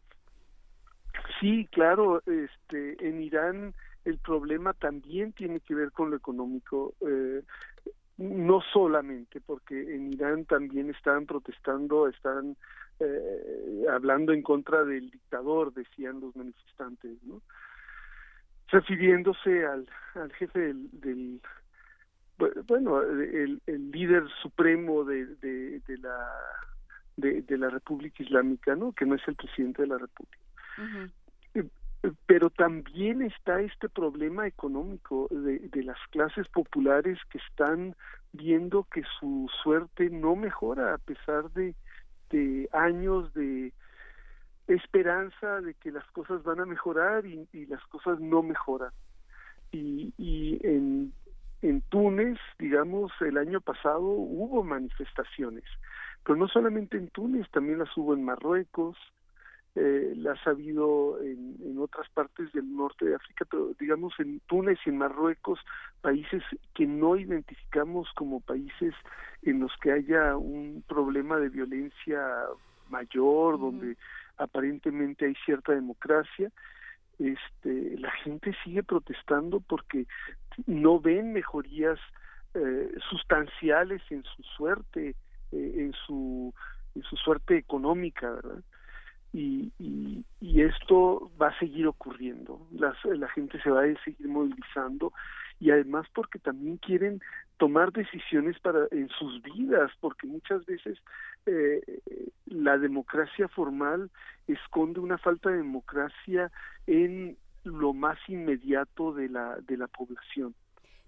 [1.39, 3.73] Sí, claro, este, en Irán
[4.05, 6.93] el problema también tiene que ver con lo económico.
[7.01, 7.43] Eh,
[8.17, 12.57] no solamente porque en Irán también están protestando, están
[12.99, 17.41] eh, hablando en contra del dictador, decían los manifestantes, ¿no?
[18.67, 21.41] refiriéndose al, al jefe del,
[22.67, 26.29] bueno, el, líder supremo de, de la
[27.19, 28.93] de, la República Islámica, ¿no?
[28.93, 30.38] Que no es el presidente de la República.
[32.25, 37.95] Pero también está este problema económico de, de las clases populares que están
[38.31, 41.75] viendo que su suerte no mejora a pesar de,
[42.29, 43.73] de años de
[44.67, 48.91] esperanza de que las cosas van a mejorar y, las cosas no mejoran.
[49.71, 51.11] y, y en,
[51.61, 55.65] en Túnez, digamos, el año pasado hubo manifestaciones,
[56.23, 58.97] pero no solamente en Túnez, también las hubo en Marruecos,
[59.75, 64.39] eh, las ha habido en, en otras partes del norte de África, pero digamos en
[64.47, 65.59] Túnez y en Marruecos,
[66.01, 66.43] países
[66.73, 68.93] que no identificamos como países
[69.43, 72.19] en los que haya un problema de violencia
[72.89, 73.95] mayor, donde
[74.37, 76.51] aparentemente hay cierta democracia,
[77.19, 80.07] este, la gente sigue protestando porque
[80.65, 81.99] no ven mejorías
[82.53, 85.15] eh, sustanciales en su suerte,
[85.51, 86.53] eh, en su
[86.95, 88.63] en su suerte económica, ¿verdad?
[89.31, 92.67] Y, y, y esto va a seguir ocurriendo.
[92.71, 95.13] Las, la gente se va a seguir movilizando
[95.59, 97.21] y además porque también quieren
[97.57, 100.97] tomar decisiones para en sus vidas, porque muchas veces
[101.45, 101.81] eh,
[102.45, 104.09] la democracia formal
[104.47, 106.51] esconde una falta de democracia
[106.87, 110.55] en lo más inmediato de la de la población.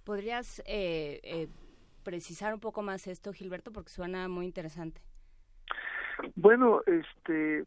[0.03, 1.47] ¿Podrías eh, eh,
[2.03, 5.01] precisar un poco más esto, Gilberto, porque suena muy interesante?
[6.35, 7.63] Bueno, este,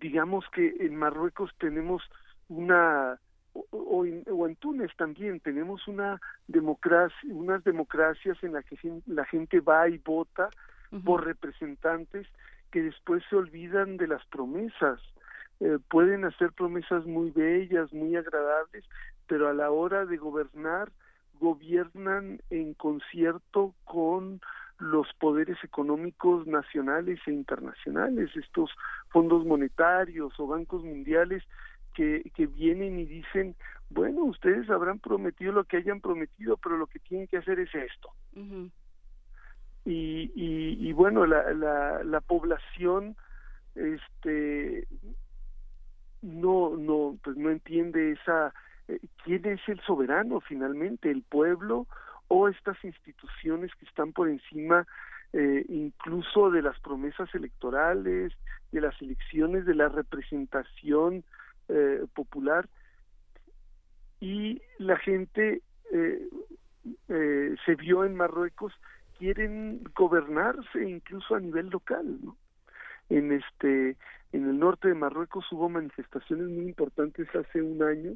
[0.00, 2.02] digamos que en Marruecos tenemos
[2.48, 3.18] una
[3.52, 8.76] o, o, en, o, en, Túnez también tenemos una democracia, unas democracias en las que
[9.06, 10.50] la gente va y vota
[10.92, 11.04] uh -huh.
[11.04, 12.26] por representantes
[12.70, 15.00] que después se olvidan de las promesas.
[15.60, 18.84] Eh, pueden hacer promesas muy bellas, muy agradables,
[19.26, 20.90] pero a la hora de gobernar
[21.40, 24.40] gobiernan en concierto con
[24.78, 28.70] los poderes económicos nacionales e internacionales, estos
[29.08, 31.42] fondos monetarios o bancos mundiales
[31.94, 33.56] que, que vienen y dicen,
[33.88, 37.74] bueno, ustedes habrán prometido lo que hayan prometido, pero lo que tienen que hacer es
[37.74, 38.10] esto.
[38.34, 38.70] Uh -huh.
[39.84, 43.16] y, y, y, bueno, la, la, la población
[43.76, 44.86] este
[46.22, 48.52] no no pues no entiende esa
[48.88, 51.86] eh, quién es el soberano finalmente el pueblo
[52.28, 54.86] o estas instituciones que están por encima
[55.32, 58.32] eh, incluso de las promesas electorales,
[58.72, 61.24] de las elecciones, de la representación
[61.68, 62.68] eh, popular
[64.20, 65.62] y la gente
[65.92, 66.28] eh,
[67.64, 68.72] se vio en Marruecos
[69.18, 72.36] quieren gobernarse incluso a nivel local, ¿no?
[73.08, 73.96] En este
[74.32, 78.12] en el norte de Marruecos hubo manifestaciones muy importantes hace un año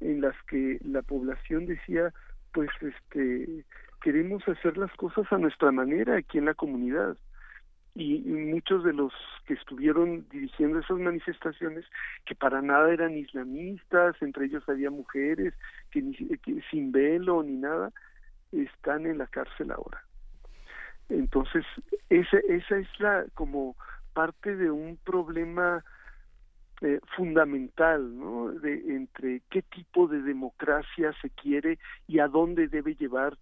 [0.00, 2.12] en las que la población decía
[2.56, 3.66] pues este
[4.00, 7.18] queremos hacer las cosas a nuestra manera aquí en la comunidad.
[7.94, 9.12] Y, muchos de los
[9.46, 11.84] que estuvieron dirigiendo esas manifestaciones
[12.24, 15.52] que para nada eran islamistas entre ellos había mujeres
[15.90, 17.92] que, ni, que sin velo ni nada
[18.52, 20.02] están en la cárcel ahora.
[21.10, 21.66] Entonces
[22.08, 23.76] esa esa es la como
[24.14, 25.84] parte de un problema
[26.82, 28.50] eh, fundamental ¿no?
[28.50, 33.38] de entre qué tipo de democracia se quiere y a dónde debe llevar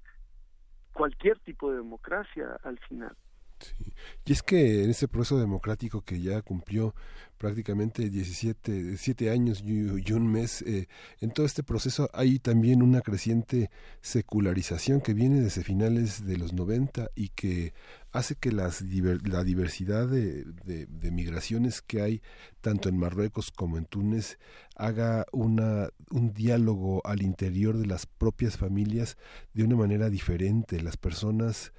[0.92, 3.16] cualquier tipo de democracia al final.
[3.64, 3.92] Sí.
[4.26, 6.94] Y es que en ese proceso democrático que ya cumplió
[7.38, 10.88] prácticamente 17 siete años y, y un mes, eh,
[11.20, 13.70] en todo este proceso hay también una creciente
[14.00, 17.74] secularización que viene desde finales de los 90 y que
[18.12, 22.22] hace que las, la diversidad de, de, de, migraciones que hay
[22.60, 24.38] tanto en Marruecos como en Túnez
[24.76, 29.18] haga una, un diálogo al interior de las propias familias
[29.52, 30.80] de una manera diferente.
[30.80, 31.72] Las personas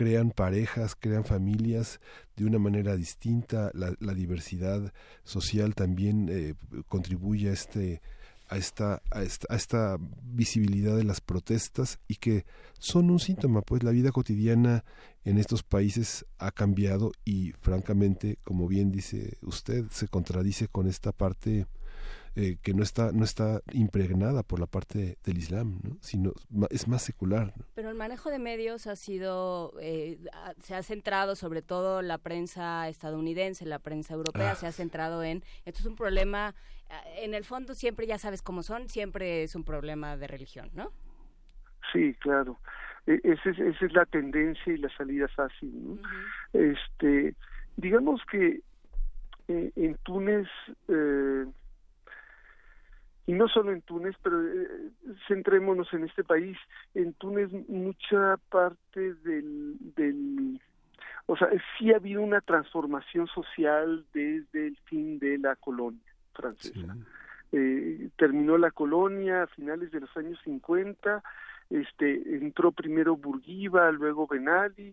[0.00, 2.00] crean parejas, crean familias
[2.34, 3.70] de una manera distinta.
[3.74, 4.94] La, diversidad
[5.24, 6.54] social también eh,
[6.88, 8.00] contribuye a este
[8.48, 12.46] a esta, a esta, a esta visibilidad de las protestas y que
[12.78, 14.84] son un síntoma, pues la vida cotidiana
[15.26, 21.12] en estos países ha cambiado y francamente, como bien dice usted, se contradice con esta
[21.12, 21.66] parte
[22.36, 25.96] eh, que no está no está impregnada por la parte del Islam, ¿no?
[26.00, 26.32] sino
[26.70, 27.52] es más secular.
[27.56, 27.64] ¿no?
[27.74, 30.18] Pero el manejo de medios ha sido eh,
[30.62, 34.54] se ha centrado sobre todo la prensa estadounidense, la prensa europea ah.
[34.54, 36.54] se ha centrado en esto es un problema
[37.16, 40.92] en el fondo siempre ya sabes cómo son, siempre es un problema de religión, ¿no?
[41.92, 42.58] Sí, claro.
[43.06, 45.92] E esa es, esa es la tendencia y la salida fácil, ¿no?
[45.92, 46.74] Uh -huh.
[46.74, 47.34] Este,
[47.76, 48.60] digamos que
[49.48, 50.48] eh, en Túnez
[50.88, 51.46] eh,
[53.30, 54.90] y no solo en Túnez, pero eh,
[55.28, 56.58] centrémonos en este país.
[56.96, 60.60] En Túnez mucha parte del, del,
[61.26, 61.48] o sea,
[61.78, 66.92] sí ha habido una transformación social desde el fin de la colonia francesa.
[66.92, 67.04] Sí.
[67.52, 71.22] Eh, terminó la colonia a finales de los años 50,
[71.70, 74.92] este, entró primero Bourguiba, luego Ben Ali,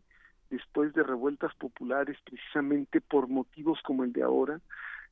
[0.52, 4.62] después de revueltas populares precisamente por motivos como el de ahora,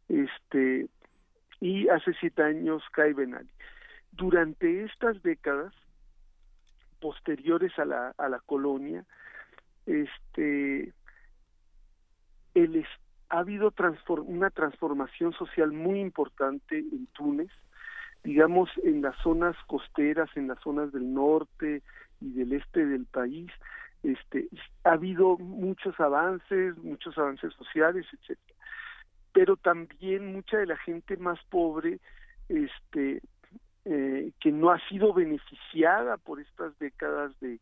[0.10, 0.90] este,
[1.60, 3.50] y hace siete años cae Ben Ali.
[4.12, 5.74] durante estas décadas
[7.00, 9.06] posteriores a la, a la colonia,
[9.86, 10.94] este,
[12.54, 12.86] el,
[13.30, 17.52] ha habido transform, una transformación social muy importante en Túnez,
[18.24, 21.84] digamos en las zonas costeras, en las zonas del norte
[22.22, 23.52] y del este del país,
[24.04, 24.48] este,
[24.84, 28.55] ha habido muchos avances, muchos avances sociales, etcétera.
[29.36, 32.00] Pero también mucha de la gente más pobre,
[32.48, 33.22] este,
[33.84, 37.60] eh, que no ha sido beneficiada por estas décadas de,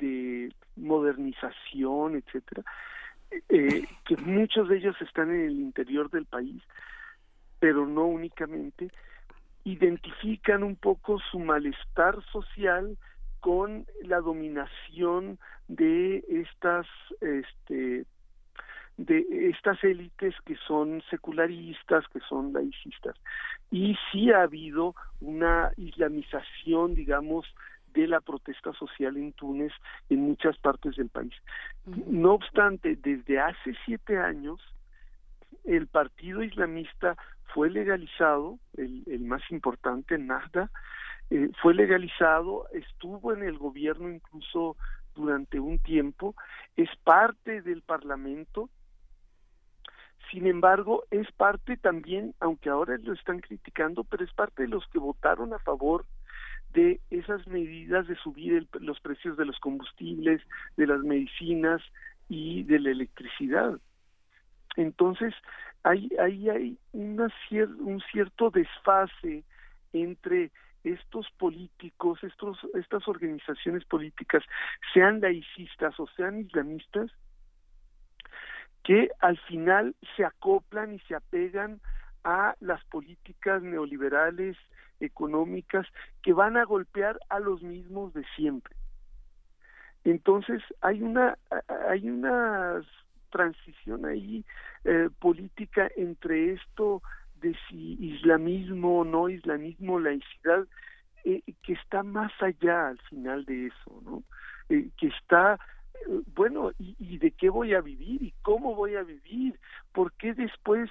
[0.00, 2.64] de modernización, etcétera,
[3.48, 6.60] eh, que muchos de ellos están en el interior del país,
[7.60, 8.90] pero no únicamente,
[9.62, 12.98] identifican un poco su malestar social
[13.38, 15.38] con la dominación
[15.68, 16.86] de estas
[17.20, 18.04] este
[18.96, 23.16] de estas élites que son secularistas, que son laicistas.
[23.70, 27.46] Y sí ha habido una islamización, digamos,
[27.92, 29.72] de la protesta social en Túnez
[30.10, 31.34] en muchas partes del país.
[31.86, 34.60] No obstante, desde hace siete años,
[35.64, 37.16] el partido islamista
[37.54, 40.70] fue legalizado, el, el más importante, Nahda,
[41.30, 44.76] eh, fue legalizado, estuvo en el gobierno incluso
[45.14, 46.34] durante un tiempo,
[46.76, 48.68] es parte del Parlamento,
[50.30, 54.86] sin embargo, es parte también, aunque ahora lo están criticando, pero es parte de los
[54.88, 56.04] que votaron a favor
[56.72, 60.42] de esas medidas de subir los precios de los combustibles,
[60.76, 61.80] de las medicinas
[62.28, 63.78] y de la electricidad.
[64.76, 65.34] Entonces,
[65.84, 67.28] hay, hay, hay una
[67.78, 69.44] un cierto desfase
[69.92, 70.50] entre
[70.82, 74.42] estos políticos, estos, estas organizaciones políticas,
[74.92, 77.10] sean laicistas o sean islamistas,
[78.84, 81.80] que al final se acoplan y se apegan
[82.22, 84.56] a las políticas neoliberales
[85.00, 85.86] económicas
[86.22, 88.76] que van a golpear a los mismos de siempre.
[90.04, 91.38] Entonces hay una
[91.88, 92.82] hay una
[93.30, 94.44] transición ahí
[94.84, 97.02] eh, política entre esto
[97.40, 100.66] de si islamismo o no islamismo, laicidad,
[101.24, 104.22] eh, que está más allá al final de eso, ¿no?
[104.68, 105.58] Eh, que está
[106.34, 108.22] bueno, ¿y, ¿y de qué voy a vivir?
[108.22, 109.58] ¿Y cómo voy a vivir?
[109.92, 110.90] ¿Por qué después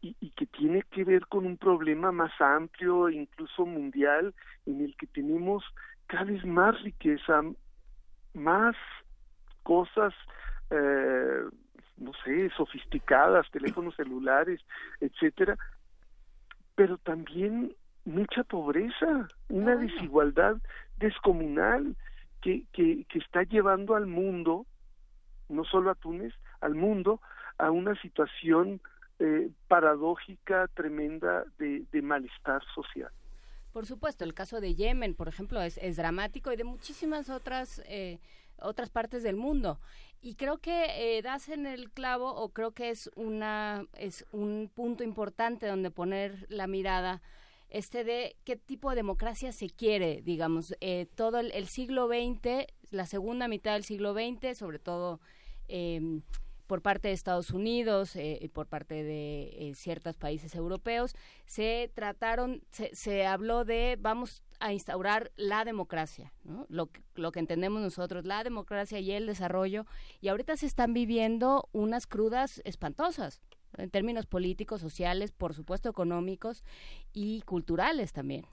[0.00, 4.32] y, y, que tiene que ver con un problema más amplio, incluso mundial,
[4.66, 5.64] en el que tenemos
[6.06, 7.42] cada vez más riqueza,
[8.34, 8.76] más
[9.62, 10.14] cosas,
[10.70, 11.42] eh,
[11.96, 14.60] no sé, sofisticadas, teléfonos celulares,
[15.00, 15.58] etcétera,
[16.74, 17.74] pero también
[18.04, 20.56] mucha pobreza, una desigualdad
[20.96, 21.96] descomunal
[22.40, 24.66] que, que, está llevando al mundo,
[25.48, 27.20] no solo a Túnez, al mundo,
[27.58, 28.80] a una situación
[29.18, 33.10] eh, paradójica, tremenda de, de, malestar social.
[33.72, 37.82] Por supuesto, el caso de Yemen, por ejemplo, es, es dramático y de muchísimas otras
[37.86, 38.18] eh,
[38.60, 39.80] otras partes del mundo.
[40.20, 44.70] Y creo que eh, das en el clavo, o creo que es una es un
[44.74, 47.22] punto importante donde poner la mirada
[47.68, 53.06] este de qué tipo de democracia se quiere, digamos, eh, todo el, siglo XX, la
[53.06, 55.20] segunda mitad del siglo XX, sobre todo
[55.68, 56.20] eh,
[56.68, 61.16] por parte de Estados Unidos eh, y por parte de eh, ciertos países europeos,
[61.46, 66.66] se trataron, se, se, habló de vamos a instaurar la democracia, ¿no?
[66.68, 69.86] lo, lo que entendemos nosotros, la democracia y el desarrollo,
[70.20, 73.40] y ahorita se están viviendo unas crudas espantosas
[73.78, 76.64] en términos políticos, sociales, por supuesto económicos
[77.12, 78.44] y culturales también.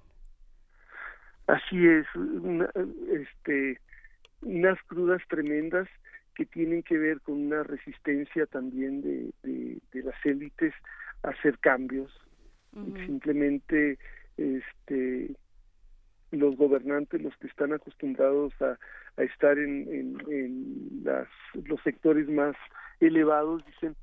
[1.47, 2.69] Así es, una,
[3.11, 3.79] este,
[4.41, 5.87] unas crudas tremendas
[6.33, 10.73] que tienen que ver con una resistencia también de, de, de las élites
[11.23, 12.11] a hacer cambios.
[12.73, 13.05] Uh -huh.
[13.05, 13.97] Simplemente
[14.37, 15.35] este
[16.31, 18.77] los gobernantes, los que están acostumbrados a,
[19.15, 22.55] a estar en, en, en las, los sectores más
[22.99, 23.95] elevados, dicen,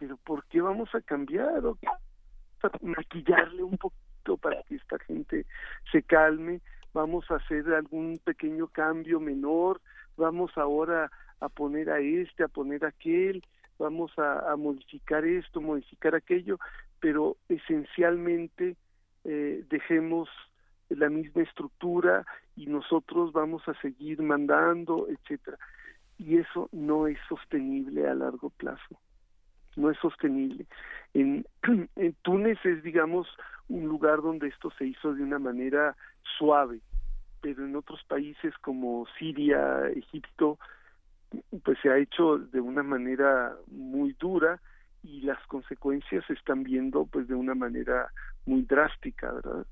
[0.00, 1.64] pero ¿por qué vamos a cambiar?
[1.66, 1.78] ¿O
[2.62, 5.46] a maquillarle un poquito para que esta gente
[5.92, 6.60] se calme,
[6.92, 9.80] vamos a hacer algún pequeño cambio menor,
[10.16, 11.10] vamos ahora
[11.40, 13.44] a poner a este, a poner a aquel,
[13.78, 16.58] vamos a, a modificar esto, modificar aquello,
[16.98, 18.76] pero esencialmente
[19.24, 20.28] eh, dejemos
[20.88, 25.58] la misma estructura y nosotros vamos a seguir mandando, etcétera.
[26.18, 28.98] Y eso no es sostenible a largo plazo.
[29.80, 30.66] No es sostenible.
[31.14, 31.46] En,
[31.96, 33.26] en Túnez es, digamos,
[33.68, 35.96] un lugar donde esto se hizo de una manera
[36.38, 36.80] suave,
[37.40, 40.58] pero en otros países como Siria, Egipto,
[41.64, 44.60] pues se ha hecho de una manera muy dura
[45.02, 48.12] y las consecuencias se están viendo pues de una manera
[48.44, 49.66] muy drástica, ¿verdad?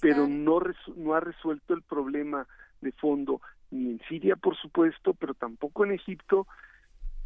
[0.00, 0.60] pero no,
[0.96, 2.46] no ha resuelto el problema
[2.80, 3.40] de fondo
[3.70, 6.46] ni en Siria, por supuesto, pero tampoco en Egipto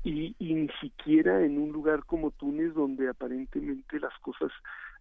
[0.06, 4.52] y, y, ni siquiera en un lugar como Túnez, donde aparentemente las cosas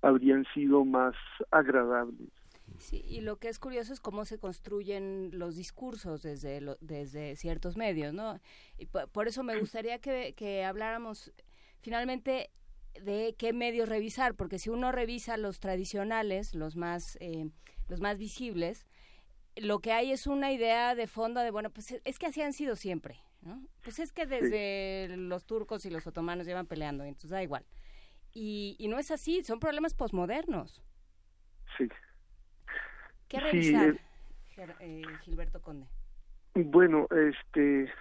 [0.01, 1.15] habrían sido más
[1.51, 2.29] agradables.
[2.79, 7.77] Sí, y lo que es curioso es cómo se construyen los discursos desde, desde ciertos
[7.77, 8.39] medios, ¿no?
[8.79, 11.31] Y por, eso me gustaría que, que habláramos
[11.81, 12.49] finalmente
[13.03, 17.49] de qué medios revisar, porque si uno revisa los tradicionales, los más, eh,
[17.87, 18.87] los más visibles,
[19.55, 22.53] lo que hay es una idea de fondo de, bueno, pues es que así han
[22.53, 23.61] sido siempre, ¿no?
[23.83, 27.65] Pues es que desde los turcos y los otomanos llevan peleando, entonces da igual.
[28.33, 30.81] Y, y no es así, son problemas posmodernos.
[31.77, 31.87] Sí.
[33.29, 33.97] ¿Qué revisar,
[34.79, 35.87] eh, Gilberto Conde?
[36.53, 37.91] Bueno, este...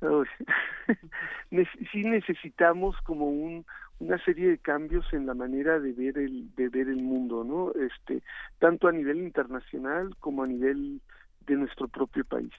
[1.90, 3.64] sí necesitamos como un
[3.98, 7.72] una serie de cambios en la manera de ver el de ver el mundo no
[7.82, 8.22] este
[8.58, 11.00] tanto a nivel internacional como a nivel
[11.46, 12.52] de nuestro propio país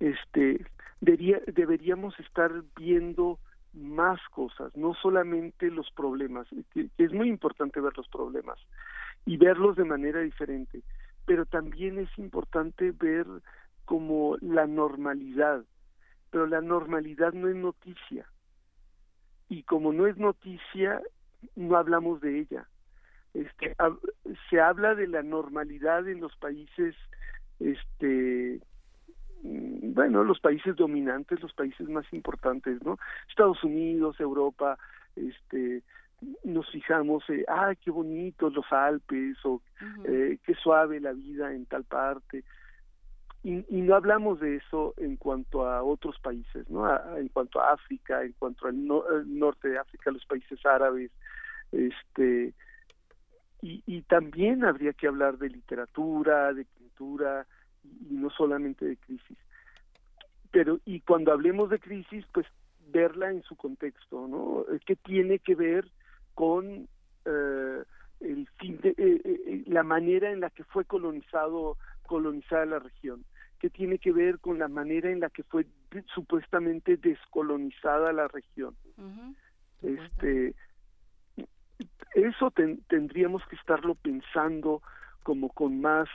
[0.00, 0.64] este
[1.00, 3.38] deberíamos estar viendo
[3.72, 6.46] más cosas no solamente los problemas
[6.98, 8.58] es muy importante ver los problemas
[9.26, 10.82] y verlos de manera diferente
[11.26, 13.26] pero también es importante ver
[13.84, 15.64] como la normalidad
[16.30, 18.26] pero la normalidad no es noticia
[19.48, 21.00] y como no es noticia,
[21.56, 22.68] no hablamos de ella.
[23.34, 23.74] Este,
[24.48, 26.94] se habla de la normalidad en los países,
[27.60, 28.60] este,
[29.44, 32.98] bueno, los países dominantes, los países más importantes, ¿no?
[33.28, 34.78] Estados Unidos, Europa,
[35.14, 35.82] este,
[36.44, 39.60] nos fijamos, eh, ah, qué bonitos los Alpes o
[40.04, 42.44] eh, qué suave la vida en tal parte
[43.42, 46.88] y, no hablamos de eso en cuanto a otros países, ¿no?
[47.18, 51.10] en cuanto a África, en cuanto al norte de África, los países árabes,
[51.70, 52.54] este
[53.60, 57.46] y, y también habría que hablar de literatura, de pintura
[58.10, 59.38] y no solamente de crisis.
[60.50, 62.46] Pero y cuando hablemos de crisis, pues
[62.88, 64.64] verla en su contexto, ¿no?
[64.86, 65.90] ¿Qué tiene que ver
[66.34, 66.88] con
[67.24, 67.82] eh,
[68.20, 68.94] el fin de, eh,
[69.24, 73.24] eh, la manera en la que fue colonizado colonizada la región
[73.58, 75.66] que tiene que ver con la manera en la que fue
[76.14, 78.76] supuestamente descolonizada la región.
[79.80, 80.54] Este
[82.14, 82.52] eso
[82.88, 84.82] tendríamos que estarlo pensando
[85.22, 86.08] como con más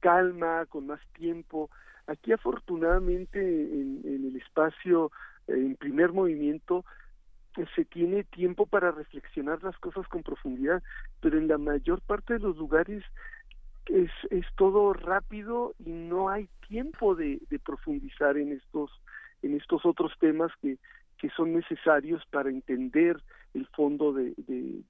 [0.00, 1.70] calma, con más tiempo.
[2.06, 5.12] Aquí afortunadamente en, el espacio,
[5.46, 6.84] en primer movimiento,
[7.74, 10.82] se tiene tiempo para reflexionar las cosas con profundidad,
[11.20, 13.04] pero en la mayor parte de los lugares
[13.86, 18.90] es, es todo rápido y no hay tiempo de, de profundizar en estos
[19.42, 20.76] en estos otros temas que,
[21.16, 23.16] que son necesarios para entender
[23.54, 24.82] el fondo de, de,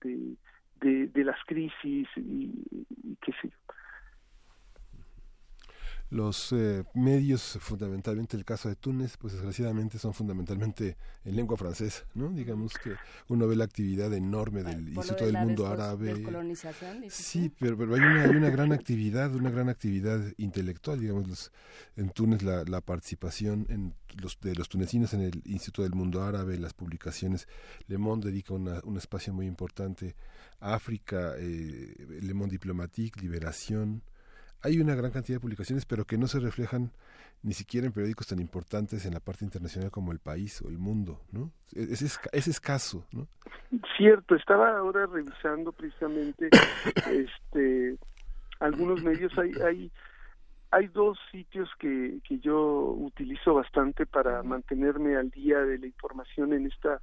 [0.81, 3.75] de, de, las crisis y, y qué sé yo
[6.11, 12.05] los eh, medios, fundamentalmente el caso de Túnez, pues desgraciadamente son fundamentalmente en lengua francesa,
[12.15, 12.31] ¿no?
[12.31, 12.95] Digamos que
[13.29, 16.25] uno ve la actividad enorme del Instituto del Mundo Árabe.
[17.09, 21.53] Sí, pero, pero hay, una, hay una gran actividad, una gran actividad intelectual, digamos,
[21.97, 26.25] en Túnez la, la participación en los, de los tunecinos en el Instituto del Mundo
[26.25, 27.47] Árabe, las publicaciones,
[27.87, 30.17] Le Monde dedica una, un espacio muy importante,
[30.59, 34.03] África, eh, Le Monde Diplomatique, Liberación,
[34.63, 36.91] hay una gran cantidad de publicaciones, pero que no se reflejan
[37.43, 40.79] ni siquiera en periódicos tan importantes en la parte internacional como El País o El
[40.79, 41.51] Mundo, ¿no?
[41.73, 43.27] Es, es, escaso, ¿no?
[43.97, 46.51] Cierto, estaba ahora revisando precisamente
[47.11, 47.97] este
[48.59, 49.91] algunos medios, hay, hay,
[50.71, 56.53] hay dos sitios que, que yo utilizo bastante para mantenerme al día de la información
[56.53, 57.01] en esta,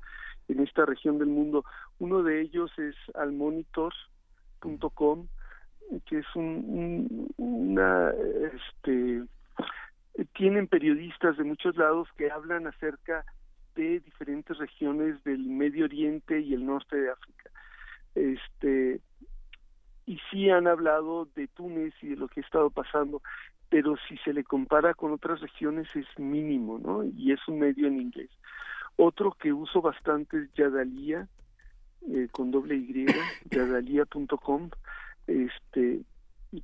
[0.47, 1.65] en esta región del mundo.
[1.97, 5.27] Uno de ellos es almonitor.com,
[6.05, 8.11] que es un, una
[8.53, 9.23] este
[10.33, 13.23] tienen periodistas de muchos lados que hablan acerca
[13.75, 17.51] de diferentes regiones del Medio Oriente y el norte de África.
[18.15, 19.01] Este
[20.07, 23.21] y sí han hablado de Túnez y de lo que ha estado pasando,
[23.69, 27.03] pero si se le compara con otras regiones es mínimo, ¿no?
[27.03, 28.29] Y es un medio en inglés.
[28.95, 31.27] Otro que uso bastante es Yadalia,
[32.09, 33.05] eh, con doble Y,
[33.51, 34.69] yadalia.com,
[35.27, 36.01] este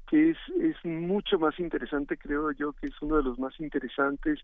[0.07, 4.39] que es, es mucho más interesante, creo yo que es uno de los más interesantes,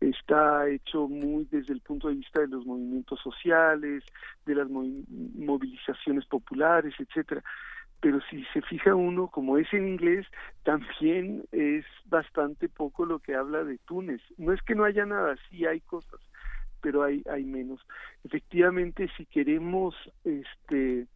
[0.00, 4.04] está hecho muy desde el punto de vista de los movimientos sociales,
[4.46, 7.42] de las movilizaciones populares, etcétera.
[8.00, 10.26] Pero si se fija uno, como es en inglés,
[10.62, 14.20] también es bastante poco lo que habla de Túnez.
[14.36, 16.20] No es que no haya nada, sí hay cosas,
[16.80, 17.80] pero hay, hay menos.
[18.22, 19.94] Efectivamente, si queremos
[20.24, 21.06] este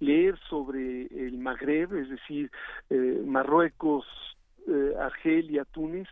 [0.00, 2.50] leer sobre el Magreb, es decir,
[2.88, 4.06] eh, Marruecos,
[4.66, 6.08] eh, Argelia, Túnez,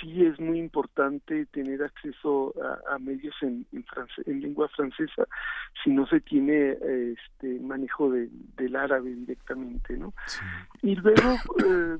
[0.00, 2.54] sí es muy importante tener acceso
[2.90, 3.66] a, medios en,
[4.26, 5.26] en, lengua francesa
[5.82, 6.78] si no se tiene
[7.12, 10.14] este manejo del árabe directamente, ¿no?
[10.82, 11.34] Y luego
[11.66, 11.98] eh,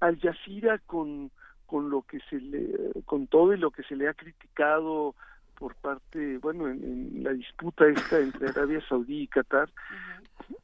[0.00, 1.30] Al Jazeera con
[1.66, 2.68] con lo que se le
[3.04, 5.14] con todo y lo que se le ha criticado
[5.60, 9.70] por parte, bueno, en, la disputa esta entre Arabia Saudí y Qatar,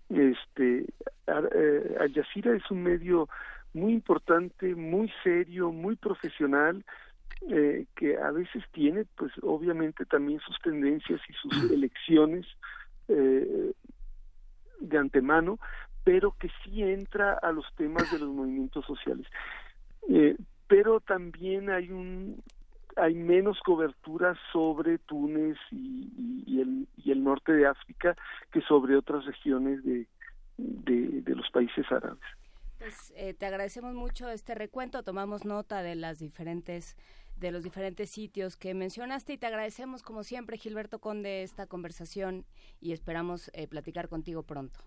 [0.09, 0.87] este,
[1.27, 3.29] eh, Al Jazeera es un medio
[3.75, 6.83] muy importante, muy serio, muy profesional,
[7.43, 12.47] eh, que a veces tiene, pues obviamente también sus tendencias y sus elecciones
[13.09, 13.73] eh,
[14.81, 15.59] de antemano,
[16.05, 19.27] pero que sí entra a los temas de los movimientos sociales.
[20.09, 20.37] Eh,
[20.67, 22.43] pero también hay un
[22.97, 28.17] hay menos cobertura sobre Túnez y, el, y el norte de África
[28.51, 30.07] que sobre otras regiones de,
[30.57, 32.23] de, los países árabes.
[32.79, 36.97] Pues, eh, te agradecemos mucho este recuento, tomamos nota de las diferentes
[37.37, 42.47] de los diferentes sitios que mencionaste y te agradecemos como siempre Gilberto Conde esta conversación
[42.81, 44.81] y esperamos eh, platicar contigo pronto.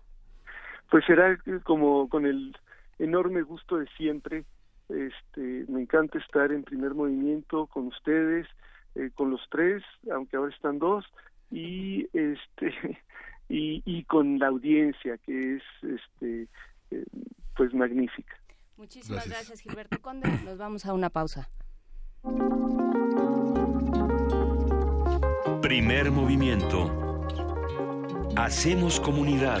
[0.90, 2.56] Pues será como con el
[2.98, 4.44] enorme gusto de siempre
[4.90, 8.46] este, me encanta estar en primer movimiento con ustedes,
[8.94, 11.04] eh, con los tres, aunque ahora están dos,
[11.50, 12.72] y este
[13.48, 16.48] y, y con la audiencia que es este
[16.90, 17.04] eh,
[17.56, 18.36] pues magnífica.
[18.76, 19.60] Muchísimas gracias.
[19.60, 20.28] Gilberto Conde.
[20.44, 21.50] Nos vamos a una pausa.
[25.60, 27.26] Primer movimiento.
[28.36, 29.60] Hacemos comunidad.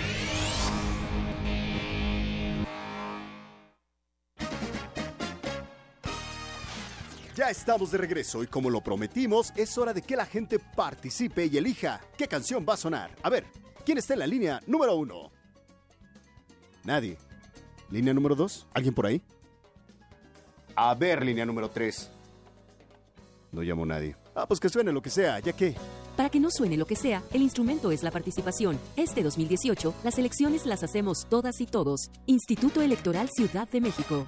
[7.41, 11.47] Ya estamos de regreso y como lo prometimos, es hora de que la gente participe
[11.47, 13.09] y elija qué canción va a sonar.
[13.23, 13.47] A ver,
[13.83, 15.31] ¿quién está en la línea número uno?
[16.83, 17.17] Nadie.
[17.89, 18.67] ¿Línea número dos?
[18.75, 19.23] ¿Alguien por ahí?
[20.75, 22.11] A ver, línea número tres.
[23.51, 24.15] No llamo nadie.
[24.35, 25.75] Ah, pues que suene lo que sea, ya que...
[26.15, 28.79] Para que no suene lo que sea, el instrumento es la participación.
[28.95, 32.11] Este 2018, las elecciones las hacemos todas y todos.
[32.27, 34.27] Instituto Electoral Ciudad de México.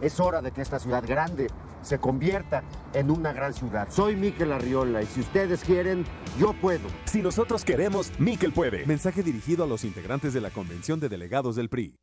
[0.00, 1.48] Es hora de que esta ciudad grande
[1.82, 2.62] se convierta
[2.92, 3.88] en una gran ciudad.
[3.90, 6.04] Soy Miquel Arriola y si ustedes quieren,
[6.38, 6.88] yo puedo.
[7.04, 8.86] Si nosotros queremos, Miquel puede.
[8.86, 11.94] Mensaje dirigido a los integrantes de la Convención de Delegados del PRI.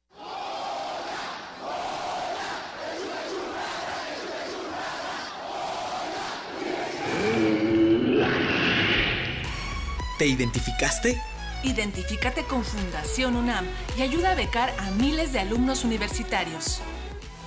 [10.18, 11.20] ¿Te identificaste?
[11.64, 13.66] Identifícate con Fundación UNAM
[13.98, 16.80] y ayuda a becar a miles de alumnos universitarios.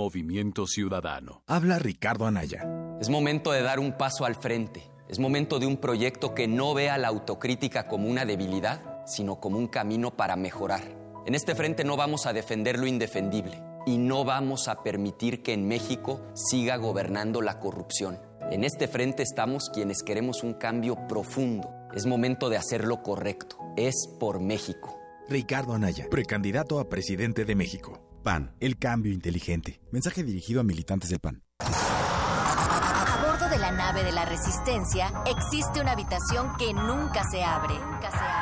[0.00, 1.42] Movimiento Ciudadano.
[1.46, 2.66] Habla Ricardo Anaya.
[3.02, 4.90] Es momento de dar un paso al frente.
[5.10, 9.58] Es momento de un proyecto que no vea la autocrítica como una debilidad, sino como
[9.58, 10.80] un camino para mejorar.
[11.26, 15.52] En este frente no vamos a defender lo indefendible y no vamos a permitir que
[15.52, 18.18] en México siga gobernando la corrupción.
[18.50, 21.68] En este frente estamos quienes queremos un cambio profundo.
[21.94, 23.58] Es momento de hacer lo correcto.
[23.76, 24.98] Es por México.
[25.28, 28.09] Ricardo Anaya, precandidato a presidente de México.
[28.22, 29.80] PAN, el cambio inteligente.
[29.92, 31.42] Mensaje dirigido a militantes del PAN.
[31.60, 37.74] A bordo de la nave de la Resistencia existe una habitación que nunca se abre.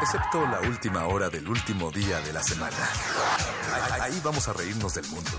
[0.03, 2.77] Excepto la última hora del último día de la semana.
[3.93, 5.31] Ahí- Ahí vamos a reírnos del mundo,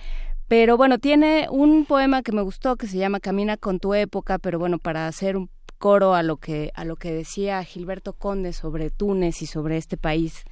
[0.47, 4.39] pero bueno, tiene un poema que me gustó que se llama Camina con tu época,
[4.39, 8.53] pero bueno, para hacer un coro a lo que, a lo que decía Gilberto Conde
[8.53, 10.43] sobre Túnez y sobre este país,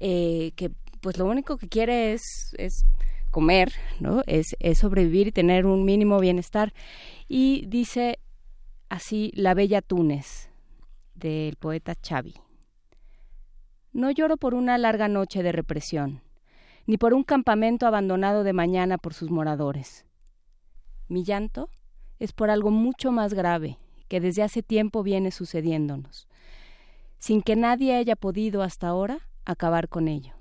[0.00, 0.70] eh, que
[1.00, 2.84] pues lo único que quiere es, es
[3.30, 4.22] comer, ¿no?
[4.26, 6.72] Es, es sobrevivir y tener un mínimo bienestar.
[7.28, 8.18] Y dice
[8.88, 10.50] así La Bella Túnez,
[11.14, 12.34] del poeta Xavi.
[13.92, 16.22] No lloro por una larga noche de represión,
[16.88, 20.06] ni por un campamento abandonado de mañana por sus moradores.
[21.06, 21.68] Mi llanto
[22.18, 23.78] es por algo mucho más grave
[24.08, 26.28] que desde hace tiempo viene sucediéndonos,
[27.18, 30.32] sin que nadie haya podido hasta ahora acabar con ello.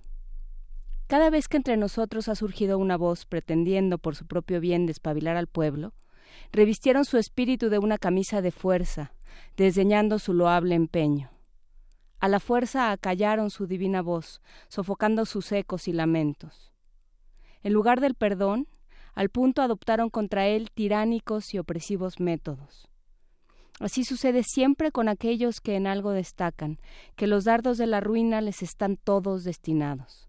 [1.07, 5.36] Cada vez que entre nosotros ha surgido una voz pretendiendo por su propio bien despabilar
[5.36, 5.95] al pueblo,
[6.53, 9.11] revistieron su espíritu de una camisa de fuerza,
[9.57, 11.30] desdeñando su loable empeño.
[12.19, 16.72] A la fuerza acallaron su divina voz, sofocando sus ecos y lamentos.
[17.61, 18.68] En lugar del perdón,
[19.14, 22.88] al punto adoptaron contra él tiránicos y opresivos métodos.
[23.80, 26.80] Así sucede siempre con aquellos que en algo destacan,
[27.15, 30.27] que los dardos de la ruina les están todos destinados.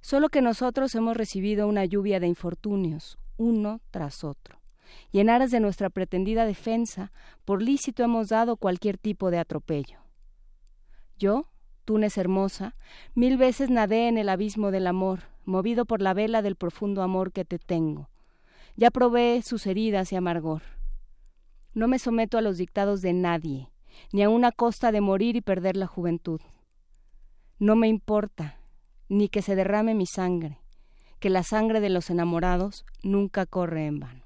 [0.00, 4.60] Solo que nosotros hemos recibido una lluvia de infortunios, uno tras otro,
[5.12, 7.12] y en aras de nuestra pretendida defensa,
[7.44, 10.03] por lícito hemos dado cualquier tipo de atropello.
[11.18, 11.46] Yo,
[11.84, 12.74] Túnez hermosa,
[13.14, 17.32] mil veces nadé en el abismo del amor, movido por la vela del profundo amor
[17.32, 18.08] que te tengo.
[18.76, 20.62] Ya probé sus heridas y amargor.
[21.74, 23.70] No me someto a los dictados de nadie,
[24.12, 26.40] ni a una costa de morir y perder la juventud.
[27.58, 28.58] No me importa,
[29.08, 30.58] ni que se derrame mi sangre,
[31.20, 34.23] que la sangre de los enamorados nunca corre en vano.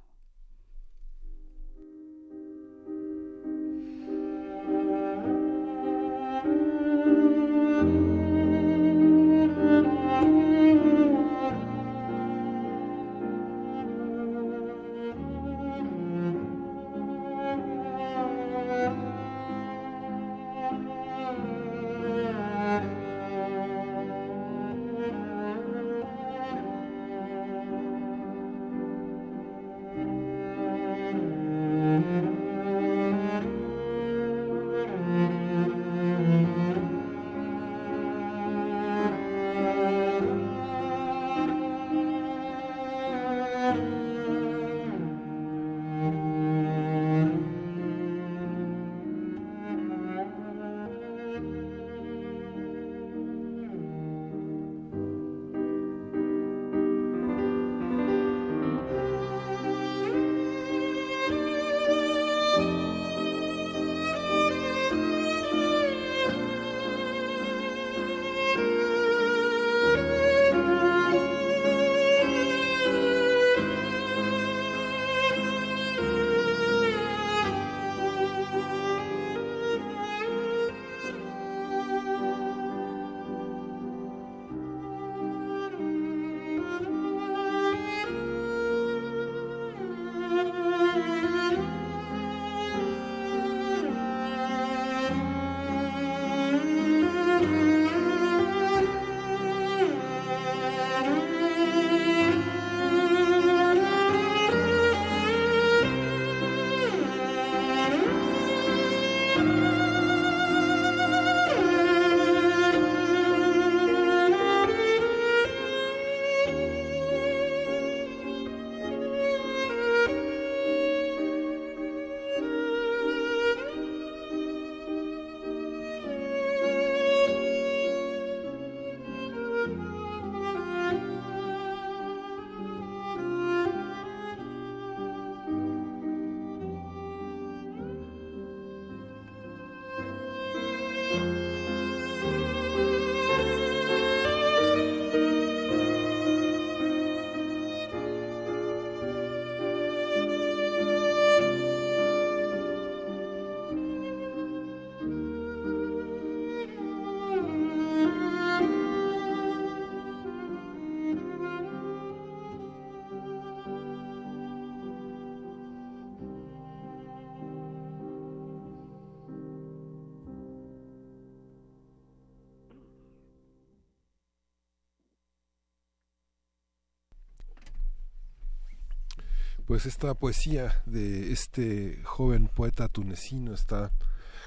[179.69, 183.93] Pues esta poesía de este joven poeta tunecino está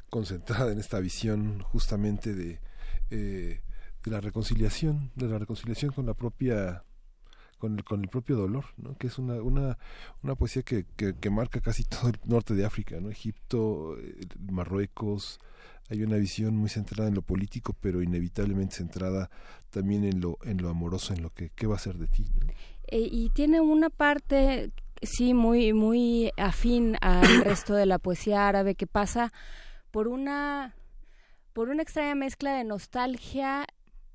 [0.09, 2.59] concentrada en esta visión justamente de,
[3.11, 3.61] eh,
[4.03, 6.83] de la reconciliación, de la reconciliación con la propia
[7.59, 8.97] con el, con el propio dolor, ¿no?
[8.97, 9.77] que es una, una,
[10.23, 13.11] una poesía que, que, marca casi todo el norte de África, ¿no?
[13.11, 15.39] Egipto, eh, Marruecos,
[15.91, 19.29] hay una visión muy centrada en lo político, pero inevitablemente centrada
[19.69, 22.25] también en lo, en lo amoroso, en lo que qué va a ser de ti.
[22.87, 24.71] Eh, y tiene una parte,
[25.01, 29.31] sí, muy, muy afín al resto de la poesía árabe que pasa
[29.91, 30.75] por una,
[31.53, 33.65] por una extraña mezcla de nostalgia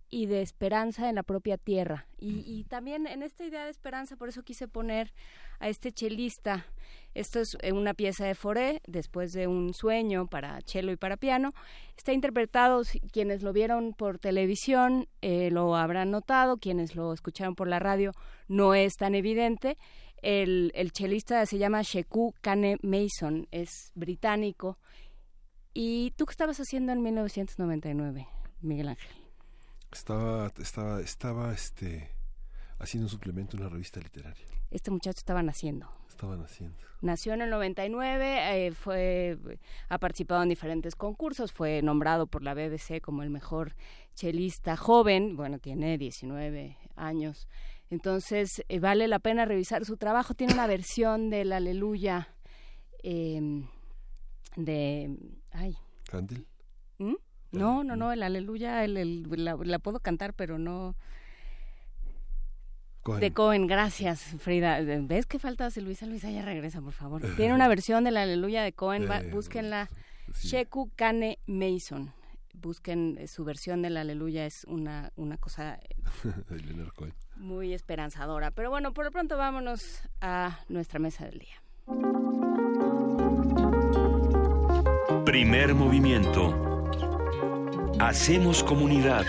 [0.08, 2.06] y de esperanza en la propia tierra.
[2.18, 5.12] Y, y también en esta idea de esperanza, por eso quise poner
[5.58, 6.66] a este chelista.
[7.14, 11.16] Esto es eh, una pieza de Foré, después de un sueño para cello y para
[11.16, 11.54] piano.
[11.96, 17.68] Está interpretado, quienes lo vieron por televisión eh, lo habrán notado, quienes lo escucharon por
[17.68, 18.12] la radio
[18.48, 19.76] no es tan evidente.
[20.22, 24.78] El, el chelista se llama Sheku Kane Mason, es británico.
[25.74, 28.26] ¿Y tú qué estabas haciendo en 1999,
[28.62, 29.10] Miguel Ángel?
[29.92, 32.10] Estaba, estaba, estaba este,
[32.78, 34.46] haciendo un suplemento en una revista literaria.
[34.70, 35.88] Este muchacho estaba naciendo.
[36.08, 36.76] Estaban haciendo.
[37.02, 39.38] Nació en el 99, eh, fue,
[39.88, 43.76] ha participado en diferentes concursos, fue nombrado por la BBC como el mejor
[44.14, 47.48] chelista joven, bueno, tiene 19 años,
[47.90, 52.28] entonces eh, vale la pena revisar su trabajo, tiene una versión del Aleluya
[53.02, 53.62] eh,
[54.56, 55.16] de...
[55.52, 55.76] Ay,
[56.12, 56.46] Handel.
[56.98, 57.14] ¿Mm?
[57.52, 60.96] No, no, no, el aleluya, el, el- la, la puedo cantar, pero no...
[63.02, 63.20] Cohen.
[63.20, 64.80] De Cohen, gracias, Frida.
[64.80, 66.06] ¿Ves que falta si Luisa?
[66.06, 67.22] Luisa ya regresa, por favor.
[67.36, 69.88] Tiene una versión del aleluya de Cohen, Eh, búsquenla.
[70.42, 72.12] Sheku Kane Mason.
[72.60, 75.78] Busquen eh, su versión del aleluya, es una, una cosa
[76.94, 77.14] Cohen.
[77.36, 78.50] muy esperanzadora.
[78.50, 81.62] Pero bueno, por lo pronto vámonos a nuestra mesa del día.
[85.24, 86.54] Primer movimiento.
[88.00, 89.24] Hacemos comunidad.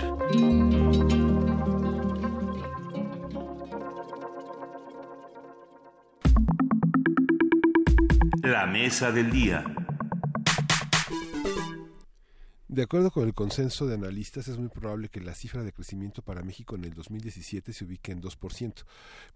[8.42, 9.64] La mesa del día.
[12.68, 16.20] De acuerdo con el consenso de analistas, es muy probable que la cifra de crecimiento
[16.20, 18.84] para México en el 2017 se ubique en 2%,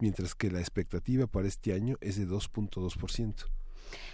[0.01, 3.47] mientras que la expectativa para este año es de 2.2%.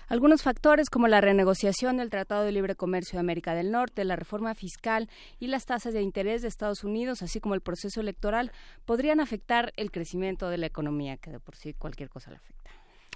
[0.07, 4.15] Algunos factores como la renegociación del Tratado de Libre Comercio de América del Norte, la
[4.15, 5.09] reforma fiscal
[5.41, 8.53] y las tasas de interés de Estados Unidos, así como el proceso electoral,
[8.85, 12.68] podrían afectar el crecimiento de la economía, que de por sí cualquier cosa le afecta.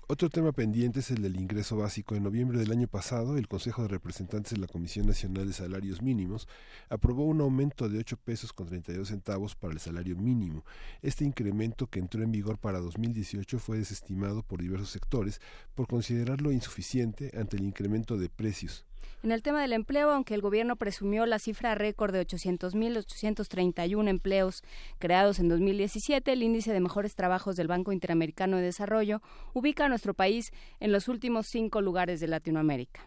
[0.09, 2.17] Otro tema pendiente es el del ingreso básico.
[2.17, 6.03] En noviembre del año pasado, el Consejo de Representantes de la Comisión Nacional de Salarios
[6.03, 6.49] Mínimos
[6.89, 10.65] aprobó un aumento de 8 pesos con 32 centavos para el salario mínimo.
[11.03, 15.41] Este incremento que entró en vigor para 2018 fue desestimado por diversos sectores
[15.75, 18.85] por considerarlo insuficiente ante el incremento de precios.
[19.23, 24.65] En el tema del empleo, aunque el gobierno presumió la cifra récord de 800.831 empleos
[24.99, 29.23] creados en 2017, el índice de mejores trabajos del Banco Interamericano de Desarrollo
[29.53, 33.07] ubica a nuestro país en los últimos cinco lugares de Latinoamérica.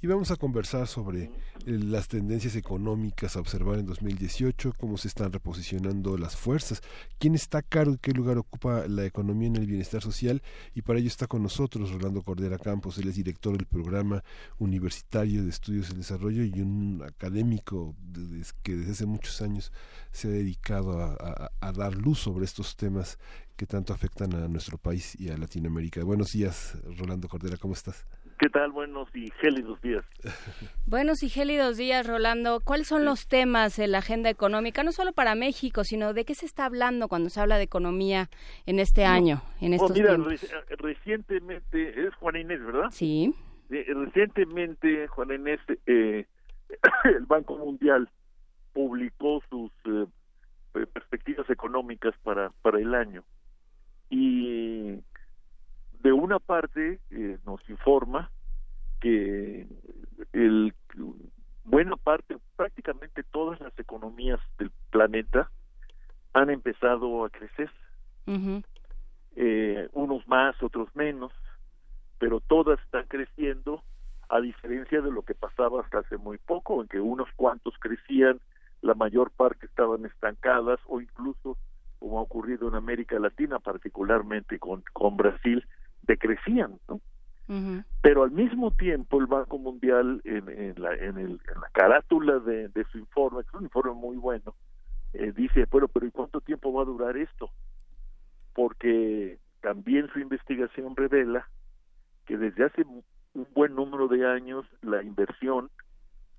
[0.00, 1.30] Y vamos a conversar sobre eh,
[1.66, 6.82] las tendencias económicas a observar en 2018, cómo se están reposicionando las fuerzas,
[7.18, 10.40] quién está a cargo y qué lugar ocupa la economía en el bienestar social.
[10.72, 14.22] Y para ello está con nosotros Rolando Cordera Campos, él es director del programa
[14.58, 17.96] universitario de estudios del desarrollo y un académico
[18.62, 19.72] que desde hace muchos años
[20.12, 23.18] se ha dedicado a- a dar luz sobre estos temas
[23.56, 26.04] que tanto afectan a nuestro país y a Latinoamérica.
[26.04, 28.06] Buenos días, Rolando Cordera, ¿cómo estás?
[28.38, 28.70] ¿Qué tal?
[28.70, 30.04] Buenos y gélidos días.
[30.86, 32.60] Buenos y gélidos días, Rolando.
[32.60, 36.34] ¿Cuáles son los temas en la agenda económica, no solo para México, sino de qué
[36.34, 38.30] se está hablando cuando se habla de economía
[38.66, 40.40] en este año, en Oh, estos mira, tiempos?
[40.42, 42.90] re- recientemente, es Juan Inés, ¿verdad?
[42.92, 43.34] Sí.
[43.70, 46.24] Eh, Recientemente, Juan Inés, eh,
[47.04, 48.08] el Banco Mundial
[48.72, 50.06] publicó sus eh,
[50.72, 53.24] pe- perspectivas económicas para, para el año.
[54.10, 54.94] Y
[56.02, 58.30] de una parte eh, nos informa
[59.00, 59.66] que
[60.32, 60.74] el
[61.64, 65.50] buena parte, prácticamente todas las economías del planeta
[66.32, 67.70] han empezado a crecer,
[69.36, 71.32] eh, unos más, otros menos,
[72.18, 73.82] pero todas están creciendo
[74.28, 78.40] a diferencia de lo que pasaba hasta hace muy poco, en que unos cuantos crecían,
[78.82, 81.56] la mayor parte estaban estancadas o incluso,
[81.98, 85.66] como ha ocurrido en América Latina, particularmente con, con Brasil,
[86.08, 87.00] decrecían, ¿no?
[88.02, 92.38] Pero al mismo tiempo el Banco Mundial en, en la, en, el- en la carátula
[92.40, 94.54] de, de su informe, que es un informe muy bueno,
[95.12, 97.50] eh, dice, bueno, pero ¿y cuánto tiempo va a durar esto?
[98.54, 101.48] Porque también su investigación revela
[102.26, 103.04] que desde hace un
[103.54, 105.70] buen número de años la inversión,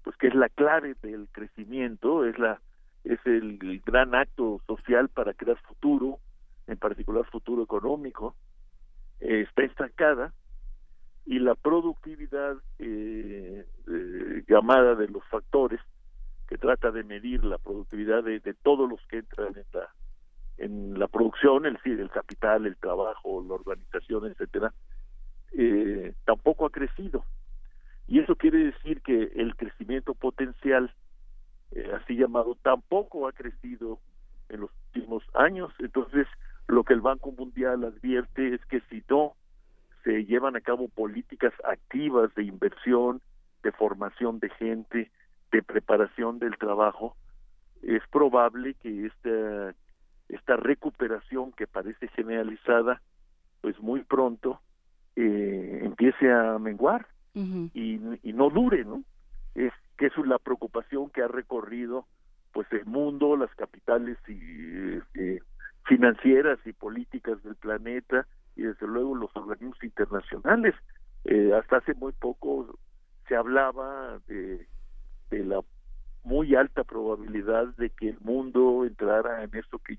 [0.03, 2.61] pues que es la clave del crecimiento, es la
[3.05, 6.19] es el, el gran acto social para crear futuro,
[6.67, 8.35] en particular futuro económico,
[9.21, 10.33] eh, está estancada
[11.25, 15.79] y la productividad eh, eh, llamada de los factores
[16.47, 19.89] que trata de medir la productividad de, todos los que entran en la
[20.57, 24.73] en la producción, el el capital, el trabajo, la organización, etcétera,
[25.53, 27.23] eh, tampoco ha crecido.
[28.07, 30.93] Y eso quiere decir que el crecimiento potencial,
[31.71, 33.99] eh, así llamado, tampoco ha crecido
[34.49, 35.71] en los últimos años.
[35.79, 36.27] Entonces,
[36.69, 39.33] lo que el Banco Mundial advierte es que si no
[40.03, 43.21] se llevan a cabo políticas activas de inversión,
[43.63, 45.11] de formación de gente,
[45.51, 47.15] de preparación del trabajo,
[47.81, 49.73] es probable que esta,
[50.29, 53.01] esta recuperación que parece generalizada,
[53.61, 54.61] pues muy pronto
[55.15, 59.03] eh, empiece a menguar y, y no dure, ¿no?
[59.55, 62.05] Es que es la preocupación que ha recorrido
[62.51, 65.39] pues el mundo, las capitales y, eh,
[65.89, 70.75] financieras y políticas del planeta y desde luego los organismos internacionales.
[71.25, 72.79] Eh, hasta hace muy poco
[73.27, 74.67] se hablaba de,
[75.31, 75.61] de la
[76.23, 79.97] muy alta probabilidad de que el mundo entrara en esto que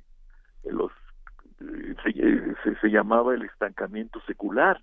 [0.64, 0.92] los
[1.60, 4.80] eh, se, eh, se, se llamaba el estancamiento secular,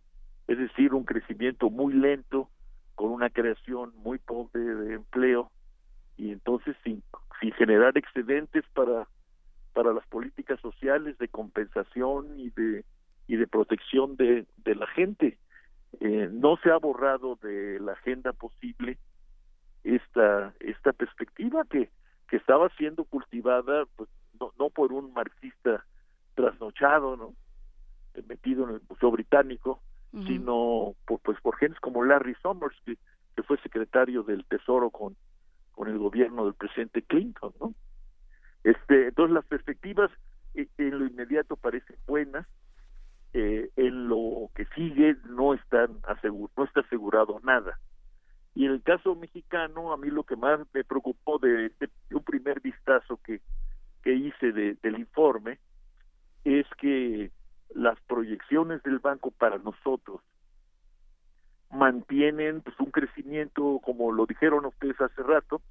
[0.47, 2.49] es decir, un crecimiento muy lento
[2.95, 5.51] con una creación muy pobre de empleo
[6.17, 7.01] y entonces sin,
[7.39, 9.07] sin generar excedentes para
[9.77, 12.83] para las políticas sociales de compensación y de
[13.27, 15.37] y de protección de, de la gente.
[15.99, 18.97] Eh, no se ha borrado de la agenda posible
[19.83, 21.91] esta esta perspectiva que
[22.27, 24.09] que estaba siendo cultivada pues
[24.39, 25.85] no, no por un marxista
[26.33, 27.35] trasnochado no
[28.27, 29.79] metido en el museo británico
[30.25, 32.97] sino por pues por gentes como Larry Summers que,
[33.35, 35.15] que fue secretario del tesoro con
[35.71, 37.75] con el gobierno del presidente Clinton no
[38.71, 40.09] este entonces las perspectivas
[40.53, 42.45] eh, en lo inmediato parecen buenas
[43.33, 47.77] eh, en lo que sigue no están asegu- no está asegurado nada.
[48.55, 52.23] Y en el caso mexicano a mí lo que más me preocupó de, de un
[52.23, 53.41] primer vistazo que
[54.03, 55.59] que hice de- del informe
[56.43, 57.31] es que
[57.75, 60.21] las proyecciones del banco para nosotros
[61.71, 65.61] mantienen pues, un crecimiento, como lo dijeron ustedes hace rato,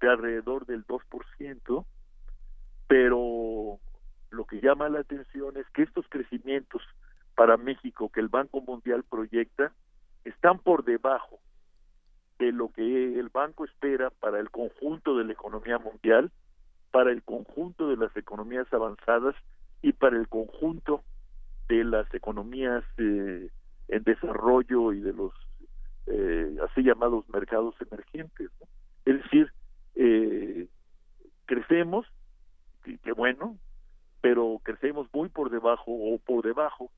[0.00, 1.84] de alrededor del 2%,
[2.94, 3.80] pero
[4.30, 6.80] lo que llama la atención es que estos crecimientos
[7.34, 9.72] para México que el Banco Mundial proyecta
[10.24, 11.40] están por debajo
[12.38, 16.30] de lo que el banco espera para el conjunto de la economía mundial,
[16.92, 19.34] para el conjunto de las economías avanzadas
[19.82, 21.02] y para el conjunto
[21.66, 23.50] de las economías eh,
[23.88, 25.32] en desarrollo y de los
[26.06, 28.52] eh, así llamados mercados emergentes.
[29.04, 29.50] Es decir,
[29.96, 30.68] eh,
[31.46, 32.06] crecemos,
[32.84, 33.58] que, que bueno,
[34.20, 36.90] pero crecemos muy por debajo o por debajo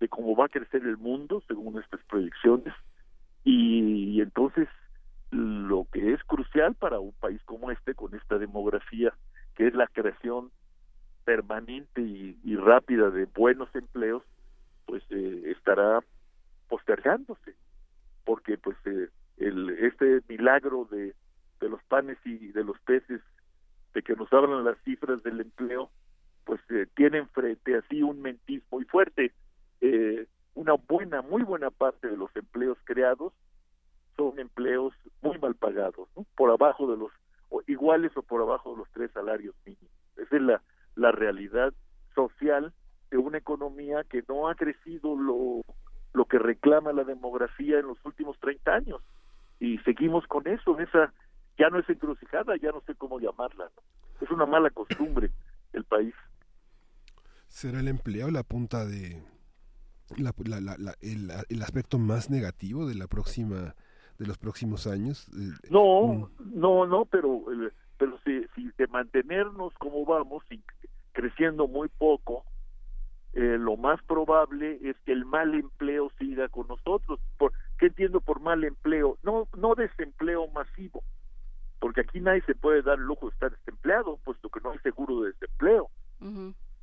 [0.00, 2.74] de cómo va a crecer el mundo según estas proyecciones.
[3.42, 4.68] Y, entonces
[5.30, 9.12] lo que es crucial para un país como este con esta demografía
[9.54, 10.50] que es la creación
[11.24, 14.22] permanente y, y rápida de buenos empleos
[14.86, 16.00] pues eh, estará
[16.68, 17.54] postergándose
[18.24, 19.08] porque pues eh,
[19.38, 21.14] el este milagro de
[21.60, 23.22] los panes y de los peces
[23.94, 25.90] de que nos hablan las cifras del empleo
[26.44, 29.32] pues eh, tienen frente así un mentiz muy fuerte
[29.80, 33.32] eh, una buena muy buena parte de los empleos creados
[34.16, 37.10] son empleos muy mal pagados por abajo de los
[37.66, 39.90] iguales o por abajo de los tres salarios mínimos.
[40.16, 40.62] Esa es la
[40.96, 41.74] la realidad
[42.14, 42.72] social
[43.10, 45.62] de una economía que no ha crecido lo
[46.12, 49.02] lo que reclama la demografía en los últimos 30 años.
[49.58, 51.12] Y seguimos con eso esa
[51.58, 53.82] ya no es encrucijada ya no sé cómo llamarla ¿no?
[54.20, 55.30] es una mala costumbre
[55.72, 56.14] el país
[57.48, 59.22] ¿Será el empleo la punta de
[60.16, 60.32] la,
[60.78, 63.74] la- el, el aspecto más negativo de la próxima
[64.18, 65.28] de los próximos años?
[65.28, 70.60] Eh, No, no, no, pero eh, pero si, si de mantenernos como vamos y
[71.12, 72.44] creciendo muy poco,
[73.32, 77.18] eh, lo más probable es que el mal empleo siga con nosotros.
[77.38, 79.18] Por, ¿Qué entiendo por mal empleo?
[79.22, 80.13] No, no porque
[82.14, 85.22] aquí nadie se puede dar el lujo de estar desempleado, puesto que no hay seguro
[85.22, 85.90] de desempleo.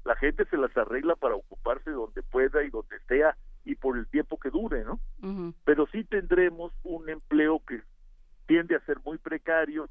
[0.04, 4.08] La gente se las arregla para ocuparse donde pueda y donde sea y por el
[4.08, 5.00] tiempo que dure, ¿no?
[5.64, 7.82] pero sí tendremos un empleo que
[8.46, 9.88] tiende a ser muy precario,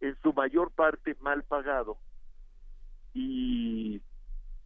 [0.00, 1.98] en su mayor parte mal pagado
[3.12, 4.00] y,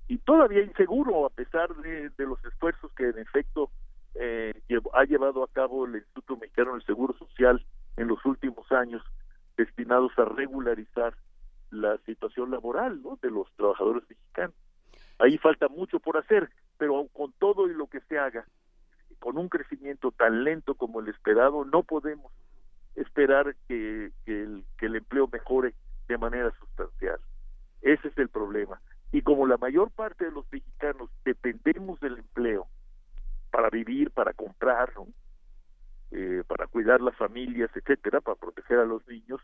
[0.08, 3.70] y todavía inseguro a pesar de, de los esfuerzos que en efecto
[4.14, 7.64] eh, llevo- ha llevado a cabo el Instituto Mexicano del Seguro Social
[7.96, 9.02] en los últimos años
[9.56, 11.14] destinados a regularizar
[11.70, 13.18] la situación laboral ¿no?
[13.22, 14.54] de los trabajadores mexicanos.
[15.18, 18.46] Ahí falta mucho por hacer, pero con todo y lo que se haga,
[19.18, 22.32] con un crecimiento tan lento como el esperado, no podemos
[22.96, 25.74] esperar que, que el, que el empleo mejore
[26.06, 27.18] de manera sustancial.
[27.80, 28.80] Ese es el problema.
[29.10, 32.66] Y como la mayor parte de los mexicanos dependemos del empleo
[33.50, 35.06] para vivir, para comprar, ¿no?
[36.12, 39.40] Eh, para cuidar las familias, etcétera, para proteger a los niños,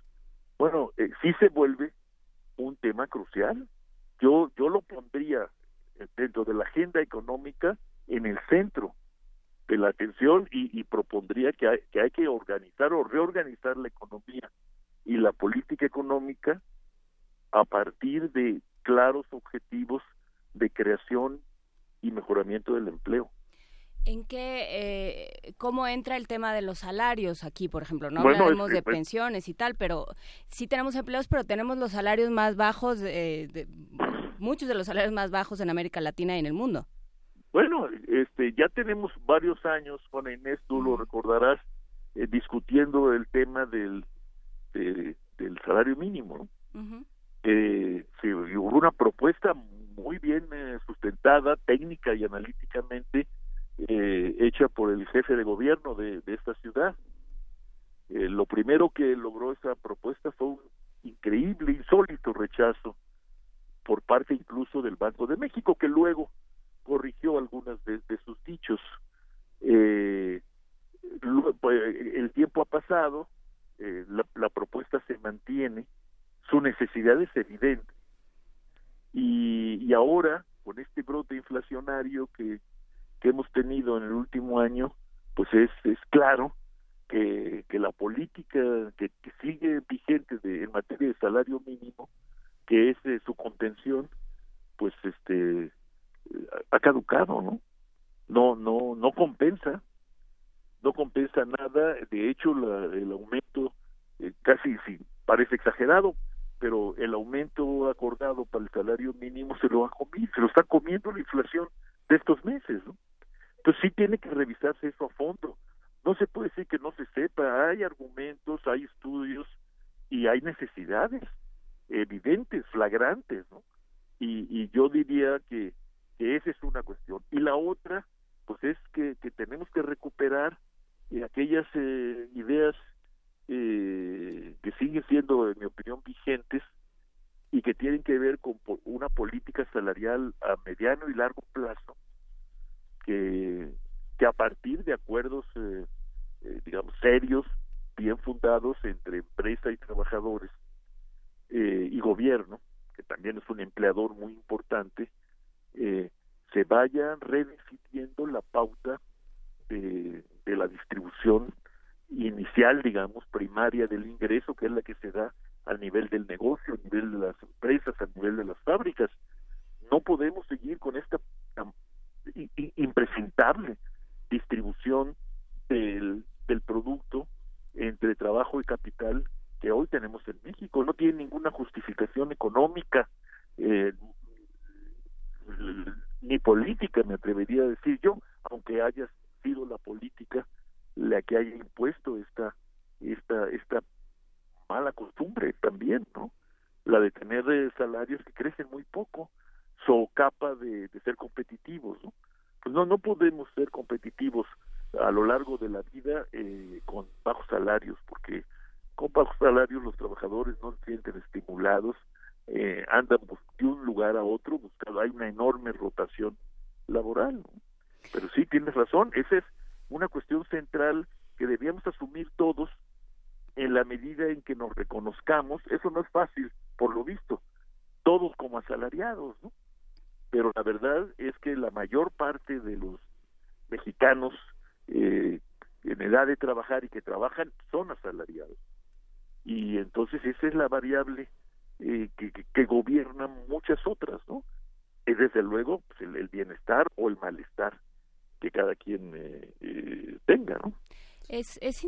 [0.58, 1.92] bueno, eh, sí se vuelve
[2.57, 3.68] un tema crucial.
[4.20, 5.49] Yo yo lo pondría
[5.99, 7.76] eh, dentro de la agenda económica
[8.07, 8.94] en el centro
[9.66, 13.89] de la atención y, y propondría que hay, que hay que organizar o reorganizar la
[13.89, 14.50] economía
[15.05, 16.60] y la política económica
[17.50, 20.02] a partir de claros objetivos
[20.55, 21.41] de creación
[22.02, 23.31] y mejoramiento del empleo.
[24.05, 28.10] ¿En qué, eh, cómo entra el tema de los salarios aquí, por ejemplo?
[28.10, 30.08] No Bueno, hablaremos de pues- pensiones y tal, pero
[30.48, 33.68] sí tenemos empleos, pero tenemos los salarios más bajos, eh, de,
[34.38, 36.88] muchos de los salarios más bajos en América Latina y en el mundo.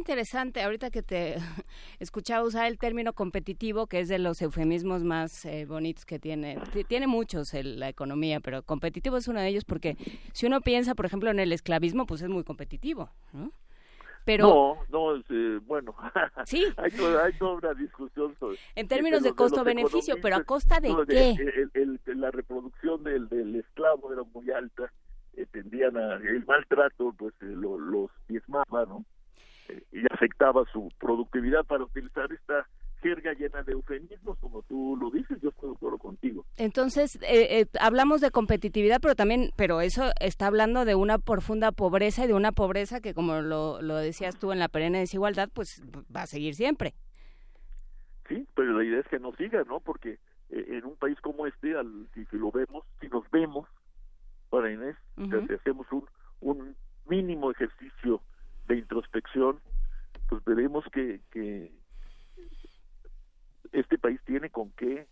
[0.04, 1.36] Interesante, ahorita que te
[1.98, 6.58] escuchaba usar el término competitivo, que es de los eufemismos más eh, bonitos que tiene.
[6.88, 9.96] Tiene muchos el- la economía, pero competitivo es uno de ellos porque
[10.34, 13.50] si uno piensa, por ejemplo, en el esclavismo, pues es muy competitivo, ¿no?
[14.26, 15.94] Pero no, no, es, eh, bueno,
[16.44, 16.64] Sí.
[16.76, 18.58] hay, toda, hay toda una discusión sobre...
[18.74, 21.30] En términos de costo-beneficio, pero ¿a costa de no, qué?
[21.32, 24.92] el- el- el- la reproducción del, del esclavo era muy alta,
[25.34, 26.16] eh, tendían a...
[26.16, 29.04] El maltrato, pues, eh, lo- los diezmaba, ¿no?
[29.92, 32.66] Y afectaba su productividad para utilizar esta
[33.04, 36.46] jerga llena de eufemismos, como tú lo dices, yo estoy de acuerdo contigo.
[36.56, 41.70] Entonces, eh, eh, hablamos de competitividad, pero también, pero eso está hablando de una profunda
[41.70, 45.50] pobreza y de una pobreza que, como lo, lo decías tú en la perenne desigualdad,
[45.52, 45.82] pues
[46.14, 46.94] va a seguir siempre.
[48.26, 49.80] Sí, pero la idea es que no siga, ¿no?
[49.80, 50.18] Porque
[50.48, 53.68] eh, en un país como este, al, si, si lo vemos, si nos vemos,
[54.48, 56.06] para Inés, o sea, si hacemos un,
[56.40, 56.76] un
[57.06, 58.22] mínimo ejercicio
[58.66, 59.60] de introspección,
[60.28, 61.72] pues veremos que, que
[63.72, 65.06] este país tiene con qué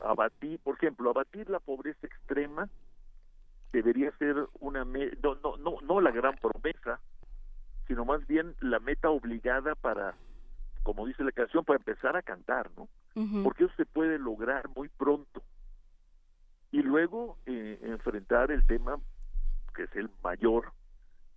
[0.00, 2.68] abatir, por ejemplo, abatir la pobreza extrema
[3.72, 7.00] debería ser una me- no, no no no la gran promesa,
[7.86, 10.14] sino más bien la meta obligada para
[10.82, 12.88] como dice la canción para empezar a cantar, ¿no?
[13.44, 15.42] Porque eso se puede lograr muy pronto.
[16.72, 18.98] Y luego eh, enfrentar el tema
[19.74, 20.72] que es el mayor,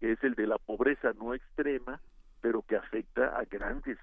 [0.05, 1.99] que es el de la pobreza no extrema,
[2.39, 3.97] pero que afecta a grandes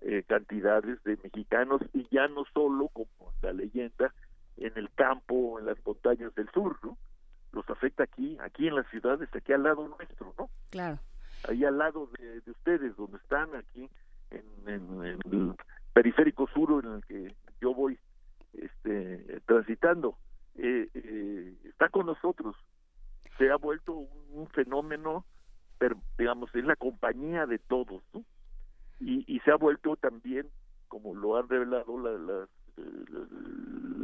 [0.00, 3.06] eh, cantidades de mexicanos y ya no solo, como
[3.40, 4.12] la leyenda,
[4.56, 6.98] en el campo o en las montañas del sur, ¿no?
[7.52, 10.50] Los afecta aquí, aquí en las ciudades, aquí al lado nuestro, ¿no?
[10.70, 10.98] Claro.
[11.48, 13.88] Ahí al lado de, de ustedes, donde están, aquí
[14.30, 15.54] en, en- en el
[15.92, 17.96] periférico sur en el que yo voy
[18.54, 20.18] este, transitando,
[20.56, 22.56] eh, eh, está con nosotros.
[23.38, 25.24] Se ha vuelto un, fenómeno,
[26.18, 28.24] digamos, es la compañía de todos, ¿no?
[29.00, 30.50] Y, se ha vuelto también,
[30.88, 33.26] como lo han revelado eh, la-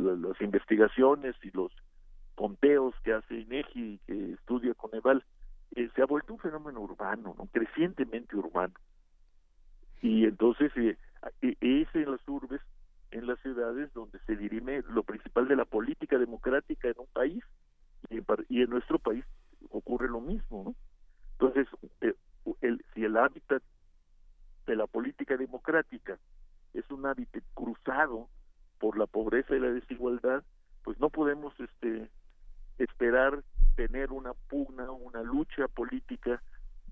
[0.02, 1.72] la- las investigaciones y los
[2.36, 5.24] conteos que hace INEGI y que estudia Coneval,
[5.74, 7.46] eh, se ha vuelto un fenómeno urbano, ¿no?
[7.52, 8.74] crecientemente urbano.
[10.02, 10.96] Y entonces eh,
[11.42, 12.60] e- es en las urbes,
[13.10, 17.42] en las ciudades, donde se dirime lo principal de la política democrática en un país
[18.10, 19.24] y en, y en nuestro país
[19.70, 20.64] ocurre lo mismo.
[20.64, 20.74] ¿no?
[21.32, 21.68] Entonces,
[22.00, 22.14] eh,
[22.60, 23.62] el, si el hábitat
[24.66, 26.18] de la política democrática
[26.72, 28.28] es un hábitat cruzado
[28.78, 30.44] por la pobreza y la desigualdad,
[30.82, 32.10] pues no podemos este
[32.78, 33.42] esperar
[33.76, 36.42] tener una pugna, una lucha política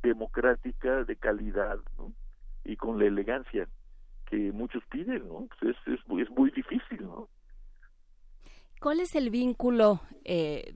[0.02, 2.12] democrática de calidad, ¿no?
[2.64, 3.68] Y con la elegancia
[4.26, 5.46] que muchos piden, ¿no?
[5.60, 7.28] Pues es, es, es muy difícil, ¿no?
[8.80, 10.00] ¿Cuál es el vínculo?
[10.24, 10.74] eh,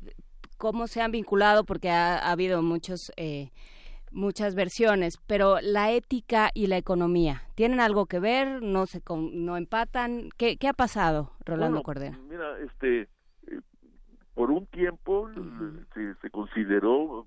[0.59, 1.65] ¿Cómo se han vinculado?
[1.65, 3.51] Porque ha, ha habido muchos, eh,
[4.11, 8.63] muchas versiones, pero la ética y la economía, ¿tienen algo que ver?
[8.63, 10.31] ¿No se con- no empatan?
[10.37, 12.19] ¿Qué, qué ha pasado, Rolando Bueno, Cordero?
[12.29, 13.09] Mira, este,
[14.35, 15.31] por un tiempo
[15.95, 17.27] se, se consideró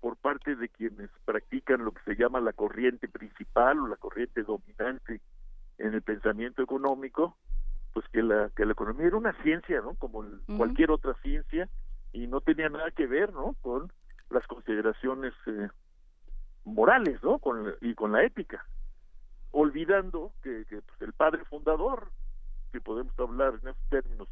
[0.00, 4.42] por parte de quienes practican lo que se llama la corriente principal o la corriente
[4.44, 5.20] dominante
[5.78, 7.36] en el pensamiento económico,
[7.92, 9.94] pues que la que la economía era una ciencia, ¿no?
[9.94, 11.68] Como el- cualquier otra ciencia
[12.12, 13.54] y no tenía nada que ver, ¿no?
[13.60, 13.92] Con
[14.30, 15.68] las consideraciones eh,
[16.64, 17.38] morales, ¿no?
[17.38, 18.64] Con y con la ética,
[19.50, 22.10] olvidando que, que, pues, el padre fundador,
[22.72, 24.28] que podemos hablar en esos términos,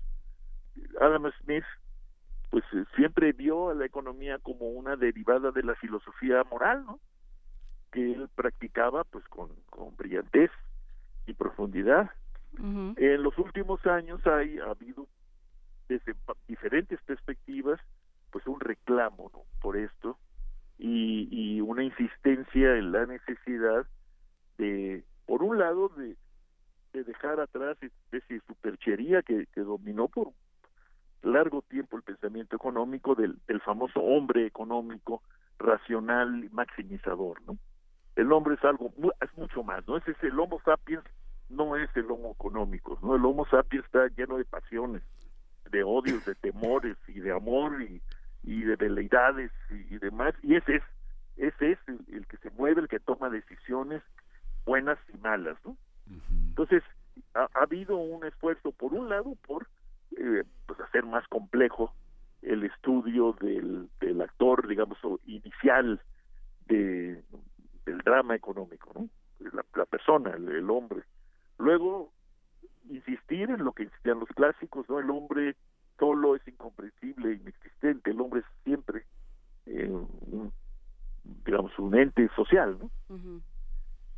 [1.00, 1.64] Adam Smith,
[2.50, 7.00] pues eh, siempre vio a la economía como una derivada de la filosofía moral, ¿no?
[7.92, 10.50] Que él practicaba pues con, con brillantez
[11.26, 12.10] y profundidad.
[12.58, 15.06] En los últimos años hay ha habido
[15.88, 16.14] desde
[16.48, 17.80] diferentes perspectivas
[18.30, 19.42] pues un reclamo ¿no?
[19.60, 20.18] por esto
[20.78, 23.86] y, y una insistencia en la necesidad
[24.58, 26.16] de por un lado de,
[26.96, 27.76] de dejar atrás
[28.10, 30.32] esa superchería que, dominó por
[31.22, 35.22] largo tiempo el pensamiento económico del, del famoso hombre económico
[35.58, 37.58] racional y maximizador, ¿no?
[38.14, 39.96] El hombre es algo, es mucho más, ¿no?
[39.98, 41.04] Ese es el Homo sapiens,
[41.50, 43.16] no es el Homo económico, ¿no?
[43.16, 45.02] El Homo sapiens está lleno de pasiones,
[45.70, 48.00] de odios, de temores y de amor y,
[48.42, 50.82] y de veleidades y, y demás, y ese es,
[51.36, 54.02] ese es el, el que se mueve, el que toma decisiones
[54.64, 55.76] buenas y malas, ¿no?
[56.48, 56.82] Entonces,
[57.34, 59.66] ha, ha habido un esfuerzo, por un lado, por
[60.16, 61.92] eh, pues hacer más complejo
[62.42, 66.00] el estudio del, del actor, digamos, inicial
[66.66, 67.22] de,
[67.84, 69.08] del drama económico, ¿no?
[69.52, 71.02] La, la persona, el, el hombre.
[71.58, 72.12] Luego,
[72.88, 74.98] insistir en lo que insistían los clásicos, ¿no?
[74.98, 75.56] El hombre
[75.98, 79.04] solo es incomprensible, inexistente, el hombre es siempre,
[79.66, 80.52] eh, un,
[81.44, 82.90] digamos, un ente social, ¿no?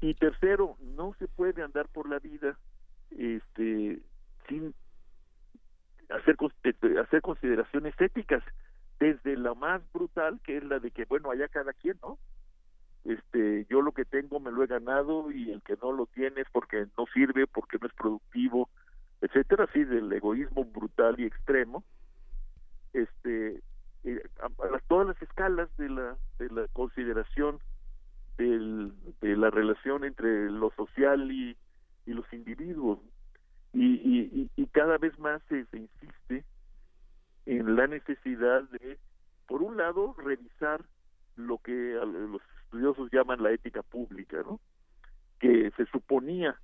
[0.00, 2.56] Y tercero, no se puede andar por la vida
[3.10, 4.00] este
[4.48, 4.74] sin
[6.10, 8.42] hacer eh, hacer consideraciones éticas
[8.98, 12.18] desde la más brutal que es la de que bueno allá cada quien no
[13.08, 16.42] este yo lo que tengo me lo he ganado y el que no lo tiene
[16.42, 18.68] es porque no sirve porque no es productivo
[19.20, 21.84] etcétera así del egoísmo brutal y extremo.
[22.92, 23.60] Este
[24.04, 27.58] eh, a, todas las escalas de la de la consideración
[28.36, 31.56] del, de la relación entre lo social y,
[32.06, 33.00] y los individuos.
[33.72, 36.44] Y, y, y- cada vez más se, se insiste
[37.46, 38.98] en la necesidad de
[39.46, 40.84] por un lado revisar
[41.36, 44.60] lo que los estudiosos llaman la ética pública no
[45.40, 46.54] que se suponía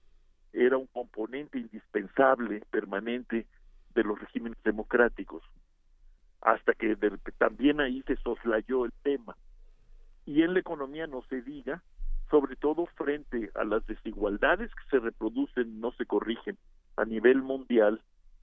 [0.53, 3.47] era un componente indispensable permanente
[3.95, 5.43] de los regímenes democráticos
[6.43, 6.95] hasta que
[7.39, 9.35] también ahí se soslayó el tema.
[10.27, 11.83] Y en la economía no se diga,
[12.31, 16.59] sobre todo frente a las desigualdades que se reproducen, no se corrigen
[16.97, 18.03] a nivel mundial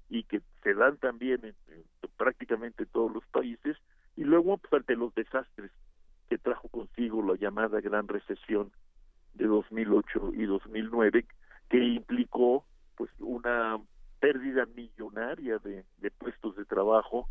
[0.09, 1.83] y que se dan también en, en
[2.17, 3.77] prácticamente todos los países,
[4.15, 5.71] y luego pues, ante los desastres
[6.31, 8.71] que trajo consigo la llamada Gran Recesión
[9.33, 11.25] de 2008 y 2009,
[11.67, 12.63] que implicó
[12.95, 13.77] pues una
[14.21, 17.27] pérdida millonaria de, puestos de trabajo,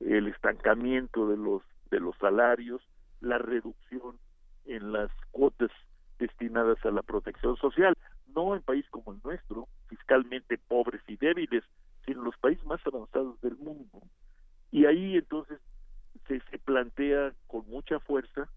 [0.00, 1.62] el estancamiento de los
[1.92, 2.82] de los salarios,
[3.20, 4.18] la reducción
[4.64, 5.70] en las cuotas
[6.18, 7.96] destinadas a la protección social,
[8.34, 11.62] no en países como el nuestro, fiscalmente pobres y débiles,
[12.04, 14.02] sino en los países más avanzados del mundo.
[14.72, 15.60] Y ahí entonces
[16.28, 18.48] se, plantea con mucha fuerza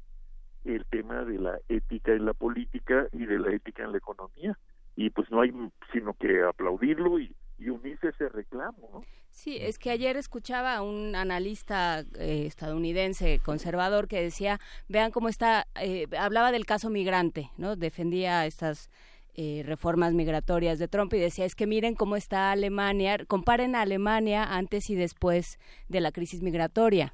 [0.63, 4.57] el tema de la ética en la política y de la ética en la economía.
[4.95, 5.51] Y pues no hay
[5.91, 8.89] sino que aplaudirlo y, y unirse a ese reclamo.
[8.93, 9.03] ¿no?
[9.33, 15.27] Sí, es que ayer escuchaba a un analista eh, estadounidense conservador que decía, vean cómo
[15.27, 17.75] está, eh, hablaba del caso migrante, ¿no?
[17.75, 18.91] Defendía estas
[19.33, 23.81] eh, reformas migratorias de Trump y decía, es que miren cómo está Alemania, comparen a
[23.81, 25.57] Alemania antes y después
[25.89, 27.13] de la crisis migratoria.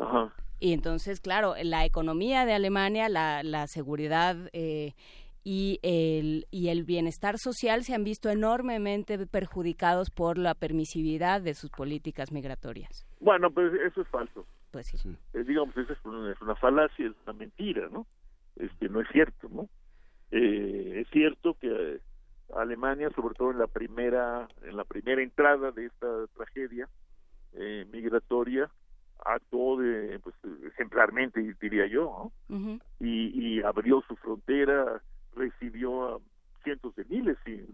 [0.00, 0.34] Ajá.
[0.58, 4.94] Y entonces, claro, la economía de Alemania, la, la seguridad eh,
[5.42, 11.54] y, el, y el bienestar social se han visto enormemente perjudicados por la permisividad de
[11.54, 13.06] sus políticas migratorias.
[13.20, 14.46] Bueno, pues eso es falso.
[14.70, 15.16] Pues sí.
[15.32, 18.06] Eh, digamos, esa es una, es una falacia, es una mentira, ¿no?
[18.56, 19.68] Este, no es cierto, ¿no?
[20.30, 22.00] Eh, es cierto que eh,
[22.54, 26.88] Alemania, sobre todo en la primera, en la primera entrada de esta tragedia
[27.54, 28.70] eh, migratoria,
[29.24, 30.34] actuó de, pues,
[30.64, 32.80] ejemplarmente, diría yo, ¿no?
[32.98, 35.02] y, y abrió su frontera,
[35.34, 36.18] recibió a
[36.62, 37.64] cientos de miles, si,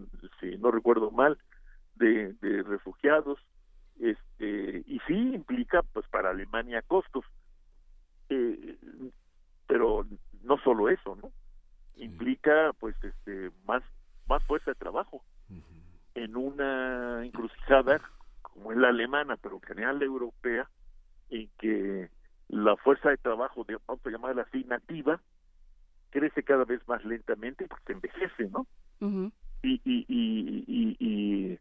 [0.41, 1.39] si no recuerdo mal,
[1.97, 3.39] de, de refugiados,
[3.99, 7.25] este, y sí implica, pues, para Alemania costos,
[8.28, 8.76] eh,
[9.66, 10.07] pero
[10.42, 11.31] no solo eso, ¿no?
[11.97, 13.83] Implica, pues, este, más,
[14.28, 15.23] más fuerza de trabajo.
[16.15, 18.00] En una encrucijada
[18.57, 20.68] como es la alemana, pero en general la europea,
[21.30, 22.08] en que
[22.48, 25.20] la fuerza de trabajo, de, vamos a llamarla así, nativa,
[26.10, 28.66] crece cada vez más lentamente porque envejece, ¿no?
[29.62, 31.58] y, y, y, y, y,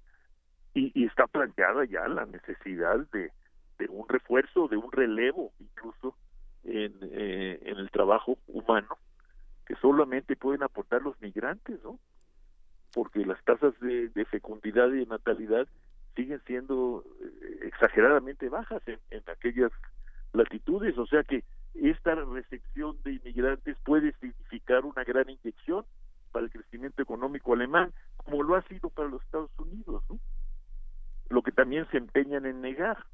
[0.74, 3.32] y- y está planteada ya la necesidad de,
[3.80, 6.16] de un refuerzo, de un relevo incluso
[6.64, 8.98] en, eh, en el trabajo humano
[9.66, 12.00] que solamente pueden aportar los migrantes, ¿no?
[12.94, 15.68] Porque las tasas de, de fecundidad y de natalidad
[16.16, 19.72] siguen siendo eh, exageradamente bajas en, en aquellas
[20.34, 25.86] latitudes, o sea que esta recepción de inmigrantes puede significar una gran inyección
[26.32, 30.20] para el crecimiento económico alemán, como lo ha sido para los Estados Unidos, ¿no?
[31.30, 33.06] lo que también se empeñan en negar.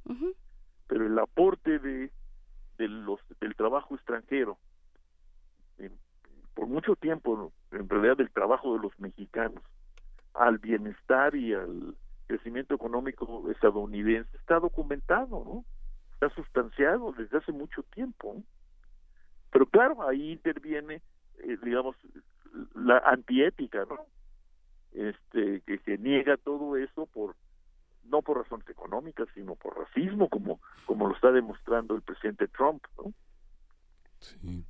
[0.88, 2.12] Pero el aporte de,
[2.78, 4.58] de los del trabajo extranjero,
[5.78, 5.98] en-
[6.54, 9.64] por mucho tiempo, en realidad del trabajo de los mexicanos,
[10.34, 11.96] al bienestar y al
[12.32, 15.66] crecimiento económico estadounidense está documentado, ¿no?
[16.14, 18.42] Está sustanciado desde hace mucho tiempo.
[19.52, 21.02] Pero claro, ahí interviene,
[21.40, 21.98] eh, digamos,
[22.74, 24.06] la antiética, ¿no?
[24.94, 27.36] Este, que se niega todo eso por
[28.06, 32.84] no por razones económicas, sino por racismo, como como lo está demostrando el presidente Trump,
[32.98, 33.14] ¿no?
[34.22, 34.66] Sí.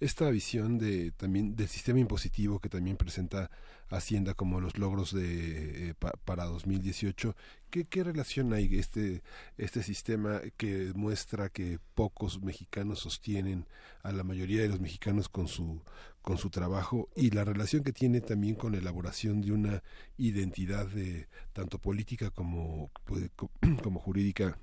[0.00, 3.50] Esta visión de también del sistema impositivo que también presenta
[3.88, 7.36] Hacienda como los logros de eh, pa- para 2018,
[7.70, 9.22] ¿qué, qué relación hay este
[9.58, 13.66] este sistema que muestra que pocos mexicanos sostienen
[14.02, 15.82] a la mayoría de los mexicanos con su
[16.20, 19.82] con su trabajo y la relación que tiene también con la elaboración de una
[20.18, 23.52] identidad de tanto política como pues, co-
[23.84, 24.58] como jurídica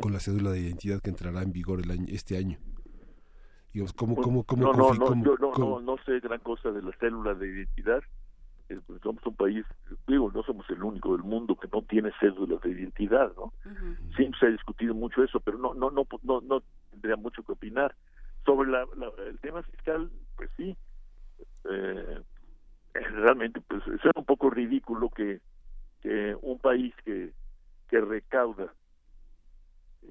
[0.00, 2.58] con la cédula de identidad que entrará en vigor el año, este año?
[3.76, 6.18] Digamos, ¿cómo, Pues, cómo, cómo, no, no, no, cómo- yo no, cómo- no, no sé
[6.20, 8.02] gran cosa de la célula de identidad.
[8.70, 9.66] Eh, pues, somos un país,
[10.06, 13.52] digo, no somos el único del mundo que no tiene cédula de identidad, ¿no?
[14.16, 17.52] Siempre se ha discutido mucho eso, pero no, no, no, no, no tendría mucho que
[17.52, 17.94] opinar.
[18.46, 20.74] Sobre la, la- el tema fiscal, pues sí,
[21.64, 22.22] eh,
[22.94, 25.42] eh, realmente, pues es un poco ridículo que,
[26.00, 27.34] que un país que,
[27.88, 28.72] que recauda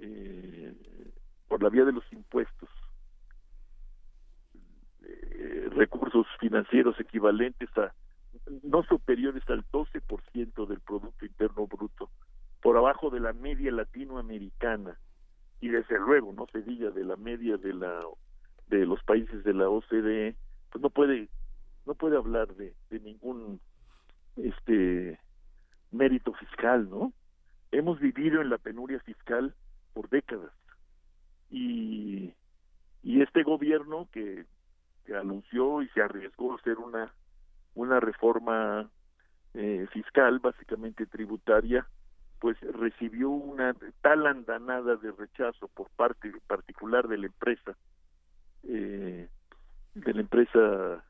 [0.02, 0.72] eh,
[1.48, 2.69] por la vía de los impuestos
[5.08, 7.93] eh, recursos financieros equivalentes a
[8.64, 12.09] no superiores al 12% del Producto Interno Bruto,
[12.61, 14.98] por abajo de la media latinoamericana
[15.61, 18.01] y desde luego no se diga de la media de la
[18.67, 20.35] de los países de la OCDE,
[20.72, 21.30] pues no puede
[21.85, 23.59] no puede hablar de, de ningún
[24.38, 25.19] este
[25.92, 27.14] mérito fiscal, ¿no?
[27.72, 29.53] Hemos vivido en la penuria fiscal
[29.93, 30.51] por décadas
[31.50, 32.34] y
[33.03, 34.45] y este gobierno que,
[35.06, 37.11] que anunció y se arriesgó a hacer una
[37.75, 38.90] una reforma
[39.53, 41.85] eh, fiscal básicamente tributaria
[42.40, 47.75] pues recibió una tal andanada de rechazo por parte particular de la empresa
[48.64, 49.27] eh,
[49.93, 51.03] de la empresa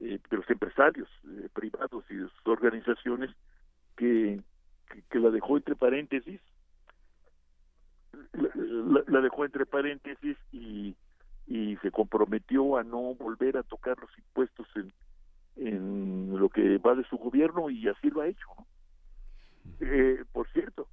[0.00, 3.30] eh, de los empresarios eh, privados y de sus organizaciones
[3.96, 4.40] que,
[5.10, 6.40] que, la dejó entre paréntesis
[8.32, 10.96] la- la dejó entre paréntesis y,
[11.46, 14.92] y se comprometió a no volver a tocar los impuestos en,
[15.56, 18.46] en lo que va de su gobierno y así lo ha hecho.
[18.56, 18.66] ¿no?
[19.80, 20.88] Eh, por cierto,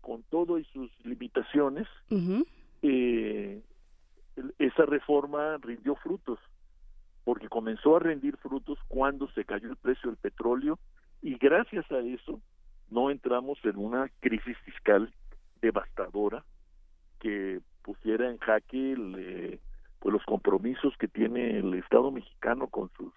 [0.00, 1.86] con todo y sus limitaciones,
[2.82, 3.62] eh,
[4.58, 6.38] esa reforma rindió frutos,
[7.24, 10.78] porque comenzó a rendir frutos cuando se cayó el precio del petróleo
[11.20, 12.40] Y gracias a eso
[12.90, 15.12] no entramos en una crisis fiscal
[15.60, 16.44] devastadora
[17.20, 19.60] que pusiera en jaque el, eh,
[20.02, 23.12] pues los compromisos que tiene el Estado mexicano con sus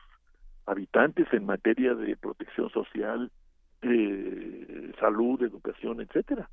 [0.67, 3.31] habitantes en materia de protección social,
[3.81, 6.47] de salud, educación, etcétera.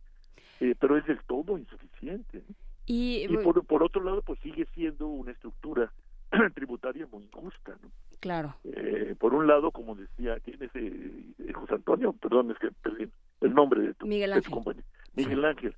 [0.61, 2.43] Eh, pero es del todo insuficiente.
[2.87, 5.93] Y, Y por, por otro lado, pues sigue siendo una estructura
[6.55, 7.77] tributaria muy injusta.
[7.83, 7.91] ¿no?
[8.21, 8.55] claro.
[8.65, 13.07] Eh, por un lado, como decía, eh, eh, José Antonio, perdón, es que perdí
[13.43, 14.53] el nombre de tu, Miguel de tu Ángel.
[14.53, 15.75] compañero, Miguel Ángel.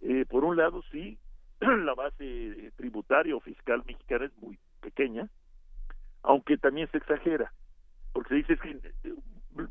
[0.00, 1.18] Eh, por un lado, sí,
[1.84, 5.28] la base tributaria o fiscal mexicana es muy pequeña,
[6.22, 7.52] aunque también se exagera,
[8.12, 8.70] porque se dice es que
[9.04, 9.14] eh,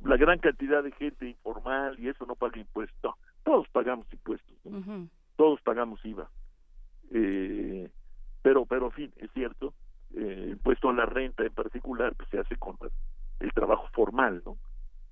[0.04, 2.98] la gran cantidad de gente informal y eso no paga impuestos.
[3.04, 4.58] No, todos pagamos impuestos,
[5.38, 6.30] todos pagamos IVA.
[7.12, 7.90] Eh,
[8.42, 9.74] pero, pero, en fin, es cierto,
[10.16, 12.76] eh, impuesto a la renta en particular pues, se hace con
[13.40, 14.58] el trabajo formal, ¿no?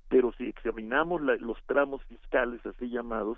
[0.09, 3.37] Pero si examinamos la- los tramos fiscales así llamados,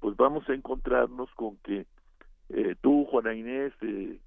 [0.00, 1.86] pues vamos a encontrarnos con que
[2.50, 4.18] eh, tú, Juana Inés, eh,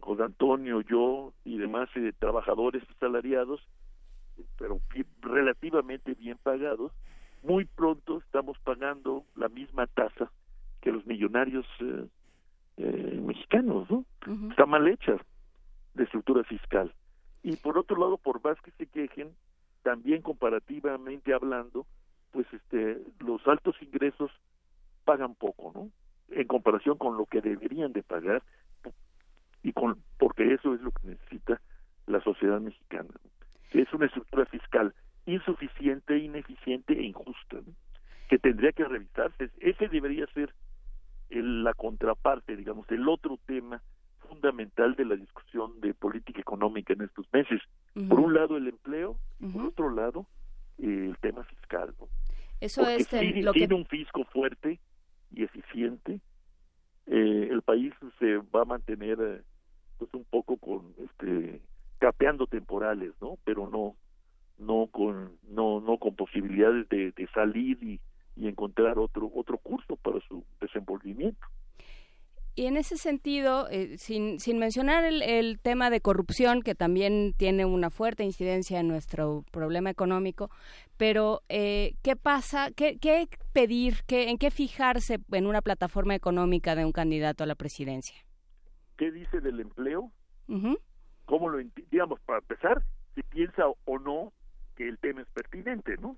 [0.00, 3.60] José Antonio, yo y demás eh, trabajadores asalariados,
[4.58, 4.80] pero
[5.20, 6.92] relativamente bien pagados,
[7.42, 10.30] muy pronto estamos pagando la misma tasa
[10.80, 12.06] que los millonarios eh,
[12.78, 14.04] eh, mexicanos, ¿no?
[14.50, 15.16] Está mal hecha
[15.94, 16.92] de estructura fiscal.
[17.42, 19.34] Y por otro lado, por más que se quejen,
[19.82, 21.86] también comparativamente hablando,
[22.32, 24.30] pues este los altos ingresos
[25.04, 25.90] pagan poco, ¿no?
[26.30, 28.42] En comparación con lo que deberían de pagar
[29.62, 31.60] y con porque eso es lo que necesita
[32.06, 33.10] la sociedad mexicana,
[33.72, 34.94] es una estructura fiscal
[35.26, 37.72] insuficiente, ineficiente e injusta, ¿no?
[38.28, 39.50] que tendría que revisarse.
[39.60, 40.54] Ese debería ser
[41.30, 43.82] el- la contraparte, digamos, el otro tema
[44.28, 47.60] fundamental de la discusión de política económica en estos meses.
[48.08, 50.26] Por un lado el empleo, y por otro lado
[50.78, 51.92] eh, el tema fiscal.
[52.00, 52.08] ¿no?
[52.60, 54.78] Eso Porque es el- si lo que tiene un fisco fuerte
[55.32, 56.20] y eficiente,
[57.06, 59.42] eh, el país se va a mantener eh,
[59.98, 61.60] pues un poco con este
[61.98, 63.38] capeando temporales, ¿no?
[63.44, 63.96] Pero no
[64.58, 68.00] no con no no con posibilidades de, salir y,
[68.36, 71.46] y encontrar otro otro curso para su desenvolvimiento.
[72.54, 77.32] Y en ese sentido, eh, sin, sin mencionar el, el tema de corrupción, que también
[77.36, 80.50] tiene una fuerte incidencia en nuestro problema económico,
[80.96, 82.70] pero eh, ¿qué pasa?
[82.72, 84.02] ¿Qué, qué pedir?
[84.06, 88.16] Qué, ¿En qué fijarse en una plataforma económica de un candidato a la presidencia?
[88.98, 90.10] ¿Qué dice del empleo?
[91.24, 91.58] ¿Cómo lo
[91.90, 92.82] digamos para empezar
[93.14, 94.32] si piensa o no
[94.76, 96.16] que el tema es pertinente, ¿no?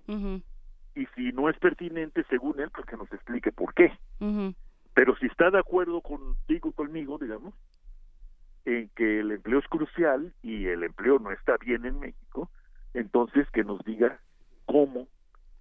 [0.95, 3.93] Y si no es pertinente, según él, pues que nos explique por qué.
[4.21, 4.55] ujú.
[4.95, 7.55] Pero si está de acuerdo contigo y conmigo, digamos,
[8.65, 12.51] en que el empleo es crucial y el empleo no está bien en México,
[12.95, 14.21] entonces que nos diga
[14.67, 15.09] cómo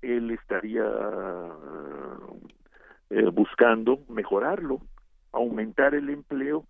[0.02, 0.86] él estaría
[3.10, 4.82] eh, buscando mejorarlo,
[5.32, 6.66] aumentar el empleo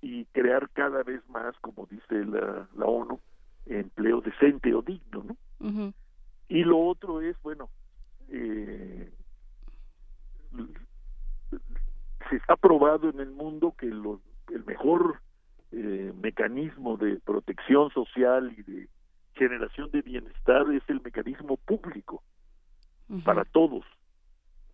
[0.00, 3.20] y crear cada vez más, como dice la, la ONU,
[3.66, 5.92] empleo decente o digno, ¿no?
[6.48, 7.68] Y lo otro es, bueno,
[8.28, 9.10] eh,
[12.30, 14.20] se está probado en el mundo que lo-
[14.52, 15.20] el mejor
[15.72, 18.88] eh, mecanismo de protección social y de
[19.34, 22.22] generación de bienestar es el mecanismo público
[23.24, 23.84] para todos.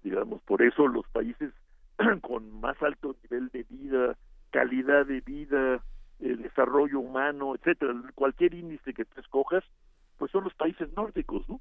[0.03, 1.53] Digamos, por eso los países
[2.23, 4.17] con más alto nivel de vida,
[4.51, 5.83] calidad de vida,
[6.21, 9.65] eh, desarrollo humano, etcétera, cualquier índice que tú escojas,
[10.19, 11.61] pues son los países nórdicos, ¿no?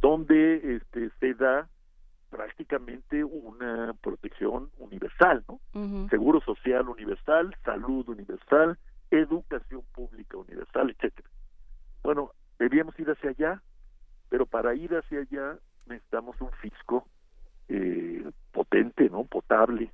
[0.00, 1.68] Donde este se da
[2.30, 5.60] prácticamente una protección universal, ¿no?
[6.08, 8.78] Seguro social universal, salud universal,
[9.10, 11.28] educación pública universal, etcétera.
[12.02, 13.62] Bueno, debíamos ir hacia allá,
[14.28, 17.06] pero para ir hacia allá necesitamos un fisco
[17.68, 19.24] eh, potente, ¿no?
[19.24, 19.90] Potable,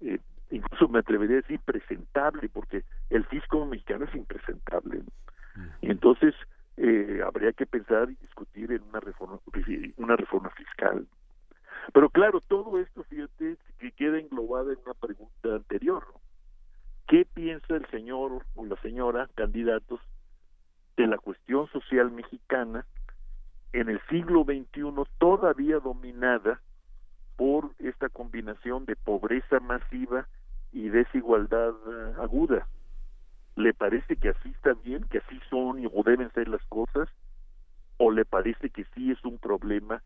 [0.00, 0.18] eh,
[0.50, 4.98] incluso me atrevería a decir presentable, porque el fisco mexicano es impresentable.
[4.98, 5.62] ¿no?
[5.80, 6.34] Y entonces
[6.76, 9.38] eh, habría que pensar y discutir en una reforma,
[9.96, 11.06] una reforma fiscal.
[11.92, 16.06] Pero claro, todo esto, fíjate, que queda englobado en una pregunta anterior.
[16.12, 16.20] ¿no?
[17.08, 20.00] ¿Qué piensa el señor o la señora candidatos
[20.96, 22.86] de la cuestión social mexicana
[23.72, 26.60] en el siglo XXI todavía dominada
[27.36, 30.26] por esta combinación de pobreza masiva
[30.72, 31.74] y desigualdad
[32.18, 32.66] aguda?
[33.56, 37.08] ¿Le parece que así está bien, que así son o deben ser las cosas?
[37.98, 40.02] ¿O le parece que sí es un problema,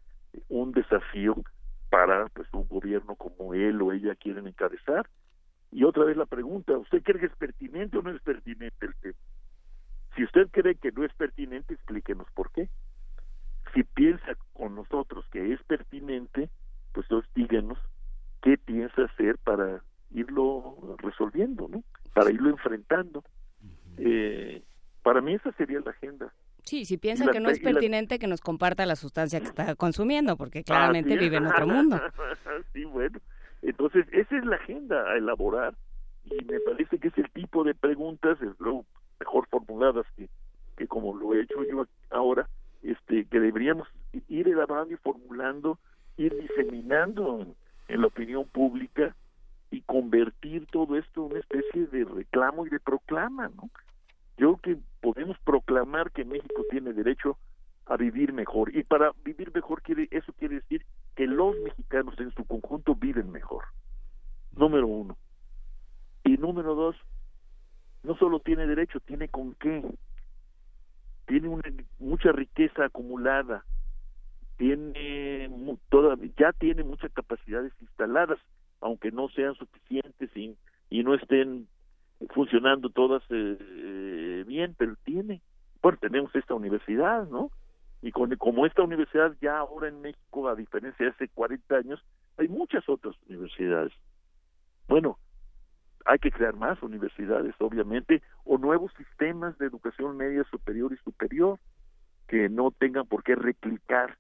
[0.49, 1.37] un desafío
[1.97, 5.09] para pues un gobierno como él o ella quieren encabezar.
[5.73, 8.95] Y otra vez la pregunta, ¿usted cree que es pertinente o no es pertinente el
[8.97, 9.19] tema?
[10.15, 12.69] Si usted cree que no es pertinente, explíquenos por qué.
[13.73, 16.51] Si piensa con nosotros que es pertinente,
[16.93, 17.79] pues entonces díganos
[18.43, 21.83] qué piensa hacer para irlo resolviendo, ¿no?
[22.13, 23.25] Para irlo enfrentando.
[23.97, 24.63] Eh,
[25.03, 26.31] para mí esa sería la agenda
[26.71, 30.37] que no es te- y la- pertinente que nos comparta la sustancia que está consumiendo,
[30.37, 31.21] porque claramente Así es.
[31.21, 32.01] vive en otro mundo.
[32.73, 33.19] sí, bueno.
[33.63, 35.75] Entonces, esa es la agenda a elaborar
[36.25, 38.85] y me parece que es el tipo de preguntas, es lo
[39.21, 40.29] mejor formuladas que,
[40.77, 42.49] que como lo he hecho yo ahora,
[42.83, 43.89] este que deberíamos
[44.29, 45.79] ir elaborando y formulando,
[46.17, 47.55] ir diseminando en,
[47.89, 49.15] en la opinión pública
[49.71, 53.69] y convertir todo esto en una especie de reclamo y de proclama, ¿no?
[54.37, 57.39] Yo creo que podemos proclamar que México tiene derecho
[57.87, 60.85] a vivir mejor y para vivir mejor quiere eso quiere decir
[61.15, 63.65] que los mexicanos en su conjunto viven mejor.
[64.53, 65.17] Número uno.
[66.25, 66.97] Y número dos,
[68.03, 69.83] no solo tiene derecho, tiene con qué.
[71.27, 71.49] Tiene
[71.99, 73.65] mucha riqueza acumulada,
[74.59, 75.51] tiene
[75.89, 78.39] toda, ya tiene muchas capacidades instaladas,
[78.81, 80.57] aunque no sean suficientes y,
[80.91, 81.67] y no estén
[82.35, 85.43] funcionando todas eh, eh, bien, pero tiene.
[85.83, 87.51] Bueno, tenemos esta universidad, ¿no?
[88.03, 92.05] Y con, como esta universidad ya ahora en México, a diferencia de hace 40 años,
[92.39, 93.93] hay muchas otras universidades.
[94.89, 95.19] Bueno,
[96.05, 101.59] hay que crear más universidades, obviamente, o nuevos sistemas de educación media superior y superior
[102.29, 104.17] que no tengan por qué replicar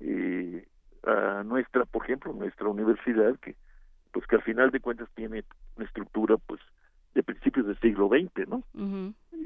[0.00, 0.66] eh,
[1.04, 3.56] a nuestra, por ejemplo, nuestra universidad, que
[4.12, 5.44] pues que al final de cuentas tiene
[5.76, 6.60] una estructura pues
[7.14, 8.62] de principios del siglo XX, ¿no?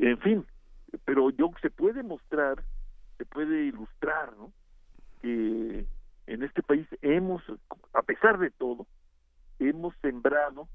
[0.01, 0.45] En fin,
[1.05, 2.63] pero yo se puede mostrar,
[3.19, 4.53] se puede ilustrar, ¿no?
[5.23, 5.87] Que
[6.27, 7.43] en este país hemos,
[7.93, 8.87] a pesar de todo,
[9.59, 10.69] hemos sembrado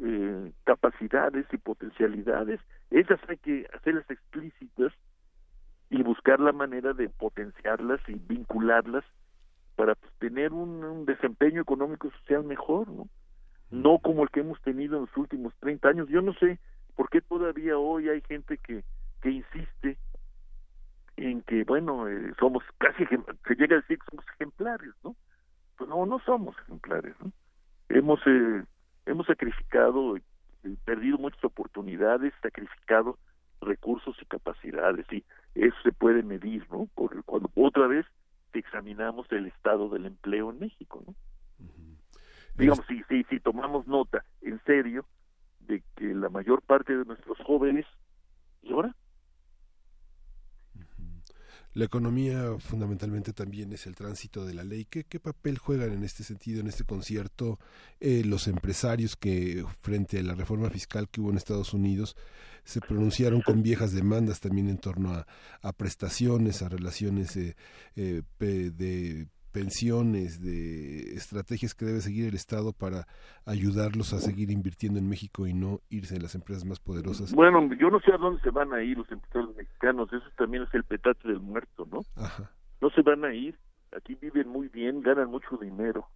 [0.00, 2.60] eh, capacidades y potencialidades.
[2.90, 4.92] Esas hay que hacerlas explícitas
[5.90, 9.04] y buscar la manera de potenciarlas y vincularlas
[9.76, 13.08] para pues, tener un, un desempeño económico y social mejor, ¿no?
[13.72, 16.08] No como el que hemos tenido en los últimos 30 años.
[16.08, 16.58] Yo no sé
[16.94, 18.84] por qué todavía hoy hay gente que,
[19.22, 19.98] que insiste
[21.16, 25.16] en que, bueno, eh, somos casi, se llega a decir que somos ejemplares, ¿no?
[25.76, 27.32] Pues no, no somos ejemplares, ¿no?
[27.88, 28.62] Hemos, eh,
[29.06, 30.22] hemos sacrificado, eh,
[30.84, 33.18] perdido muchas oportunidades, sacrificado
[33.60, 36.88] recursos y capacidades, y eso se puede medir, ¿no?
[36.94, 38.04] Por- cuando otra vez
[38.52, 41.14] examinamos el estado del empleo en México, ¿no?
[42.56, 45.06] Digamos, si, si, si tomamos nota en serio
[45.60, 47.86] de que la mayor parte de nuestros jóvenes
[48.62, 48.94] llora,
[51.74, 54.84] La economía fundamentalmente también es el tránsito de la ley.
[54.84, 57.58] ¿Qué, qué papel juegan en este sentido, en este concierto,
[57.98, 62.14] eh, los empresarios que frente a la reforma fiscal que hubo en Estados Unidos
[62.64, 65.26] se pronunciaron con viejas demandas también en torno a,
[65.62, 67.56] a prestaciones, a relaciones eh,
[67.96, 73.06] eh, de pensiones, de estrategias que debe seguir el Estado para
[73.46, 77.32] ayudarlos a seguir invirtiendo en México y no irse en las empresas más poderosas?
[77.32, 80.64] Bueno, yo no sé a dónde se van a ir los empresarios mexicanos, eso también
[80.64, 82.00] es el petate del muerto, ¿no?
[82.16, 82.50] Ajá.
[82.80, 83.56] No se van a ir,
[83.96, 86.06] aquí viven muy bien, ganan mucho dinero.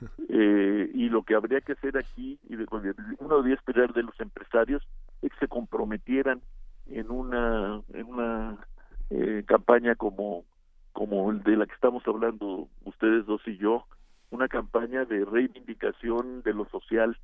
[0.28, 2.66] Eh, y lo que habría que hacer aquí, y de,
[3.18, 4.86] uno debería esperar de los empresarios,
[5.22, 6.40] es que se comprometieran
[6.86, 8.58] en una, en una
[9.10, 10.44] eh, campaña como,
[10.98, 13.86] como el de la que estamos hablando ustedes dos y yo,
[14.30, 17.16] una campaña de reivindicación de lo social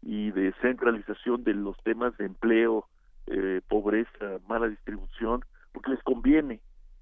[0.00, 2.86] y de centralización de los temas de empleo,
[3.26, 6.60] eh, pobreza, mala distribución, porque les conviene.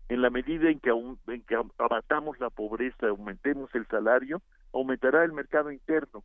[0.09, 4.43] En la medida en que, aum- en que am- abatamos la pobreza, aumentemos el salario,
[4.73, 6.25] aumentará el mercado interno.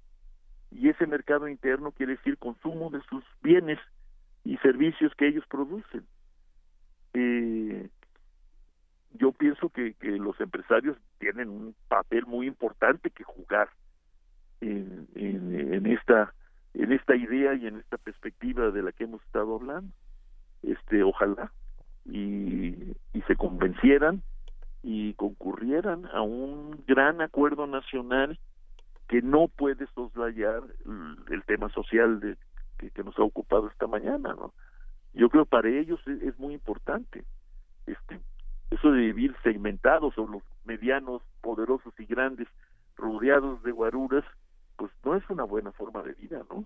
[0.71, 3.77] Y ese mercado interno quiere decir consumo de sus bienes
[4.43, 6.03] y servicios que ellos producen.
[7.13, 7.89] Eh,
[9.13, 13.69] yo pienso que, que los empresarios tienen un papel muy importante que jugar
[14.61, 16.33] en, en, esta
[16.73, 19.93] en esta idea y en esta perspectiva de la que hemos estado hablando.
[20.63, 21.51] Este ojalá
[22.05, 24.23] y, y se convencieran
[24.81, 28.39] y concurrieran a un gran acuerdo nacional
[29.07, 30.63] que no puede soslayar
[31.29, 32.37] el, tema social de,
[32.77, 34.53] que, que nos ha ocupado esta mañana no
[35.13, 37.23] yo creo para ellos es, es muy importante
[37.85, 38.19] este
[38.73, 42.47] eso de vivir segmentados o los medianos poderosos y grandes
[42.95, 44.23] rodeados de guaruras
[44.77, 46.65] pues no es una buena forma de vida no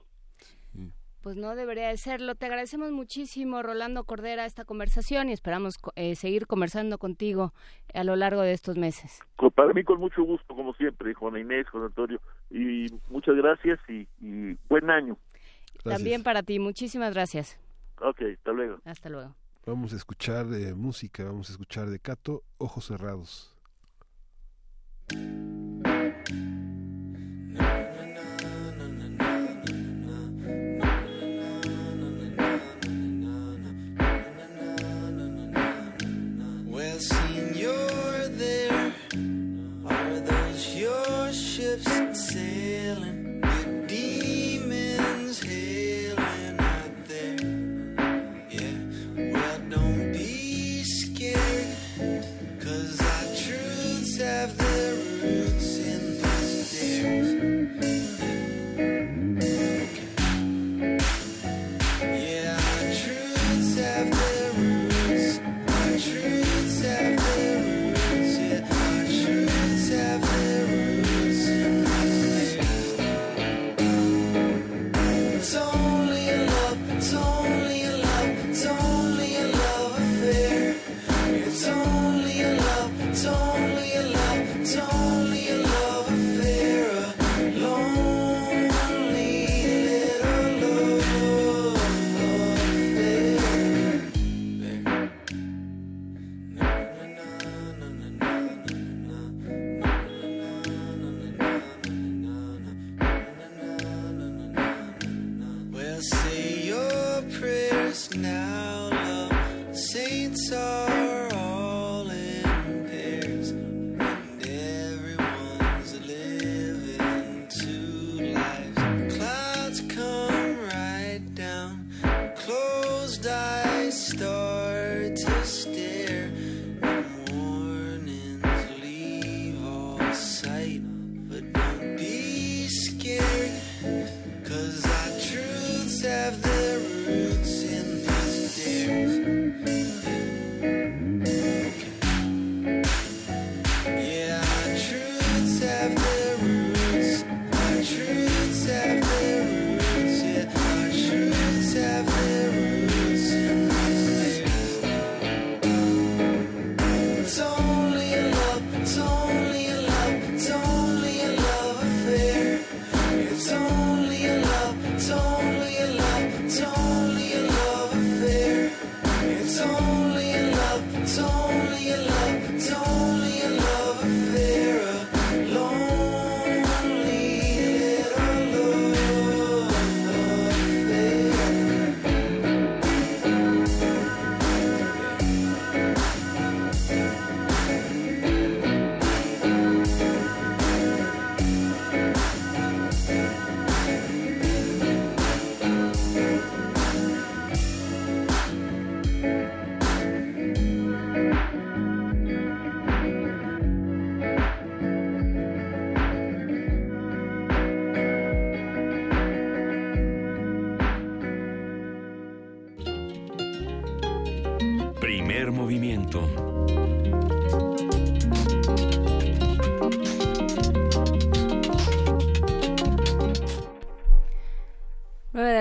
[1.22, 2.36] Pues no debería de serlo.
[2.36, 7.54] Te agradecemos muchísimo, Rolando Cordera, esta conversación y esperamos eh, seguir conversando contigo
[7.94, 9.20] a lo largo de estos meses.
[9.56, 14.08] Para mí con mucho gusto como siempre Juana Inés Juan Antonio y muchas gracias y,
[14.22, 15.18] y buen año
[15.84, 17.60] También para ti, muchísimas gracias.
[18.00, 19.36] ok hasta luego Hasta luego.
[19.68, 23.54] Vamos a escuchar música, vamos a escuchar de Cato, Ojos Cerrados.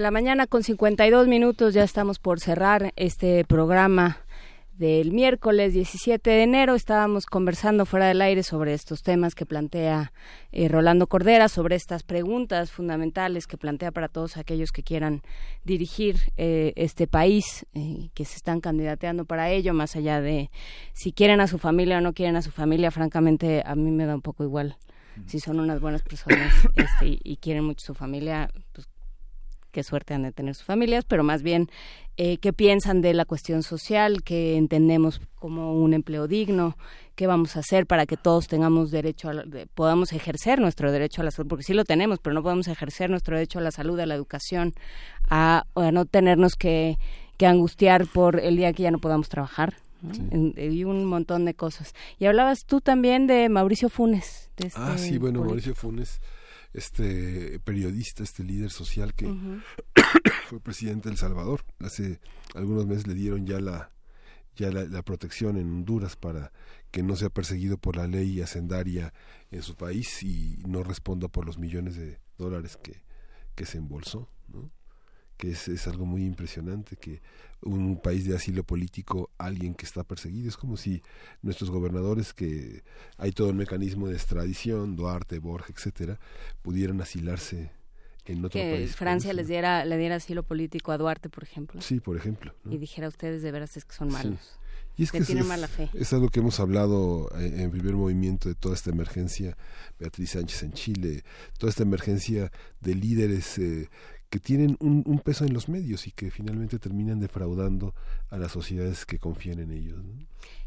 [0.06, 4.18] La mañana con 52 minutos, ya estamos por cerrar este programa
[4.78, 6.76] del miércoles 17 de enero.
[6.76, 10.12] Estábamos conversando fuera del aire sobre estos temas que plantea
[10.52, 15.22] eh, Rolando Cordera, sobre estas preguntas fundamentales que plantea para todos aquellos que quieran
[15.64, 20.52] dirigir eh, este país, eh, que se están candidateando para ello, más allá de
[20.92, 22.92] si quieren a su familia o no quieren a su familia.
[22.92, 24.76] Francamente, a mí me da un poco igual.
[25.26, 28.86] Si son unas buenas personas este, y, quieren mucho su familia, pues
[29.76, 31.68] qué suerte han de tener sus familias, pero más bien
[32.16, 36.78] eh, qué piensan de la cuestión social, qué entendemos como un empleo digno,
[37.14, 40.90] qué vamos a hacer para que todos tengamos derecho a, la- de- podamos ejercer nuestro
[40.92, 43.62] derecho a la salud, porque sí lo tenemos, pero no podemos ejercer nuestro derecho a
[43.62, 44.72] la salud, a la educación,
[45.28, 46.96] a, a no tenernos que,
[47.36, 49.74] que angustiar por el día que ya no podamos trabajar.
[50.30, 51.92] En- y un montón de cosas.
[52.18, 54.50] Y hablabas tú también de Mauricio Funes.
[54.56, 55.44] de Ah, este sí, bueno, político.
[55.48, 56.20] Mauricio Funes,
[56.76, 59.26] este periodista, este líder social que
[60.48, 61.64] fue presidente de El Salvador.
[61.80, 62.20] Hace
[62.54, 63.90] algunos meses le dieron ya la
[64.56, 66.50] ya la, la protección en Honduras para
[66.90, 69.12] que no sea perseguido por la ley hacendaria
[69.50, 73.02] en su país y no responda por los millones de dólares que,
[73.54, 74.28] que se embolsó.
[75.36, 77.20] Que es, es algo muy impresionante que
[77.62, 81.02] un país de asilo político, alguien que está perseguido, es como si
[81.42, 82.82] nuestros gobernadores, que
[83.16, 86.18] hay todo un mecanismo de extradición, Duarte, Borja, etcétera,
[86.62, 87.70] pudieran asilarse
[88.26, 88.96] en otro que país.
[88.96, 91.80] Francia les diera le diera asilo político a Duarte, por ejemplo.
[91.80, 92.54] Sí, por ejemplo.
[92.64, 92.72] ¿no?
[92.72, 94.14] Y dijera ustedes de veras es que son Sí.
[94.16, 94.58] malos.
[94.98, 95.90] Y es que tienen es- mala fe.
[95.92, 99.56] es algo que hemos hablado eh, en primer movimiento de toda esta emergencia,
[99.98, 101.22] Beatriz Sánchez en Chile,
[101.58, 102.50] toda esta emergencia
[102.80, 103.88] de líderes eh,
[104.30, 107.94] que tienen un, un peso en los medios y que finalmente terminan defraudando
[108.30, 110.02] a las sociedades que confían en ellos.
[110.04, 110.12] ¿no?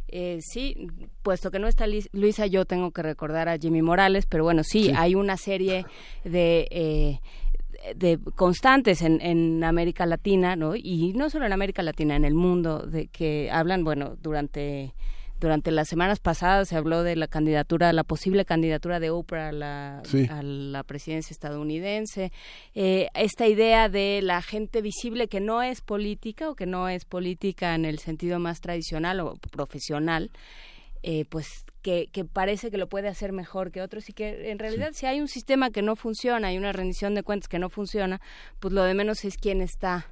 [0.07, 0.87] Eh, sí,
[1.21, 4.85] puesto que no está Luisa, yo tengo que recordar a Jimmy Morales, pero bueno, sí,
[4.85, 4.91] Sí.
[4.95, 5.85] hay una serie
[6.23, 6.67] de...
[6.71, 7.19] eh,
[7.95, 10.75] de constantes en, en América Latina, ¿no?
[10.75, 14.93] Y no solo en América Latina, en el mundo, de que hablan, bueno, durante
[15.39, 19.51] durante las semanas pasadas se habló de la candidatura, la posible candidatura de Oprah a
[19.51, 20.27] la, Sí.
[20.29, 22.31] a la presidencia estadounidense.
[22.75, 27.05] Eh, esta idea de la gente visible que no es política o que no es
[27.05, 30.31] política en el sentido más tradicional o profesional,
[31.01, 31.47] eh, pues
[31.81, 35.05] que, que parece que lo puede hacer mejor que otros y que en realidad si
[35.05, 38.19] hay un sistema que no funciona, hay una rendición de cuentas que no funciona,
[38.59, 40.07] pues lo de menos es quién está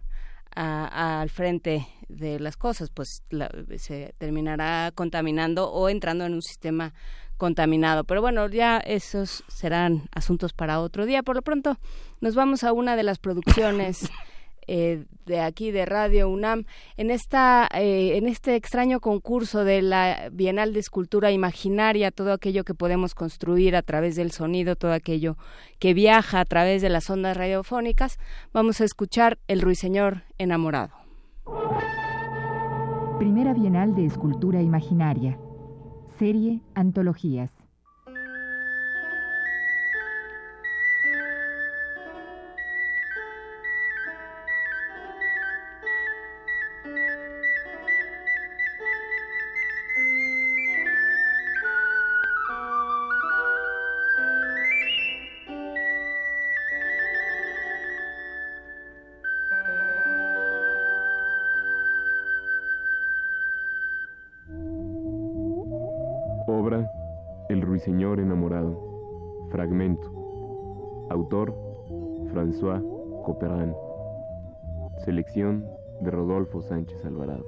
[0.56, 6.42] a- al frente de las cosas, pues la- se terminará contaminando o entrando en un
[6.42, 6.94] sistema
[7.38, 8.04] contaminado.
[8.04, 11.22] Pero bueno, ya esos serán asuntos para otro día.
[11.24, 11.78] Por lo pronto,
[12.22, 14.00] nos vamos a una de las producciones
[14.68, 16.66] eh, de aquí de Radio UNAM
[16.98, 22.64] en esta eh, en este extraño concurso de la Bienal de Escultura Imaginaria, todo aquello
[22.64, 25.38] que podemos construir a través del sonido, todo aquello
[25.80, 28.20] que viaja a través de las ondas radiofónicas.
[28.54, 30.94] Vamos a escuchar El ruiseñor enamorado.
[33.18, 35.40] Primera Bienal de Escultura Imaginaria.
[36.20, 37.57] Serie Antologías.
[72.58, 72.82] François.
[75.06, 75.66] Selección
[76.02, 77.46] de Rodolfo Sánchez Alvarado.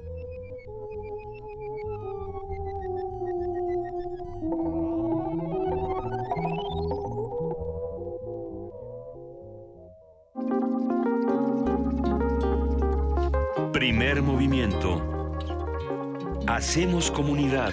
[13.73, 15.01] Primer movimiento.
[16.47, 17.71] Hacemos comunidad.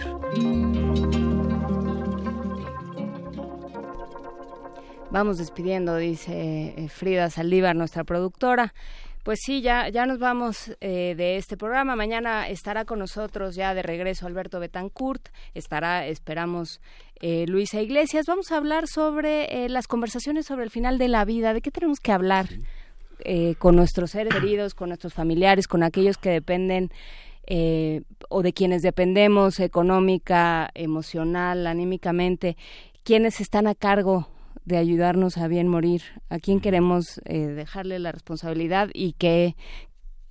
[5.19, 8.75] Vamos despidiendo, dice eh, Frida Saldívar, nuestra productora.
[9.23, 11.97] Pues sí, ya, ya nos vamos eh, de este programa.
[11.97, 15.31] Mañana estará con nosotros ya de regreso Alberto Betancourt.
[15.55, 16.83] Estará, esperamos,
[17.23, 18.27] eh, Luisa Iglesias.
[18.28, 21.55] Vamos a hablar sobre eh, las conversaciones sobre el final de la vida.
[21.55, 22.51] ¿De qué tenemos que hablar
[23.57, 26.91] con nuestros seres queridos, con nuestros familiares, con aquellos que dependen
[28.28, 32.59] o de quienes dependemos económica, emocional, anímicamente?
[33.03, 34.28] ¿Quiénes están a cargo
[34.67, 39.57] de ayudarnos a bien morir, a quién queremos eh, dejarle la responsabilidad y qué,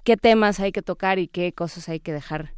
[0.03, 2.53] qué temas hay que tocar y qué cosas hay que dejar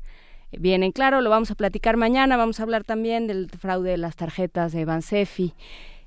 [0.52, 0.92] vienen.
[0.92, 2.38] Claro, lo vamos a platicar mañana.
[2.38, 5.54] Vamos a hablar también del fraude de las tarjetas de Bansefi.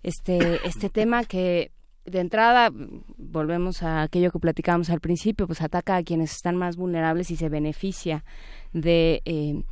[0.03, 1.73] Este, este tema que
[2.05, 2.71] de entrada,
[3.17, 7.37] volvemos a aquello que platicábamos al principio, pues ataca a quienes están más vulnerables y
[7.37, 8.25] se beneficia
[8.73, 9.63] de, eh,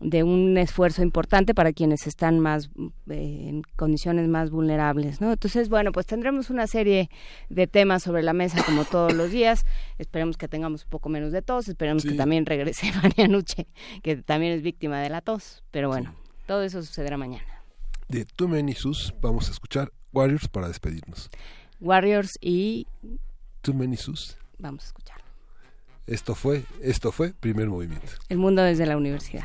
[0.00, 2.70] de un esfuerzo importante para quienes están más
[3.08, 5.32] eh, en condiciones más vulnerables, ¿no?
[5.32, 7.10] Entonces, bueno, pues tendremos una serie
[7.48, 9.64] de temas sobre la mesa como todos los días.
[9.98, 13.66] Esperemos que tengamos un poco menos de tos, esperemos que también regrese Marianuche,
[14.02, 16.14] que también es víctima de la tos, pero bueno,
[16.46, 17.46] todo eso sucederá mañana.
[18.08, 21.30] De Too Many Sus vamos a escuchar Warriors para despedirnos.
[21.80, 22.86] Warriors y
[23.62, 24.36] Too Many Sus.
[24.58, 25.23] vamos a escuchar.
[26.06, 28.12] Esto fue, esto fue Primer Movimiento.
[28.28, 29.44] El mundo desde la universidad.